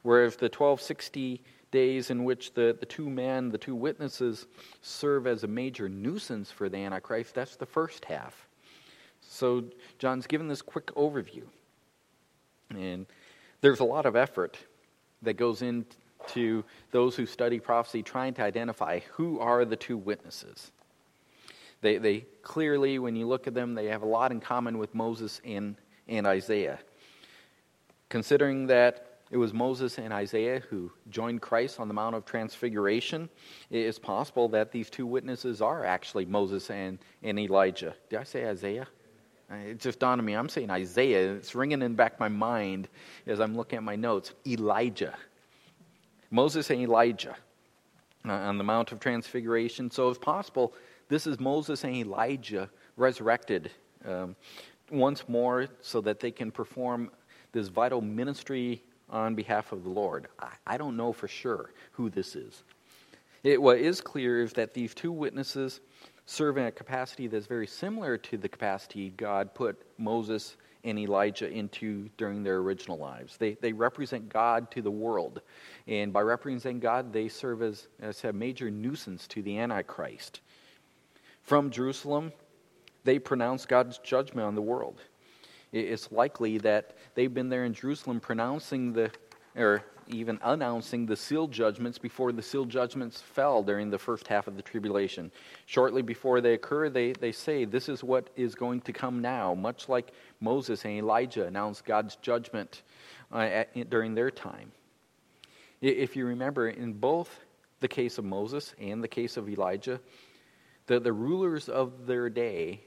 whereas 0.01 0.35
the 0.35 0.45
1260 0.45 1.41
days 1.71 2.09
in 2.09 2.23
which 2.23 2.53
the, 2.53 2.75
the 2.79 2.85
two 2.85 3.09
men, 3.09 3.49
the 3.49 3.57
two 3.57 3.75
witnesses, 3.75 4.47
serve 4.81 5.27
as 5.27 5.43
a 5.43 5.47
major 5.47 5.89
nuisance 5.89 6.51
for 6.51 6.69
the 6.69 6.77
Antichrist, 6.77 7.35
that's 7.35 7.55
the 7.55 7.65
first 7.65 8.05
half. 8.05 8.47
So 9.21 9.65
John's 9.99 10.27
given 10.27 10.47
this 10.47 10.61
quick 10.61 10.87
overview. 10.95 11.43
And 12.69 13.05
there's 13.61 13.79
a 13.79 13.85
lot 13.85 14.05
of 14.05 14.15
effort 14.15 14.57
that 15.21 15.33
goes 15.33 15.61
into 15.61 16.63
those 16.91 17.15
who 17.15 17.25
study 17.25 17.59
prophecy 17.59 18.03
trying 18.03 18.33
to 18.35 18.43
identify 18.43 18.99
who 19.11 19.39
are 19.39 19.65
the 19.65 19.75
two 19.75 19.97
witnesses. 19.97 20.71
They, 21.81 21.97
they 21.97 22.25
clearly, 22.41 22.99
when 22.99 23.15
you 23.15 23.27
look 23.27 23.47
at 23.47 23.53
them, 23.53 23.75
they 23.75 23.85
have 23.87 24.01
a 24.01 24.07
lot 24.07 24.31
in 24.31 24.39
common 24.39 24.77
with 24.77 24.95
Moses 24.95 25.41
and, 25.45 25.75
and 26.07 26.25
Isaiah. 26.25 26.79
Considering 28.09 28.67
that 28.67 29.06
it 29.29 29.37
was 29.37 29.53
Moses 29.53 29.97
and 29.97 30.13
Isaiah 30.13 30.61
who 30.69 30.91
joined 31.09 31.41
Christ 31.41 31.79
on 31.79 31.87
the 31.87 31.93
Mount 31.93 32.15
of 32.15 32.25
Transfiguration, 32.25 33.29
it 33.69 33.79
is 33.79 33.99
possible 33.99 34.47
that 34.49 34.71
these 34.71 34.89
two 34.89 35.05
witnesses 35.05 35.61
are 35.61 35.85
actually 35.85 36.25
Moses 36.25 36.69
and, 36.69 36.97
and 37.23 37.37
Elijah. 37.37 37.93
Did 38.09 38.19
I 38.19 38.23
say 38.23 38.47
Isaiah? 38.47 38.87
It 39.49 39.79
just 39.79 39.99
dawned 39.99 40.19
on 40.19 40.25
me. 40.25 40.33
I'm 40.33 40.49
saying 40.49 40.69
Isaiah. 40.69 41.33
It's 41.33 41.55
ringing 41.55 41.81
in 41.81 41.95
back 41.95 42.19
my 42.19 42.27
mind 42.27 42.89
as 43.25 43.39
I'm 43.39 43.55
looking 43.55 43.77
at 43.77 43.83
my 43.83 43.95
notes. 43.95 44.33
Elijah. 44.45 45.15
Moses 46.31 46.69
and 46.69 46.81
Elijah 46.81 47.35
uh, 48.27 48.33
on 48.33 48.57
the 48.57 48.63
Mount 48.63 48.91
of 48.91 48.99
Transfiguration. 48.99 49.89
So, 49.89 50.09
if 50.09 50.19
possible, 50.19 50.73
this 51.07 51.27
is 51.27 51.39
Moses 51.39 51.85
and 51.85 51.95
Elijah 51.95 52.69
resurrected 52.97 53.71
um, 54.05 54.35
once 54.91 55.27
more 55.29 55.67
so 55.81 56.01
that 56.01 56.19
they 56.19 56.31
can 56.31 56.51
perform 56.51 57.09
this 57.53 57.69
vital 57.69 58.01
ministry 58.01 58.83
on 59.09 59.35
behalf 59.35 59.71
of 59.71 59.83
the 59.83 59.89
Lord. 59.89 60.27
I, 60.39 60.49
I 60.65 60.77
don't 60.77 60.97
know 60.97 61.13
for 61.13 61.27
sure 61.27 61.71
who 61.93 62.09
this 62.09 62.35
is. 62.35 62.63
It, 63.43 63.61
what 63.61 63.77
is 63.77 64.01
clear 64.01 64.41
is 64.41 64.53
that 64.53 64.73
these 64.73 64.93
two 64.93 65.11
witnesses 65.11 65.79
serve 66.25 66.57
in 66.57 66.65
a 66.65 66.71
capacity 66.71 67.27
that's 67.27 67.45
very 67.45 67.67
similar 67.67 68.17
to 68.17 68.37
the 68.37 68.49
capacity 68.49 69.11
God 69.11 69.53
put 69.53 69.81
Moses 69.97 70.57
and 70.83 70.99
Elijah 70.99 71.49
into 71.49 72.09
during 72.17 72.43
their 72.43 72.57
original 72.57 72.97
lives. 72.97 73.37
They, 73.37 73.53
they 73.53 73.73
represent 73.73 74.29
God 74.29 74.69
to 74.71 74.81
the 74.81 74.91
world. 74.91 75.41
And 75.87 76.13
by 76.13 76.21
representing 76.21 76.79
God, 76.79 77.11
they 77.11 77.27
serve 77.27 77.61
as, 77.61 77.87
as 77.99 78.23
a 78.23 78.33
major 78.33 78.69
nuisance 78.69 79.27
to 79.27 79.41
the 79.41 79.57
Antichrist. 79.59 80.41
From 81.43 81.71
Jerusalem, 81.71 82.31
they 83.03 83.19
pronounce 83.19 83.65
God's 83.65 83.97
judgment 83.99 84.47
on 84.47 84.55
the 84.55 84.61
world. 84.61 85.01
It's 85.71 86.11
likely 86.11 86.57
that 86.59 86.95
they've 87.15 87.33
been 87.33 87.49
there 87.49 87.65
in 87.65 87.73
Jerusalem 87.73 88.19
pronouncing 88.19 88.93
the, 88.93 89.11
or 89.55 89.83
even 90.09 90.39
announcing 90.41 91.05
the 91.05 91.15
sealed 91.15 91.51
judgments 91.51 91.97
before 91.97 92.31
the 92.31 92.41
sealed 92.41 92.69
judgments 92.69 93.21
fell 93.21 93.63
during 93.63 93.89
the 93.89 93.97
first 93.97 94.27
half 94.27 94.47
of 94.47 94.55
the 94.55 94.61
tribulation. 94.61 95.31
Shortly 95.65 96.01
before 96.01 96.41
they 96.41 96.53
occur, 96.53 96.89
they, 96.89 97.11
they 97.13 97.31
say, 97.31 97.65
This 97.65 97.89
is 97.89 98.03
what 98.03 98.29
is 98.35 98.55
going 98.55 98.81
to 98.81 98.93
come 98.93 99.21
now, 99.21 99.53
much 99.53 99.89
like 99.89 100.13
Moses 100.39 100.85
and 100.85 100.93
Elijah 100.93 101.45
announced 101.45 101.85
God's 101.85 102.15
judgment 102.17 102.83
uh, 103.31 103.39
at, 103.39 103.89
during 103.89 104.15
their 104.15 104.31
time. 104.31 104.71
If 105.81 106.15
you 106.15 106.25
remember, 106.25 106.69
in 106.69 106.93
both 106.93 107.39
the 107.81 107.87
case 107.87 108.17
of 108.17 108.25
Moses 108.25 108.73
and 108.79 109.03
the 109.03 109.07
case 109.07 109.37
of 109.37 109.49
Elijah, 109.49 109.99
the, 110.87 110.99
the 110.99 111.13
rulers 111.13 111.69
of 111.69 112.07
their 112.07 112.29
day 112.29 112.81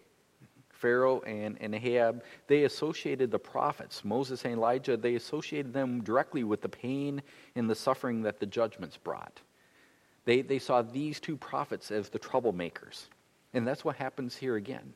Pharaoh 0.81 1.21
and, 1.21 1.59
and 1.61 1.75
Ahab, 1.75 2.25
they 2.47 2.65
associated 2.65 3.31
the 3.31 3.39
prophets, 3.39 4.03
Moses 4.03 4.45
and 4.45 4.55
Elijah, 4.55 4.97
they 4.97 5.15
associated 5.15 5.75
them 5.75 6.03
directly 6.03 6.43
with 6.43 6.63
the 6.63 6.69
pain 6.69 7.23
and 7.55 7.69
the 7.69 7.75
suffering 7.75 8.23
that 8.23 8.41
the 8.41 8.47
judgments 8.47 8.97
brought. 8.97 9.41
They, 10.25 10.41
they 10.41 10.59
saw 10.59 10.81
these 10.81 11.21
two 11.21 11.37
prophets 11.37 11.91
as 11.91 12.09
the 12.09 12.19
troublemakers. 12.19 13.09
And 13.53 13.67
that's 13.67 13.85
what 13.85 13.97
happens 13.97 14.37
here 14.37 14.57
again. 14.57 14.95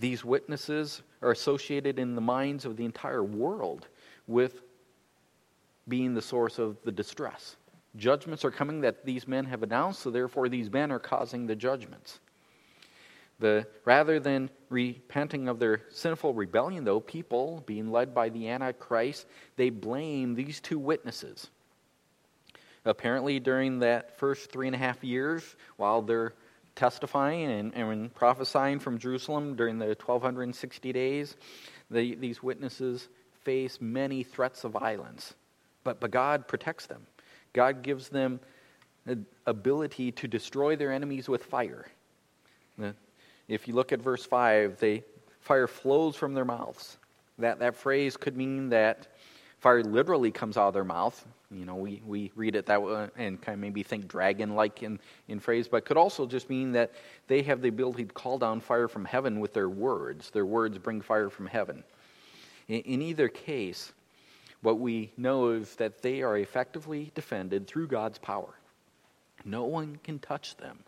These 0.00 0.24
witnesses 0.24 1.02
are 1.22 1.30
associated 1.30 1.98
in 1.98 2.14
the 2.14 2.20
minds 2.20 2.64
of 2.64 2.76
the 2.76 2.84
entire 2.84 3.24
world 3.24 3.88
with 4.26 4.60
being 5.88 6.12
the 6.14 6.22
source 6.22 6.58
of 6.58 6.76
the 6.84 6.92
distress. 6.92 7.56
Judgments 7.96 8.44
are 8.44 8.50
coming 8.50 8.80
that 8.80 9.06
these 9.06 9.26
men 9.26 9.44
have 9.46 9.62
announced, 9.62 10.00
so 10.00 10.10
therefore 10.10 10.48
these 10.48 10.70
men 10.70 10.90
are 10.90 10.98
causing 10.98 11.46
the 11.46 11.54
judgments. 11.56 12.20
The, 13.40 13.66
rather 13.84 14.20
than 14.20 14.50
repenting 14.68 15.48
of 15.48 15.58
their 15.58 15.82
sinful 15.90 16.34
rebellion, 16.34 16.84
though, 16.84 17.00
people, 17.00 17.62
being 17.66 17.90
led 17.90 18.14
by 18.14 18.28
the 18.28 18.48
Antichrist, 18.48 19.26
they 19.56 19.70
blame 19.70 20.34
these 20.34 20.60
two 20.60 20.78
witnesses. 20.78 21.48
Apparently, 22.84 23.40
during 23.40 23.80
that 23.80 24.18
first 24.18 24.52
three 24.52 24.66
and 24.66 24.74
a 24.74 24.78
half 24.78 25.02
years, 25.02 25.56
while 25.76 26.02
they're 26.02 26.34
testifying 26.76 27.50
and, 27.50 27.74
and 27.74 28.14
prophesying 28.14 28.78
from 28.78 28.98
Jerusalem 28.98 29.54
during 29.56 29.78
the 29.78 29.86
1260 29.86 30.92
days, 30.92 31.36
the, 31.90 32.14
these 32.14 32.42
witnesses 32.42 33.08
face 33.42 33.78
many 33.80 34.22
threats 34.22 34.64
of 34.64 34.72
violence. 34.72 35.34
But, 35.82 36.00
but 36.00 36.10
God 36.10 36.48
protects 36.48 36.86
them. 36.86 37.06
God 37.52 37.82
gives 37.82 38.08
them 38.08 38.40
the 39.06 39.20
ability 39.46 40.12
to 40.12 40.28
destroy 40.28 40.76
their 40.76 40.92
enemies 40.92 41.28
with 41.28 41.44
fire. 41.44 41.86
If 43.48 43.68
you 43.68 43.74
look 43.74 43.92
at 43.92 44.00
verse 44.00 44.24
5, 44.24 44.78
they, 44.78 45.04
fire 45.40 45.66
flows 45.66 46.16
from 46.16 46.34
their 46.34 46.44
mouths. 46.44 46.96
That, 47.38 47.58
that 47.58 47.76
phrase 47.76 48.16
could 48.16 48.36
mean 48.36 48.70
that 48.70 49.08
fire 49.58 49.82
literally 49.82 50.30
comes 50.30 50.56
out 50.56 50.68
of 50.68 50.74
their 50.74 50.84
mouth. 50.84 51.26
You 51.50 51.64
know, 51.64 51.76
we, 51.76 52.02
we 52.04 52.32
read 52.34 52.56
it 52.56 52.66
that 52.66 52.82
way 52.82 53.08
and 53.16 53.40
kind 53.40 53.54
of 53.54 53.60
maybe 53.60 53.82
think 53.82 54.08
dragon 54.08 54.54
like 54.54 54.82
in, 54.82 54.98
in 55.28 55.40
phrase, 55.40 55.68
but 55.68 55.84
could 55.84 55.96
also 55.96 56.26
just 56.26 56.48
mean 56.50 56.72
that 56.72 56.92
they 57.28 57.42
have 57.42 57.60
the 57.60 57.68
ability 57.68 58.04
to 58.04 58.12
call 58.12 58.38
down 58.38 58.60
fire 58.60 58.88
from 58.88 59.04
heaven 59.04 59.40
with 59.40 59.52
their 59.52 59.68
words. 59.68 60.30
Their 60.30 60.46
words 60.46 60.78
bring 60.78 61.00
fire 61.00 61.30
from 61.30 61.46
heaven. 61.46 61.84
In, 62.68 62.80
in 62.80 63.02
either 63.02 63.28
case, 63.28 63.92
what 64.62 64.78
we 64.78 65.12
know 65.16 65.50
is 65.50 65.76
that 65.76 66.00
they 66.00 66.22
are 66.22 66.38
effectively 66.38 67.12
defended 67.14 67.66
through 67.66 67.88
God's 67.88 68.18
power. 68.18 68.54
No 69.44 69.64
one 69.64 69.98
can 70.02 70.18
touch 70.18 70.56
them. 70.56 70.78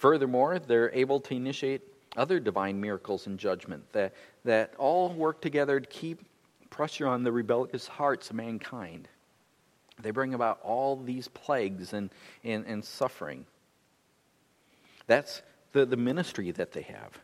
Furthermore, 0.00 0.58
they're 0.58 0.90
able 0.94 1.20
to 1.20 1.34
initiate 1.34 1.82
other 2.16 2.40
divine 2.40 2.80
miracles 2.80 3.26
and 3.26 3.38
judgment 3.38 3.84
that, 3.92 4.14
that 4.46 4.72
all 4.78 5.12
work 5.12 5.42
together 5.42 5.78
to 5.78 5.86
keep 5.86 6.24
pressure 6.70 7.06
on 7.06 7.22
the 7.22 7.30
rebellious 7.30 7.86
hearts 7.86 8.30
of 8.30 8.36
mankind. 8.36 9.08
They 10.00 10.10
bring 10.10 10.32
about 10.32 10.58
all 10.62 10.96
these 10.96 11.28
plagues 11.28 11.92
and, 11.92 12.08
and, 12.42 12.64
and 12.64 12.82
suffering. 12.82 13.44
That's 15.06 15.42
the, 15.72 15.84
the 15.84 15.98
ministry 15.98 16.50
that 16.52 16.72
they 16.72 16.82
have. 16.82 17.18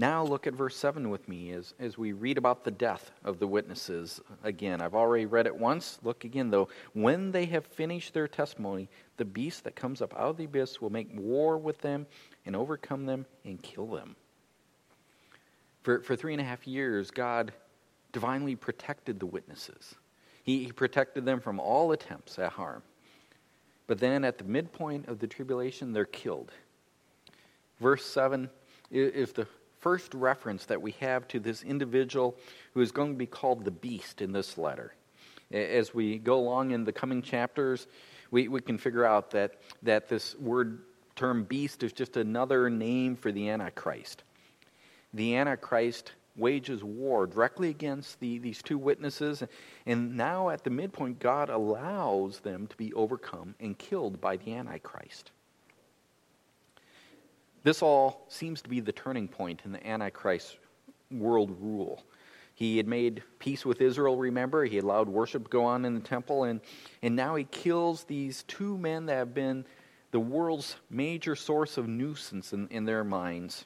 Now 0.00 0.24
look 0.24 0.46
at 0.46 0.54
verse 0.54 0.78
7 0.78 1.10
with 1.10 1.28
me 1.28 1.52
as, 1.52 1.74
as 1.78 1.98
we 1.98 2.12
read 2.12 2.38
about 2.38 2.64
the 2.64 2.70
death 2.70 3.10
of 3.22 3.38
the 3.38 3.46
witnesses 3.46 4.18
again. 4.42 4.80
I've 4.80 4.94
already 4.94 5.26
read 5.26 5.46
it 5.46 5.54
once. 5.54 5.98
Look 6.02 6.24
again, 6.24 6.48
though. 6.48 6.70
When 6.94 7.32
they 7.32 7.44
have 7.44 7.66
finished 7.66 8.14
their 8.14 8.26
testimony, 8.26 8.88
the 9.18 9.26
beast 9.26 9.64
that 9.64 9.76
comes 9.76 10.00
up 10.00 10.14
out 10.14 10.30
of 10.30 10.36
the 10.38 10.46
abyss 10.46 10.80
will 10.80 10.88
make 10.88 11.10
war 11.12 11.58
with 11.58 11.82
them 11.82 12.06
and 12.46 12.56
overcome 12.56 13.04
them 13.04 13.26
and 13.44 13.62
kill 13.62 13.88
them. 13.88 14.16
For, 15.82 16.00
for 16.00 16.16
three 16.16 16.32
and 16.32 16.40
a 16.40 16.46
half 16.46 16.66
years, 16.66 17.10
God 17.10 17.52
divinely 18.12 18.56
protected 18.56 19.20
the 19.20 19.26
witnesses. 19.26 19.96
He, 20.44 20.64
he 20.64 20.72
protected 20.72 21.26
them 21.26 21.40
from 21.40 21.60
all 21.60 21.92
attempts 21.92 22.38
at 22.38 22.52
harm. 22.52 22.82
But 23.86 23.98
then 23.98 24.24
at 24.24 24.38
the 24.38 24.44
midpoint 24.44 25.08
of 25.08 25.18
the 25.18 25.26
tribulation, 25.26 25.92
they're 25.92 26.06
killed. 26.06 26.52
Verse 27.78 28.06
7 28.06 28.48
is 28.90 29.32
the 29.32 29.46
first 29.80 30.14
reference 30.14 30.66
that 30.66 30.80
we 30.80 30.92
have 30.92 31.26
to 31.28 31.40
this 31.40 31.62
individual 31.62 32.36
who 32.74 32.80
is 32.80 32.92
going 32.92 33.12
to 33.12 33.18
be 33.18 33.26
called 33.26 33.64
the 33.64 33.70
beast 33.70 34.20
in 34.20 34.32
this 34.32 34.56
letter. 34.56 34.94
As 35.50 35.92
we 35.92 36.18
go 36.18 36.38
along 36.38 36.70
in 36.70 36.84
the 36.84 36.92
coming 36.92 37.22
chapters, 37.22 37.86
we, 38.30 38.48
we 38.48 38.60
can 38.60 38.78
figure 38.78 39.04
out 39.04 39.30
that, 39.32 39.54
that 39.82 40.08
this 40.08 40.36
word 40.38 40.82
term 41.16 41.44
beast 41.44 41.82
is 41.82 41.92
just 41.92 42.16
another 42.16 42.70
name 42.70 43.16
for 43.16 43.32
the 43.32 43.48
Antichrist. 43.48 44.22
The 45.12 45.36
Antichrist 45.36 46.12
wages 46.36 46.84
war 46.84 47.26
directly 47.26 47.68
against 47.70 48.20
the, 48.20 48.38
these 48.38 48.62
two 48.62 48.78
witnesses, 48.78 49.42
and 49.86 50.16
now 50.16 50.50
at 50.50 50.62
the 50.62 50.70
midpoint, 50.70 51.18
God 51.18 51.50
allows 51.50 52.38
them 52.40 52.66
to 52.68 52.76
be 52.76 52.92
overcome 52.92 53.54
and 53.58 53.76
killed 53.76 54.20
by 54.20 54.36
the 54.36 54.54
Antichrist. 54.54 55.32
This 57.62 57.82
all 57.82 58.26
seems 58.28 58.62
to 58.62 58.68
be 58.68 58.80
the 58.80 58.92
turning 58.92 59.28
point 59.28 59.62
in 59.64 59.72
the 59.72 59.86
Antichrist 59.86 60.56
world 61.10 61.56
rule. 61.60 62.02
He 62.54 62.76
had 62.76 62.86
made 62.86 63.22
peace 63.38 63.64
with 63.64 63.80
Israel, 63.80 64.16
remember? 64.16 64.64
He 64.64 64.78
allowed 64.78 65.08
worship 65.08 65.44
to 65.44 65.50
go 65.50 65.64
on 65.64 65.84
in 65.84 65.94
the 65.94 66.00
temple, 66.00 66.44
and, 66.44 66.60
and 67.02 67.16
now 67.16 67.34
he 67.34 67.44
kills 67.44 68.04
these 68.04 68.42
two 68.44 68.76
men 68.78 69.06
that 69.06 69.14
have 69.14 69.34
been 69.34 69.64
the 70.10 70.20
world's 70.20 70.76
major 70.90 71.36
source 71.36 71.76
of 71.78 71.88
nuisance 71.88 72.52
in, 72.52 72.68
in 72.68 72.84
their 72.84 73.04
minds, 73.04 73.64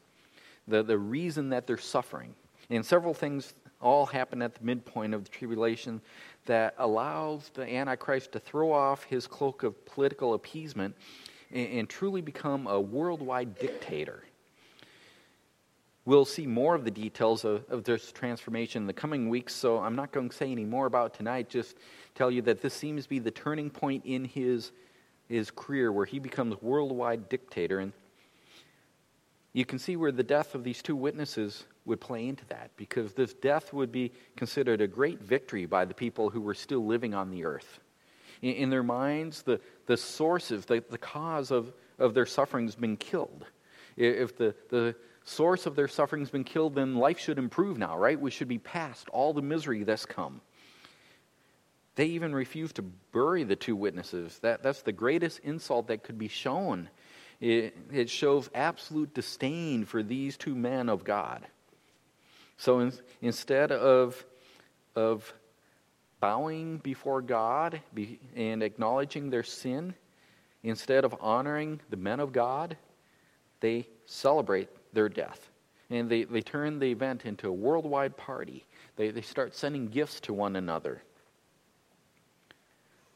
the, 0.69 0.83
the 0.83 0.99
reason 0.99 1.49
that 1.51 1.67
they're 1.67 1.79
suffering. 1.79 2.35
And 2.71 2.85
several 2.85 3.15
things 3.15 3.55
all 3.81 4.07
happen 4.07 4.43
at 4.43 4.55
the 4.55 4.65
midpoint 4.65 5.15
of 5.15 5.25
the 5.25 5.31
tribulation 5.31 6.01
that 6.47 6.75
allows 6.79 7.51
the 7.55 7.69
Antichrist 7.69 8.33
to 8.33 8.41
throw 8.41 8.73
off 8.73 9.05
his 9.05 9.27
cloak 9.27 9.63
of 9.63 9.85
political 9.87 10.35
appeasement 10.35 10.95
and, 11.53 11.69
and 11.69 11.89
truly 11.89 12.21
become 12.21 12.67
a 12.67 12.81
worldwide 12.81 13.59
dictator. 13.59 14.25
We'll 16.07 16.27
see 16.27 16.47
more 16.47 16.75
of 16.75 16.85
the 16.85 16.91
details 16.91 17.45
of, 17.45 17.65
of, 17.71 17.85
this 17.85 18.13
transformation 18.13 18.83
in 18.83 18.87
the 18.87 18.93
coming 18.93 19.31
weeks, 19.31 19.55
so 19.55 19.79
I'm 19.79 19.97
not 19.97 20.13
going 20.13 20.29
to 20.29 20.37
say 20.37 20.53
any 20.53 20.67
more 20.67 20.85
about 20.85 21.15
tonight. 21.15 21.49
Just 21.49 21.79
tell 22.15 22.31
you 22.31 22.43
that 22.43 22.61
this 22.61 22.75
seems 22.75 23.05
to 23.05 23.09
be 23.09 23.19
the 23.19 23.31
turning 23.31 23.71
point 23.71 24.05
in 24.05 24.27
his, 24.27 24.73
his 25.29 25.51
career 25.51 25.91
where 25.93 26.05
he 26.05 26.19
becomes 26.19 26.61
worldwide 26.61 27.31
dictator. 27.31 27.79
And 27.79 27.95
you 29.55 29.65
can 29.65 29.79
see 29.79 29.97
where 29.97 30.13
the 30.13 30.23
death 30.23 30.55
of 30.55 30.63
these 30.63 30.83
two 30.83 30.95
witnesses 30.95 31.65
would 31.87 32.03
play 32.03 32.29
into 32.29 32.45
that, 32.47 32.71
because 32.77 33.15
this 33.15 33.33
death 33.33 33.73
would 33.73 33.91
be 33.91 34.13
considered 34.37 34.83
a 34.83 34.87
great 34.87 35.23
victory 35.23 35.65
by 35.65 35.87
the 35.87 35.95
people 35.95 36.29
who 36.29 36.41
were 36.41 36.55
still 36.55 36.85
living 36.85 37.15
on 37.15 37.31
the 37.31 37.47
earth. 37.47 37.81
In, 38.45 38.55
in 38.57 38.71
their 38.71 38.83
minds, 38.83 39.43
the, 39.43 39.59
the 39.87 39.97
sources, 39.97 40.67
the, 40.67 40.85
the 40.91 40.99
cause 40.99 41.51
of, 41.51 41.73
of 41.99 42.13
their 42.13 42.27
suffering 42.27 42.67
has 42.67 42.75
been 42.77 42.99
killed. 42.99 43.47
If 43.97 44.37
the, 44.37 44.55
the 44.69 44.95
source 45.25 45.65
of 45.65 45.75
their 45.77 45.89
suffering 45.89 46.21
has 46.21 46.31
been 46.31 46.45
killed, 46.45 46.75
then 46.75 46.97
life 46.97 47.19
should 47.19 47.39
improve 47.39 47.79
now, 47.79 47.97
right? 47.97 48.21
We 48.21 48.31
should 48.31 48.49
be 48.49 48.59
past 48.59 49.09
all 49.09 49.33
the 49.33 49.41
misery 49.41 49.83
that's 49.85 50.05
come. 50.05 50.43
They 51.95 52.07
even 52.07 52.35
refused 52.35 52.77
to 52.77 52.83
bury 52.83 53.45
the 53.45 53.57
two 53.57 53.77
witnesses. 53.77 54.39
That, 54.41 54.63
that's 54.63 54.83
the 54.83 54.93
greatest 54.93 55.39
insult 55.39 55.87
that 55.87 56.03
could 56.03 56.19
be 56.19 56.29
shown. 56.29 56.91
It, 57.41 57.77
it 57.93 58.11
shows 58.11 58.51
absolute 58.55 59.15
disdain 59.15 59.85
for 59.85 60.03
these 60.03 60.37
two 60.37 60.55
men 60.55 60.89
of 60.89 61.05
God. 61.05 61.47
So 62.59 62.81
in, 62.81 62.93
instead 63.23 63.73
of, 63.73 64.25
of 64.97 65.33
bowing 66.25 66.79
before 66.79 67.21
God 67.21 67.83
and 68.35 68.63
acknowledging 68.63 69.29
their 69.29 69.43
sin, 69.43 69.95
instead 70.63 71.05
of 71.05 71.15
honoring 71.21 71.83
the 71.91 71.99
men 71.99 72.19
of 72.19 72.33
God, 72.33 72.79
they 73.61 73.87
celebrate 74.07 74.71
their 74.95 75.11
death. 75.11 75.51
And 75.91 76.09
they, 76.09 76.25
they 76.25 76.41
turn 76.41 76.79
the 76.79 76.91
event 76.91 77.27
into 77.27 77.49
a 77.49 77.53
worldwide 77.53 78.17
party. 78.17 78.65
They, 78.97 79.11
they 79.11 79.21
start 79.21 79.55
sending 79.55 79.89
gifts 79.89 80.19
to 80.21 80.33
one 80.33 80.57
another. 80.57 81.03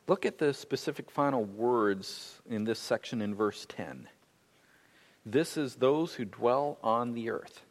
Look 0.06 0.26
at 0.26 0.36
the 0.36 0.52
specific 0.52 1.10
final 1.10 1.44
words 1.44 2.42
in 2.50 2.64
this 2.64 2.78
section 2.78 3.22
in 3.22 3.34
verse 3.34 3.64
10. 3.70 4.06
This 5.24 5.56
is 5.56 5.76
those 5.76 6.12
who 6.12 6.26
dwell 6.26 6.76
on 6.82 7.14
the 7.14 7.30
earth. 7.30 7.62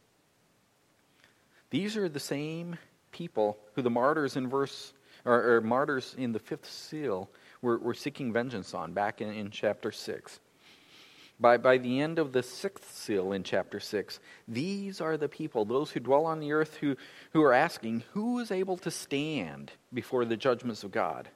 These 1.70 1.96
are 1.96 2.10
the 2.10 2.20
same 2.20 2.80
people 3.12 3.60
who 3.76 3.84
the 3.84 3.92
martyrs 3.92 4.36
in 4.36 4.50
verse 4.50 4.94
or, 5.28 5.56
or 5.56 5.62
martyrs 5.62 6.16
in 6.18 6.32
the 6.32 6.40
fifth 6.40 6.72
seal 6.72 7.30
were, 7.62 7.78
were 7.78 7.94
seeking 7.94 8.32
vengeance 8.32 8.74
on 8.74 8.94
back 8.94 9.22
in, 9.22 9.30
in 9.30 9.52
chapter 9.52 9.92
6. 9.92 10.40
By, 11.40 11.58
by 11.58 11.78
the 11.78 12.00
end 12.00 12.18
of 12.18 12.32
the 12.32 12.42
sixth 12.42 12.96
seal 12.96 13.32
in 13.32 13.44
chapter 13.44 13.80
6, 13.80 14.20
these 14.48 15.00
are 15.02 15.18
the 15.18 15.30
people, 15.30 15.66
those 15.66 15.92
who 15.92 16.00
dwell 16.00 16.26
on 16.26 16.40
the 16.40 16.52
earth, 16.52 16.78
who, 16.78 16.96
who 17.34 17.44
are 17.44 17.54
asking, 17.54 18.04
Who 18.14 18.40
is 18.40 18.50
able 18.50 18.78
to 18.78 18.90
stand 18.90 19.72
before 19.94 20.26
the 20.26 20.38
judgments 20.38 20.84
of 20.84 20.92
God? 20.92 21.30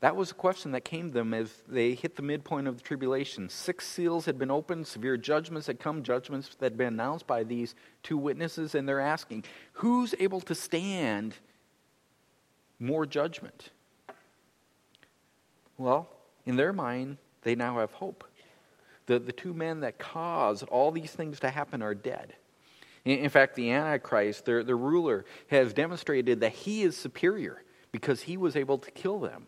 That 0.00 0.16
was 0.16 0.30
a 0.30 0.34
question 0.34 0.72
that 0.72 0.84
came 0.84 1.08
to 1.08 1.14
them 1.14 1.32
as 1.32 1.50
they 1.66 1.94
hit 1.94 2.16
the 2.16 2.22
midpoint 2.22 2.68
of 2.68 2.76
the 2.76 2.82
tribulation. 2.82 3.48
Six 3.48 3.86
seals 3.86 4.26
had 4.26 4.38
been 4.38 4.50
opened, 4.50 4.86
severe 4.86 5.16
judgments 5.16 5.66
had 5.66 5.80
come, 5.80 6.02
judgments 6.02 6.50
that 6.58 6.72
had 6.72 6.76
been 6.76 6.88
announced 6.88 7.26
by 7.26 7.42
these 7.42 7.74
two 8.02 8.18
witnesses, 8.18 8.74
and 8.74 8.86
they're 8.86 9.00
asking, 9.00 9.44
Who's 9.72 10.14
able 10.18 10.42
to 10.42 10.54
stand 10.54 11.36
more 12.78 13.06
judgment? 13.06 13.70
Well, 15.78 16.08
in 16.44 16.56
their 16.56 16.72
mind, 16.72 17.18
they 17.42 17.54
now 17.54 17.78
have 17.78 17.92
hope. 17.92 18.24
The, 19.06 19.18
the 19.18 19.32
two 19.32 19.54
men 19.54 19.80
that 19.80 19.98
caused 19.98 20.64
all 20.64 20.90
these 20.90 21.12
things 21.12 21.40
to 21.40 21.50
happen 21.50 21.82
are 21.82 21.94
dead. 21.94 22.34
In, 23.04 23.18
in 23.18 23.30
fact, 23.30 23.54
the 23.54 23.70
Antichrist, 23.70 24.44
their, 24.44 24.64
their 24.64 24.76
ruler, 24.76 25.24
has 25.48 25.72
demonstrated 25.72 26.40
that 26.40 26.52
he 26.52 26.82
is 26.82 26.96
superior 26.96 27.62
because 27.92 28.22
he 28.22 28.36
was 28.36 28.56
able 28.56 28.78
to 28.78 28.90
kill 28.90 29.20
them. 29.20 29.46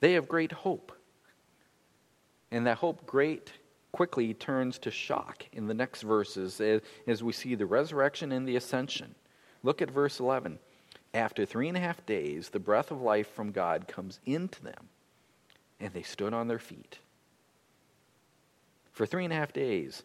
They 0.00 0.14
have 0.14 0.28
great 0.28 0.52
hope. 0.52 0.92
And 2.50 2.66
that 2.66 2.78
hope 2.78 3.06
great 3.06 3.52
quickly 3.92 4.34
turns 4.34 4.78
to 4.80 4.90
shock 4.90 5.44
in 5.52 5.68
the 5.68 5.74
next 5.74 6.02
verses 6.02 6.60
as, 6.60 6.80
as 7.06 7.22
we 7.22 7.32
see 7.32 7.54
the 7.54 7.64
resurrection 7.64 8.32
and 8.32 8.46
the 8.46 8.56
ascension. 8.56 9.14
Look 9.62 9.80
at 9.80 9.90
verse 9.90 10.18
11. 10.18 10.58
After 11.14 11.46
three 11.46 11.68
and 11.68 11.76
a 11.76 11.80
half 11.80 12.04
days, 12.04 12.48
the 12.48 12.58
breath 12.58 12.90
of 12.90 13.00
life 13.00 13.28
from 13.28 13.52
God 13.52 13.86
comes 13.86 14.18
into 14.26 14.60
them, 14.62 14.88
and 15.78 15.94
they 15.94 16.02
stood 16.02 16.34
on 16.34 16.48
their 16.48 16.58
feet. 16.58 16.98
For 18.92 19.06
three 19.06 19.22
and 19.22 19.32
a 19.32 19.36
half 19.36 19.52
days, 19.52 20.02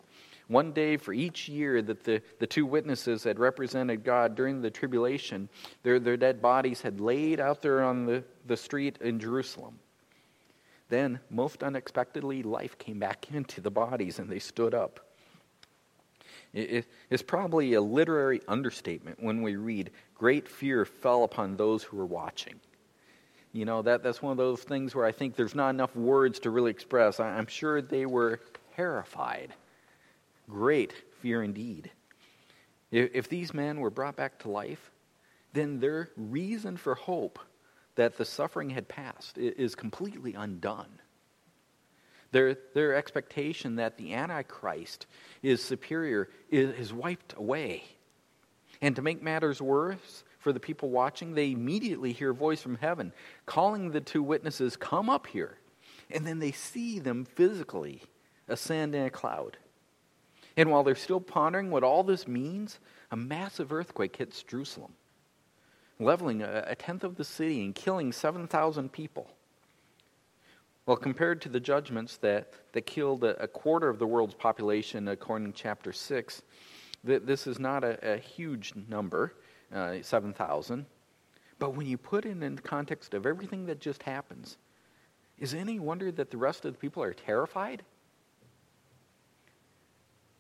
one 0.48 0.72
day 0.72 0.98
for 0.98 1.12
each 1.12 1.50
year 1.50 1.82
that 1.82 2.04
the, 2.04 2.22
the 2.40 2.48
two 2.48 2.66
witnesses 2.66 3.24
had 3.24 3.40
represented 3.40 4.04
God 4.04 4.36
during 4.36 4.62
the 4.62 4.70
tribulation, 4.70 5.50
their, 5.82 6.00
their 6.00 6.18
dead 6.18 6.42
bodies 6.44 6.82
had 6.82 7.00
laid 7.00 7.40
out 7.40 7.64
there 7.64 7.84
on 7.84 8.06
the, 8.06 8.24
the 8.46 8.58
street 8.58 8.98
in 9.02 9.20
Jerusalem. 9.20 9.80
Then, 10.90 11.20
most 11.30 11.64
unexpectedly, 11.64 12.44
life 12.44 12.78
came 12.78 13.00
back 13.00 13.32
into 13.34 13.62
the 13.62 13.72
bodies 13.72 14.20
and 14.20 14.30
they 14.30 14.40
stood 14.40 14.76
up. 14.76 15.09
It, 16.54 16.86
it's 17.10 17.24
probably 17.24 17.74
a 17.74 17.82
literary 17.82 18.42
understatement 18.48 19.22
when 19.22 19.42
we 19.42 19.56
read, 19.56 19.92
Great 20.16 20.48
fear 20.48 20.86
fell 20.86 21.24
upon 21.24 21.56
those 21.56 21.84
who 21.84 21.98
were 21.98 22.06
watching. 22.06 22.60
You 23.54 23.66
know, 23.66 23.82
that, 23.82 24.04
that's 24.04 24.22
one 24.22 24.32
of 24.32 24.38
those 24.38 24.62
things 24.62 24.94
where 24.94 25.06
I 25.06 25.12
think 25.12 25.36
there's 25.36 25.56
not 25.56 25.70
enough 25.70 25.96
words 25.96 26.40
to 26.42 26.50
really 26.50 26.72
express. 26.72 27.20
I, 27.20 27.30
I'm 27.30 27.48
sure 27.48 27.82
they 27.82 28.06
were 28.06 28.42
terrified. 28.76 29.54
Great 30.48 30.94
fear 31.22 31.44
indeed. 31.44 31.92
If, 32.92 33.10
if 33.14 33.30
these 33.30 33.54
men 33.54 33.80
were 33.80 33.90
brought 33.90 34.16
back 34.16 34.40
to 34.40 34.50
life, 34.50 34.92
then 35.54 35.80
their 35.80 36.10
reason 36.16 36.78
for 36.78 36.96
hope 36.96 37.40
that 37.96 38.18
the 38.18 38.26
suffering 38.26 38.70
had 38.70 38.88
passed 38.88 39.38
is 39.38 39.76
completely 39.76 40.34
undone. 40.34 41.00
Their, 42.32 42.58
their 42.74 42.96
expectation 42.96 43.78
that 43.78 43.98
the 43.98 44.14
Antichrist 44.14 45.08
is 45.42 45.64
superior 45.64 46.30
is, 46.50 46.76
is 46.78 46.94
wiped 46.94 47.34
away. 47.38 47.84
And 48.82 48.96
to 48.96 49.02
make 49.02 49.22
matters 49.22 49.62
worse 49.62 50.24
for 50.40 50.54
the 50.54 50.60
people 50.60 50.90
watching, 50.90 51.34
they 51.34 51.52
immediately 51.52 52.14
hear 52.14 52.32
a 52.32 52.36
voice 52.36 52.62
from 52.62 52.78
heaven 52.78 53.12
calling 53.46 53.92
the 53.92 54.02
two 54.02 54.24
witnesses, 54.24 54.78
Come 54.78 55.10
up 55.10 55.28
here. 55.28 55.58
And 56.12 56.26
then 56.26 56.40
they 56.40 56.52
see 56.52 57.00
them 57.00 57.26
physically 57.26 58.02
ascend 58.48 58.96
in 58.96 59.04
a 59.04 59.10
cloud. 59.10 59.58
And 60.58 60.72
while 60.72 60.84
they're 60.84 60.96
still 60.96 61.22
pondering 61.22 61.72
what 61.72 61.84
all 61.84 62.04
this 62.04 62.28
means, 62.28 62.80
a 63.12 63.16
massive 63.16 63.72
earthquake 63.72 64.16
hits 64.16 64.44
Jerusalem, 64.44 64.94
leveling 66.00 66.42
a, 66.42 66.66
a 66.68 66.76
tenth 66.76 67.04
of 67.04 67.16
the 67.16 67.24
city 67.24 67.64
and 67.64 67.76
killing 67.76 68.12
7,000 68.12 68.92
people. 68.92 69.30
Well, 70.90 70.98
compared 70.98 71.40
to 71.44 71.50
the 71.50 71.60
judgments 71.60 72.18
that, 72.18 72.52
that 72.72 72.88
killed 72.88 73.24
a, 73.24 73.44
a 73.44 73.48
quarter 73.48 73.90
of 73.90 74.00
the 74.00 74.08
world's 74.08 74.34
population, 74.34 75.08
according 75.10 75.54
to 75.54 75.56
chapter 75.56 75.94
6, 75.94 76.42
th- 77.06 77.22
this 77.26 77.46
is 77.46 77.60
not 77.60 77.84
a, 77.84 78.14
a 78.14 78.18
huge 78.18 78.74
number. 78.90 79.36
uh, 79.72 79.98
7,000. 80.02 80.88
But 81.60 81.76
when 81.76 81.86
you 81.86 81.96
put 81.96 82.26
it 82.26 82.30
in 82.30 82.56
the 82.56 82.62
context 82.64 83.14
of 83.14 83.28
everything 83.28 83.68
that 83.68 83.80
just 83.80 84.02
happens, 84.02 84.58
is 85.38 85.54
it 85.54 85.60
any 85.60 85.78
wonder 85.78 86.12
that 86.12 86.32
the 86.32 86.38
rest 86.38 86.66
of 86.66 86.74
the 86.74 86.80
people 86.80 87.04
are 87.04 87.14
terrified? 87.14 87.84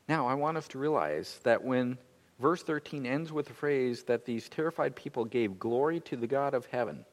Now, 0.07 0.27
I 0.27 0.33
want 0.33 0.57
us 0.57 0.67
to 0.69 0.79
realize 0.79 1.39
that 1.43 1.63
when 1.63 1.95
verse 2.39 2.63
13 2.63 3.05
ends 3.05 3.31
with 3.31 3.45
the 3.45 3.53
phrase 3.53 4.01
that 4.05 4.25
these 4.25 4.49
terrified 4.49 4.95
people 4.95 5.25
gave 5.25 5.59
glory 5.59 5.99
to 5.99 6.15
the 6.15 6.25
God 6.25 6.55
of 6.55 6.65
heaven, 6.65 7.05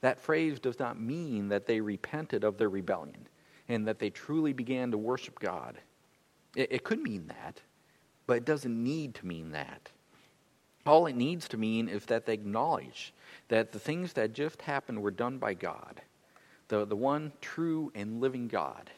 that 0.00 0.20
phrase 0.20 0.58
does 0.58 0.78
not 0.78 1.00
mean 1.00 1.48
that 1.48 1.66
they 1.66 1.80
repented 1.80 2.44
of 2.44 2.56
their 2.56 2.68
rebellion 2.68 3.28
and 3.68 3.86
that 3.86 3.98
they 3.98 4.10
truly 4.10 4.52
began 4.52 4.90
to 4.90 4.98
worship 4.98 5.38
God. 5.38 5.78
It, 6.56 6.72
it 6.72 6.84
could 6.84 7.00
mean 7.00 7.26
that, 7.28 7.60
but 8.26 8.38
it 8.38 8.44
doesn't 8.44 8.82
need 8.82 9.14
to 9.16 9.26
mean 9.26 9.52
that. 9.52 9.90
All 10.86 11.06
it 11.06 11.16
needs 11.16 11.46
to 11.48 11.58
mean 11.58 11.88
is 11.88 12.06
that 12.06 12.24
they 12.24 12.34
acknowledge 12.34 13.12
that 13.48 13.72
the 13.72 13.78
things 13.78 14.14
that 14.14 14.32
just 14.32 14.62
happened 14.62 15.02
were 15.02 15.10
done 15.10 15.38
by 15.38 15.54
God, 15.54 16.00
the, 16.68 16.86
the 16.86 16.96
one 16.96 17.32
true 17.40 17.92
and 17.94 18.20
living 18.20 18.48
God. 18.48 18.90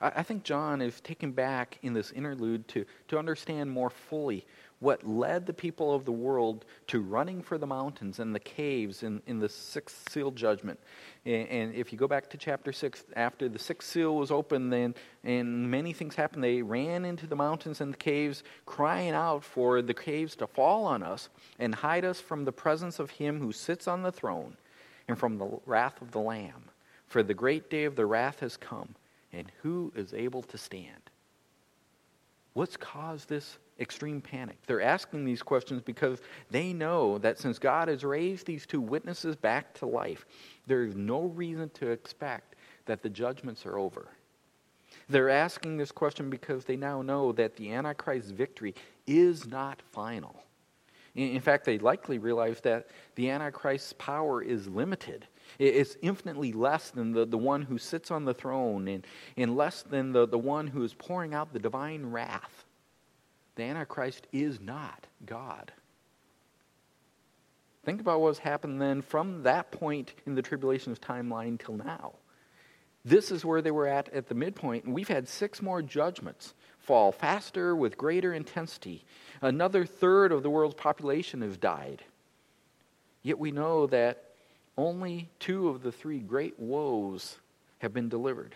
I, 0.00 0.12
I 0.16 0.22
think 0.22 0.44
John 0.44 0.82
is 0.82 1.00
taken 1.00 1.32
back 1.32 1.78
in 1.82 1.94
this 1.94 2.12
interlude 2.12 2.68
to, 2.68 2.84
to 3.08 3.18
understand 3.18 3.70
more 3.70 3.90
fully 3.90 4.46
what 4.84 5.06
led 5.08 5.46
the 5.46 5.52
people 5.54 5.94
of 5.94 6.04
the 6.04 6.12
world 6.12 6.66
to 6.86 7.00
running 7.00 7.42
for 7.42 7.56
the 7.56 7.66
mountains 7.66 8.18
and 8.18 8.34
the 8.34 8.38
caves 8.38 9.02
in, 9.02 9.22
in 9.26 9.38
the 9.38 9.48
sixth 9.48 10.10
seal 10.10 10.30
judgment. 10.30 10.78
And, 11.24 11.48
and, 11.48 11.74
if 11.74 11.90
you 11.90 11.98
go 11.98 12.06
back 12.06 12.28
to 12.30 12.36
chapter 12.36 12.70
6, 12.70 13.04
after 13.16 13.48
the 13.48 13.58
sixth 13.58 13.90
seal 13.90 14.14
was 14.14 14.30
opened 14.30 14.70
then, 14.70 14.94
and 15.24 15.70
many 15.70 15.94
things 15.94 16.14
happened, 16.14 16.44
they 16.44 16.60
ran 16.60 17.06
into 17.06 17.26
the 17.26 17.34
mountains 17.34 17.80
and 17.80 17.94
the 17.94 17.98
caves, 17.98 18.44
crying 18.66 19.14
out 19.14 19.42
for 19.42 19.80
the 19.80 19.94
caves 19.94 20.36
to 20.36 20.46
fall 20.46 20.84
on 20.84 21.02
us 21.02 21.30
and 21.58 21.74
hide 21.74 22.04
us 22.04 22.20
from 22.20 22.44
the 22.44 22.52
presence 22.52 22.98
of 22.98 23.10
him 23.10 23.40
who 23.40 23.52
sits 23.52 23.88
on 23.88 24.02
the 24.02 24.12
throne 24.12 24.54
and 25.08 25.18
from 25.18 25.38
the 25.38 25.48
wrath 25.64 26.02
of 26.02 26.10
the 26.10 26.20
Lamb. 26.20 26.64
For 27.06 27.22
the 27.22 27.34
great 27.34 27.70
day 27.70 27.84
of 27.84 27.96
the 27.96 28.06
wrath 28.06 28.40
has 28.40 28.58
come, 28.58 28.94
and 29.32 29.50
who 29.62 29.92
is 29.96 30.12
able 30.12 30.42
to 30.42 30.58
stand? 30.58 31.10
What's 32.52 32.76
caused 32.76 33.30
this 33.30 33.58
extreme 33.80 34.20
panic? 34.20 34.58
They're 34.66 34.82
asking 34.82 35.24
these 35.24 35.42
questions 35.42 35.82
because 35.82 36.20
they 36.50 36.72
know 36.72 37.18
that 37.18 37.38
since 37.38 37.58
God 37.58 37.88
has 37.88 38.04
raised 38.04 38.46
these 38.46 38.66
two 38.66 38.80
witnesses 38.80 39.36
back 39.36 39.74
to 39.74 39.86
life, 39.86 40.26
there 40.66 40.84
is 40.84 40.94
no 40.94 41.22
reason 41.22 41.70
to 41.70 41.90
expect 41.90 42.56
that 42.86 43.02
the 43.02 43.08
judgments 43.08 43.66
are 43.66 43.78
over. 43.78 44.08
They're 45.08 45.30
asking 45.30 45.76
this 45.76 45.92
question 45.92 46.30
because 46.30 46.64
they 46.64 46.76
now 46.76 47.02
know 47.02 47.32
that 47.32 47.56
the 47.56 47.72
Antichrist's 47.72 48.30
victory 48.30 48.74
is 49.06 49.46
not 49.46 49.82
final. 49.92 50.44
In 51.14 51.40
fact, 51.40 51.64
they 51.64 51.78
likely 51.78 52.18
realize 52.18 52.60
that 52.62 52.88
the 53.14 53.30
Antichrist's 53.30 53.92
power 53.94 54.42
is 54.42 54.66
limited. 54.66 55.26
It's 55.58 55.96
infinitely 56.02 56.52
less 56.52 56.90
than 56.90 57.12
the, 57.12 57.24
the 57.24 57.38
one 57.38 57.62
who 57.62 57.78
sits 57.78 58.10
on 58.10 58.24
the 58.24 58.34
throne 58.34 58.88
and, 58.88 59.06
and 59.36 59.56
less 59.56 59.82
than 59.82 60.12
the, 60.12 60.26
the 60.26 60.38
one 60.38 60.66
who 60.66 60.82
is 60.82 60.92
pouring 60.94 61.32
out 61.32 61.52
the 61.52 61.60
divine 61.60 62.06
wrath. 62.06 62.63
The 63.56 63.62
Antichrist 63.64 64.26
is 64.32 64.60
not 64.60 65.06
God. 65.24 65.72
Think 67.84 68.00
about 68.00 68.20
what's 68.20 68.38
happened 68.38 68.80
then 68.80 69.02
from 69.02 69.42
that 69.42 69.70
point 69.70 70.14
in 70.26 70.34
the 70.34 70.42
tribulation's 70.42 70.98
timeline 70.98 71.62
till 71.62 71.76
now. 71.76 72.14
This 73.04 73.30
is 73.30 73.44
where 73.44 73.60
they 73.60 73.70
were 73.70 73.86
at 73.86 74.08
at 74.14 74.28
the 74.28 74.34
midpoint, 74.34 74.84
and 74.84 74.94
we've 74.94 75.08
had 75.08 75.28
six 75.28 75.60
more 75.60 75.82
judgments 75.82 76.54
fall 76.78 77.12
faster 77.12 77.76
with 77.76 77.98
greater 77.98 78.32
intensity. 78.32 79.04
Another 79.42 79.84
third 79.84 80.32
of 80.32 80.42
the 80.42 80.48
world's 80.48 80.74
population 80.74 81.42
has 81.42 81.58
died. 81.58 82.02
Yet 83.22 83.38
we 83.38 83.50
know 83.50 83.86
that 83.88 84.24
only 84.76 85.28
two 85.38 85.68
of 85.68 85.82
the 85.82 85.92
three 85.92 86.18
great 86.18 86.58
woes 86.58 87.36
have 87.78 87.92
been 87.92 88.08
delivered. 88.08 88.54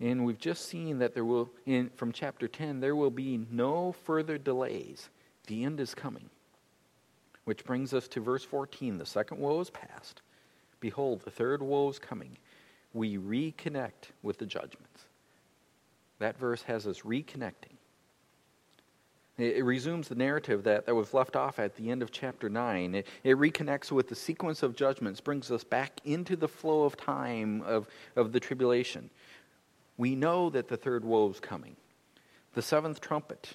And 0.00 0.24
we've 0.24 0.38
just 0.38 0.66
seen 0.66 0.98
that 0.98 1.14
there 1.14 1.24
will, 1.24 1.50
in, 1.66 1.90
from 1.96 2.12
chapter 2.12 2.46
10, 2.46 2.80
there 2.80 2.94
will 2.94 3.10
be 3.10 3.44
no 3.50 3.92
further 3.92 4.38
delays. 4.38 5.08
The 5.46 5.64
end 5.64 5.80
is 5.80 5.94
coming. 5.94 6.30
Which 7.44 7.64
brings 7.64 7.92
us 7.92 8.06
to 8.08 8.20
verse 8.20 8.44
14. 8.44 8.98
The 8.98 9.06
second 9.06 9.40
woe 9.40 9.60
is 9.60 9.70
past. 9.70 10.22
Behold, 10.80 11.22
the 11.22 11.30
third 11.30 11.62
woe 11.62 11.88
is 11.88 11.98
coming. 11.98 12.36
We 12.92 13.16
reconnect 13.16 14.12
with 14.22 14.38
the 14.38 14.46
judgments. 14.46 15.06
That 16.20 16.38
verse 16.38 16.62
has 16.62 16.86
us 16.86 17.00
reconnecting. 17.00 17.78
It, 19.38 19.64
resumes 19.64 20.08
the 20.08 20.16
narrative 20.16 20.64
that, 20.64 20.86
that 20.86 20.94
was 20.96 21.14
left 21.14 21.36
off 21.36 21.60
at 21.60 21.76
the 21.76 21.90
end 21.92 22.02
of 22.02 22.10
chapter 22.10 22.48
9. 22.48 22.96
It, 22.96 23.06
it 23.22 23.36
reconnects 23.36 23.92
with 23.92 24.08
the 24.08 24.16
sequence 24.16 24.64
of 24.64 24.74
judgments, 24.74 25.20
brings 25.20 25.52
us 25.52 25.62
back 25.62 26.00
into 26.04 26.34
the 26.34 26.48
flow 26.48 26.82
of 26.82 26.96
time 26.96 27.62
of, 27.62 27.86
of 28.16 28.32
the 28.32 28.40
tribulation. 28.40 29.10
We 29.98 30.14
know 30.14 30.48
that 30.50 30.68
the 30.68 30.76
third 30.76 31.04
woe 31.04 31.28
is 31.28 31.40
coming. 31.40 31.76
The 32.54 32.62
seventh 32.62 33.00
trumpet 33.00 33.54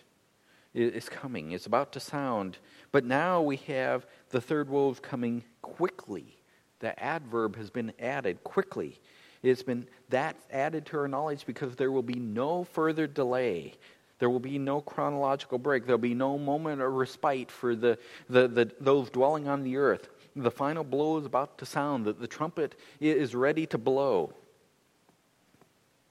is 0.73 1.09
coming, 1.09 1.51
it's 1.51 1.65
about 1.65 1.91
to 1.93 1.99
sound. 1.99 2.57
But 2.91 3.05
now 3.05 3.41
we 3.41 3.57
have 3.67 4.05
the 4.29 4.41
third 4.41 4.69
woe 4.69 4.91
is 4.91 4.99
coming 4.99 5.43
quickly. 5.61 6.37
The 6.79 7.01
adverb 7.01 7.55
has 7.55 7.69
been 7.69 7.93
added 7.99 8.43
quickly. 8.43 8.99
It's 9.41 9.63
been 9.63 9.87
that 10.09 10.35
added 10.51 10.85
to 10.87 10.99
our 10.99 11.07
knowledge 11.07 11.45
because 11.45 11.75
there 11.75 11.91
will 11.91 12.01
be 12.03 12.19
no 12.19 12.63
further 12.63 13.07
delay. 13.07 13.73
There 14.19 14.29
will 14.29 14.39
be 14.39 14.57
no 14.57 14.81
chronological 14.81 15.57
break. 15.57 15.85
There'll 15.85 15.97
be 15.97 16.13
no 16.13 16.37
moment 16.37 16.81
of 16.81 16.93
respite 16.93 17.51
for 17.51 17.75
the, 17.75 17.97
the, 18.29 18.47
the, 18.47 18.71
those 18.79 19.09
dwelling 19.09 19.47
on 19.47 19.63
the 19.63 19.77
earth. 19.77 20.09
The 20.35 20.51
final 20.51 20.83
blow 20.83 21.17
is 21.17 21.25
about 21.25 21.57
to 21.59 21.65
sound. 21.65 22.05
The, 22.05 22.13
the 22.13 22.27
trumpet 22.27 22.75
is 22.99 23.35
ready 23.35 23.65
to 23.67 23.77
blow. 23.77 24.33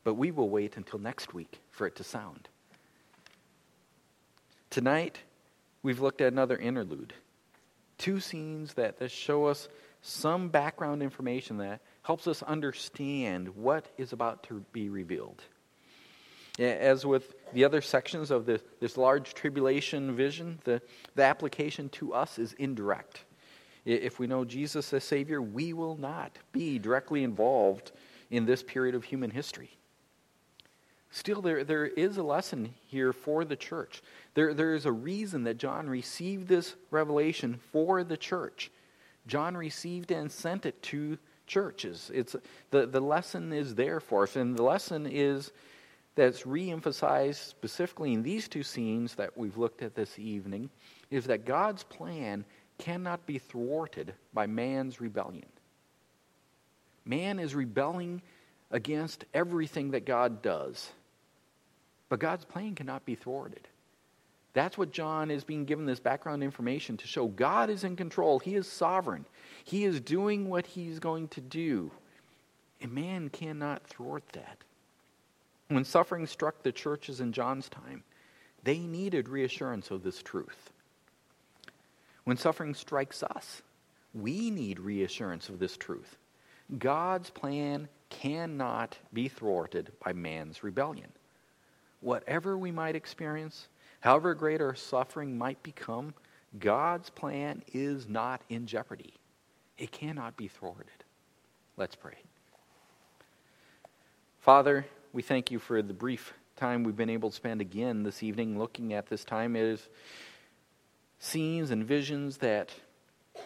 But 0.05 0.15
we 0.15 0.31
will 0.31 0.49
wait 0.49 0.77
until 0.77 0.99
next 0.99 1.33
week 1.33 1.61
for 1.71 1.87
it 1.87 1.97
to 1.97 2.05
sound. 2.05 2.49
Tonight, 4.71 5.19
we've 5.83 6.01
looked 6.01 6.21
at 6.21 6.33
another 6.33 6.57
interlude. 6.57 7.13
Two 7.99 8.21
scenes 8.21 8.75
that, 8.75 8.99
that 8.99 9.11
show 9.11 9.47
us 9.47 9.69
some 10.01 10.49
background 10.49 11.03
information 11.03 11.59
that 11.59 11.81
helps 12.03 12.27
us 12.27 12.43
understand 12.43 13.49
what 13.55 13.87
is 13.97 14.13
about 14.13 14.43
to 14.45 14.65
be 14.73 14.89
revealed. 14.89 15.43
As 16.59 17.07
with 17.07 17.35
the 17.53 17.65
other 17.65 17.81
sections 17.81 18.31
of 18.31 18.45
the, 18.45 18.61
this 18.81 18.97
large 18.97 19.35
tribulation 19.35 20.17
vision, 20.17 20.59
the, 20.65 20.83
the 21.15 21.23
application 21.23 21.89
to 21.91 22.13
us 22.13 22.39
is 22.39 22.53
indirect. 22.55 23.25
If 23.85 24.19
we 24.19 24.27
know 24.27 24.45
Jesus 24.45 24.93
as 24.93 25.05
Savior, 25.05 25.41
we 25.41 25.73
will 25.73 25.97
not 25.97 26.39
be 26.53 26.79
directly 26.79 27.25
involved 27.25 27.93
in 28.31 28.47
this 28.47 28.63
period 28.63 28.95
of 28.95 29.05
human 29.05 29.31
history. 29.31 29.71
Still, 31.15 31.43
there, 31.43 31.63
there 31.63 31.85
is 31.85 32.17
a 32.17 32.23
lesson 32.23 32.75
here 32.87 33.13
for 33.13 33.45
the 33.45 33.55
church. 33.55 34.03
There, 34.33 34.55
there 34.55 34.75
is 34.75 34.87
a 34.87 34.93
reason 34.93 35.45
that 35.45 35.59
John 35.59 35.89
received 35.89 36.49
this 36.49 36.75
revelation 36.91 37.61
for 37.71 38.03
the 38.03 38.17
church. 38.17 38.71
John 39.27 39.55
received 39.55 40.11
and 40.11 40.33
sent 40.33 40.65
it 40.65 40.83
to 40.85 41.19
churches. 41.47 42.11
It's, 42.15 42.35
the, 42.71 42.87
the 42.87 43.01
lesson 43.01 43.53
is 43.53 43.75
there 43.75 44.01
for 44.01 44.23
us, 44.23 44.37
and 44.37 44.57
the 44.57 44.63
lesson 44.63 45.07
is 45.07 45.53
that's 46.15 46.47
re-emphasized 46.47 47.41
specifically 47.41 48.15
in 48.15 48.23
these 48.23 48.49
two 48.49 48.63
scenes 48.63 49.15
that 49.17 49.37
we've 49.37 49.59
looked 49.59 49.83
at 49.83 49.95
this 49.95 50.19
evening 50.19 50.71
is 51.11 51.27
that 51.27 51.45
God's 51.45 51.83
plan 51.85 52.45
cannot 52.79 53.27
be 53.27 53.39
thwarted 53.39 54.15
by 54.33 54.47
man's 54.47 55.01
rebellion. 55.01 55.47
Man 57.05 57.39
is 57.39 57.55
rebelling 57.55 58.23
against 58.71 59.27
everything 59.35 59.91
that 59.91 60.07
God 60.07 60.41
does. 60.41 60.91
But 62.13 62.21
God's 62.21 62.45
plan 62.45 62.75
cannot 62.75 63.07
be 63.07 63.15
thwarted. 63.15 63.67
That's 64.53 64.77
what 64.77 64.93
John 64.93 65.31
is 65.31 65.45
being 65.45 65.65
given 65.65 65.87
this 65.87 65.99
background 65.99 66.43
information 66.43 66.99
to 66.99 67.07
show 67.07 67.27
God 67.27 67.71
is 67.71 67.85
in 67.85 67.97
control. 67.97 68.39
He 68.39 68.55
is 68.55 68.71
sovereign. 68.71 69.25
He 69.65 69.85
is 69.85 69.99
doing 69.99 70.51
what 70.51 70.67
he's 70.67 70.99
going 70.99 71.29
to 71.29 71.41
do. 71.41 71.91
And 72.83 72.93
man 72.93 73.31
cannot 73.31 73.87
thwart 73.87 74.25
that. 74.35 74.59
When 75.69 75.87
suffering 75.87 76.27
struck 76.27 76.63
the 76.63 76.71
churches 76.71 77.21
in 77.21 77.33
John's 77.33 77.71
time, 77.71 78.05
they 78.63 78.81
needed 78.81 79.31
reassurance 79.31 79.91
of 79.91 80.03
this 80.03 80.23
truth. 80.23 80.71
When 82.25 82.37
suffering 82.37 82.75
strikes 82.75 83.23
us, 83.23 83.63
we 84.13 84.51
need 84.51 84.81
reassurance 84.81 85.49
of 85.49 85.59
this 85.59 85.79
truth. 85.79 86.19
God's 86.79 87.31
plan 87.31 87.89
cannot 88.11 88.99
be 89.15 89.29
thwarted 89.29 89.93
by 90.05 90.13
man's 90.13 90.63
rebellion. 90.63 91.11
Whatever 92.03 92.59
we 92.59 92.71
might 92.71 92.97
experience, 92.97 93.69
however 94.01 94.35
great 94.35 94.61
our 94.61 94.75
suffering 94.75 95.39
might 95.39 95.63
become, 95.63 96.13
God's 96.59 97.09
plan 97.09 97.63
is 97.73 98.09
not 98.09 98.43
in 98.51 98.67
jeopardy. 98.67 99.15
It 99.79 99.93
cannot 99.93 100.37
be 100.37 100.49
thwarted. 100.49 101.05
Let's 101.77 101.95
pray. 101.95 102.19
Father, 104.41 104.85
we 105.13 105.23
thank 105.23 105.51
you 105.51 105.59
for 105.59 105.81
the 105.81 105.95
brief 105.95 106.35
time 106.57 106.83
we've 106.83 106.97
been 106.97 107.09
able 107.09 107.31
to 107.31 107.37
spend 107.37 107.61
again 107.61 108.03
this 108.03 108.23
evening 108.23 108.59
looking 108.59 108.93
at 108.93 109.07
this 109.07 109.25
time. 109.25 109.55
Is 109.55 109.89
scenes 111.21 111.71
and 111.71 111.85
visions 111.85 112.39
that 112.39 112.75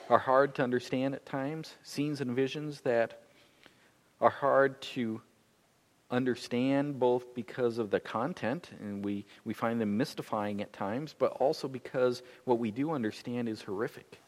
are 0.08 0.18
hard 0.18 0.54
to 0.54 0.62
understand 0.62 1.14
at 1.14 1.26
times, 1.26 1.74
scenes 1.82 2.22
and 2.22 2.34
visions 2.34 2.80
that 2.80 3.20
are 4.20 4.30
hard 4.30 4.80
to 4.80 5.20
understand 6.10 6.98
both 6.98 7.34
because 7.34 7.78
of 7.78 7.90
the 7.90 8.00
content, 8.00 8.70
and 8.80 9.04
we, 9.04 9.24
we 9.44 9.54
find 9.54 9.80
them 9.80 9.96
mystifying 9.96 10.60
at 10.60 10.72
times, 10.72 11.14
but 11.18 11.32
also 11.32 11.66
because 11.66 12.22
what 12.44 12.58
we 12.58 12.70
do 12.70 12.92
understand 12.92 13.48
is 13.48 13.62
horrific 13.62 14.20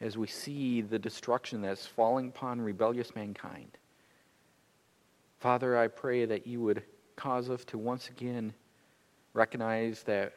as 0.00 0.18
we 0.18 0.26
see 0.26 0.82
the 0.82 0.98
destruction 0.98 1.62
that's 1.62 1.86
falling 1.86 2.28
upon 2.28 2.60
rebellious 2.60 3.14
mankind. 3.14 3.78
Father, 5.38 5.78
I 5.78 5.88
pray 5.88 6.24
that 6.26 6.46
you 6.46 6.60
would 6.60 6.82
cause 7.16 7.48
us 7.48 7.64
to 7.66 7.78
once 7.78 8.08
again 8.08 8.52
recognize 9.32 10.02
that 10.04 10.32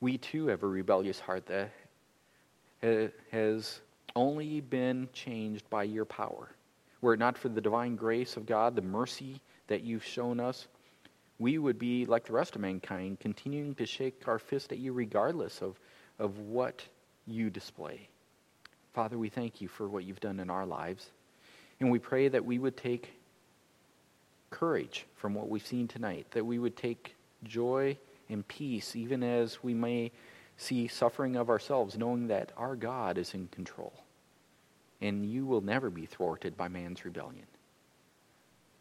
we 0.00 0.18
too 0.18 0.46
have 0.46 0.62
a 0.62 0.66
rebellious 0.66 1.20
heart 1.20 1.46
that 1.46 1.70
has 3.30 3.80
only 4.16 4.60
been 4.60 5.08
changed 5.12 5.68
by 5.68 5.82
your 5.82 6.04
power. 6.04 6.50
Were 7.00 7.14
it 7.14 7.18
not 7.18 7.36
for 7.36 7.48
the 7.48 7.60
divine 7.60 7.96
grace 7.96 8.36
of 8.36 8.46
God, 8.46 8.74
the 8.74 8.82
mercy 8.82 9.40
that 9.70 9.84
you've 9.84 10.04
shown 10.04 10.40
us, 10.40 10.66
we 11.38 11.56
would 11.56 11.78
be 11.78 12.04
like 12.04 12.26
the 12.26 12.32
rest 12.32 12.56
of 12.56 12.60
mankind, 12.60 13.20
continuing 13.20 13.74
to 13.76 13.86
shake 13.86 14.26
our 14.26 14.38
fist 14.38 14.72
at 14.72 14.78
you 14.78 14.92
regardless 14.92 15.62
of, 15.62 15.78
of 16.18 16.38
what 16.38 16.84
you 17.26 17.50
display. 17.50 18.08
Father, 18.92 19.16
we 19.16 19.28
thank 19.28 19.60
you 19.60 19.68
for 19.68 19.88
what 19.88 20.04
you've 20.04 20.20
done 20.20 20.40
in 20.40 20.50
our 20.50 20.66
lives. 20.66 21.10
And 21.78 21.90
we 21.90 22.00
pray 22.00 22.26
that 22.28 22.44
we 22.44 22.58
would 22.58 22.76
take 22.76 23.12
courage 24.50 25.06
from 25.14 25.34
what 25.34 25.48
we've 25.48 25.64
seen 25.64 25.86
tonight, 25.86 26.26
that 26.32 26.44
we 26.44 26.58
would 26.58 26.76
take 26.76 27.14
joy 27.44 27.96
and 28.28 28.46
peace, 28.48 28.96
even 28.96 29.22
as 29.22 29.62
we 29.62 29.72
may 29.72 30.10
see 30.56 30.88
suffering 30.88 31.36
of 31.36 31.48
ourselves, 31.48 31.96
knowing 31.96 32.26
that 32.26 32.50
our 32.56 32.74
God 32.74 33.16
is 33.16 33.34
in 33.34 33.46
control. 33.46 33.92
And 35.00 35.24
you 35.24 35.46
will 35.46 35.62
never 35.62 35.90
be 35.90 36.06
thwarted 36.06 36.56
by 36.56 36.66
man's 36.66 37.04
rebellion. 37.04 37.46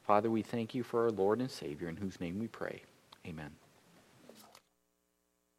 Father, 0.09 0.31
we 0.31 0.41
thank 0.41 0.73
you 0.73 0.81
for 0.81 1.03
our 1.03 1.11
Lord 1.11 1.39
and 1.39 1.51
Savior, 1.51 1.87
in 1.87 1.95
whose 1.95 2.19
name 2.19 2.39
we 2.39 2.47
pray. 2.47 2.81
Amen. 3.27 3.51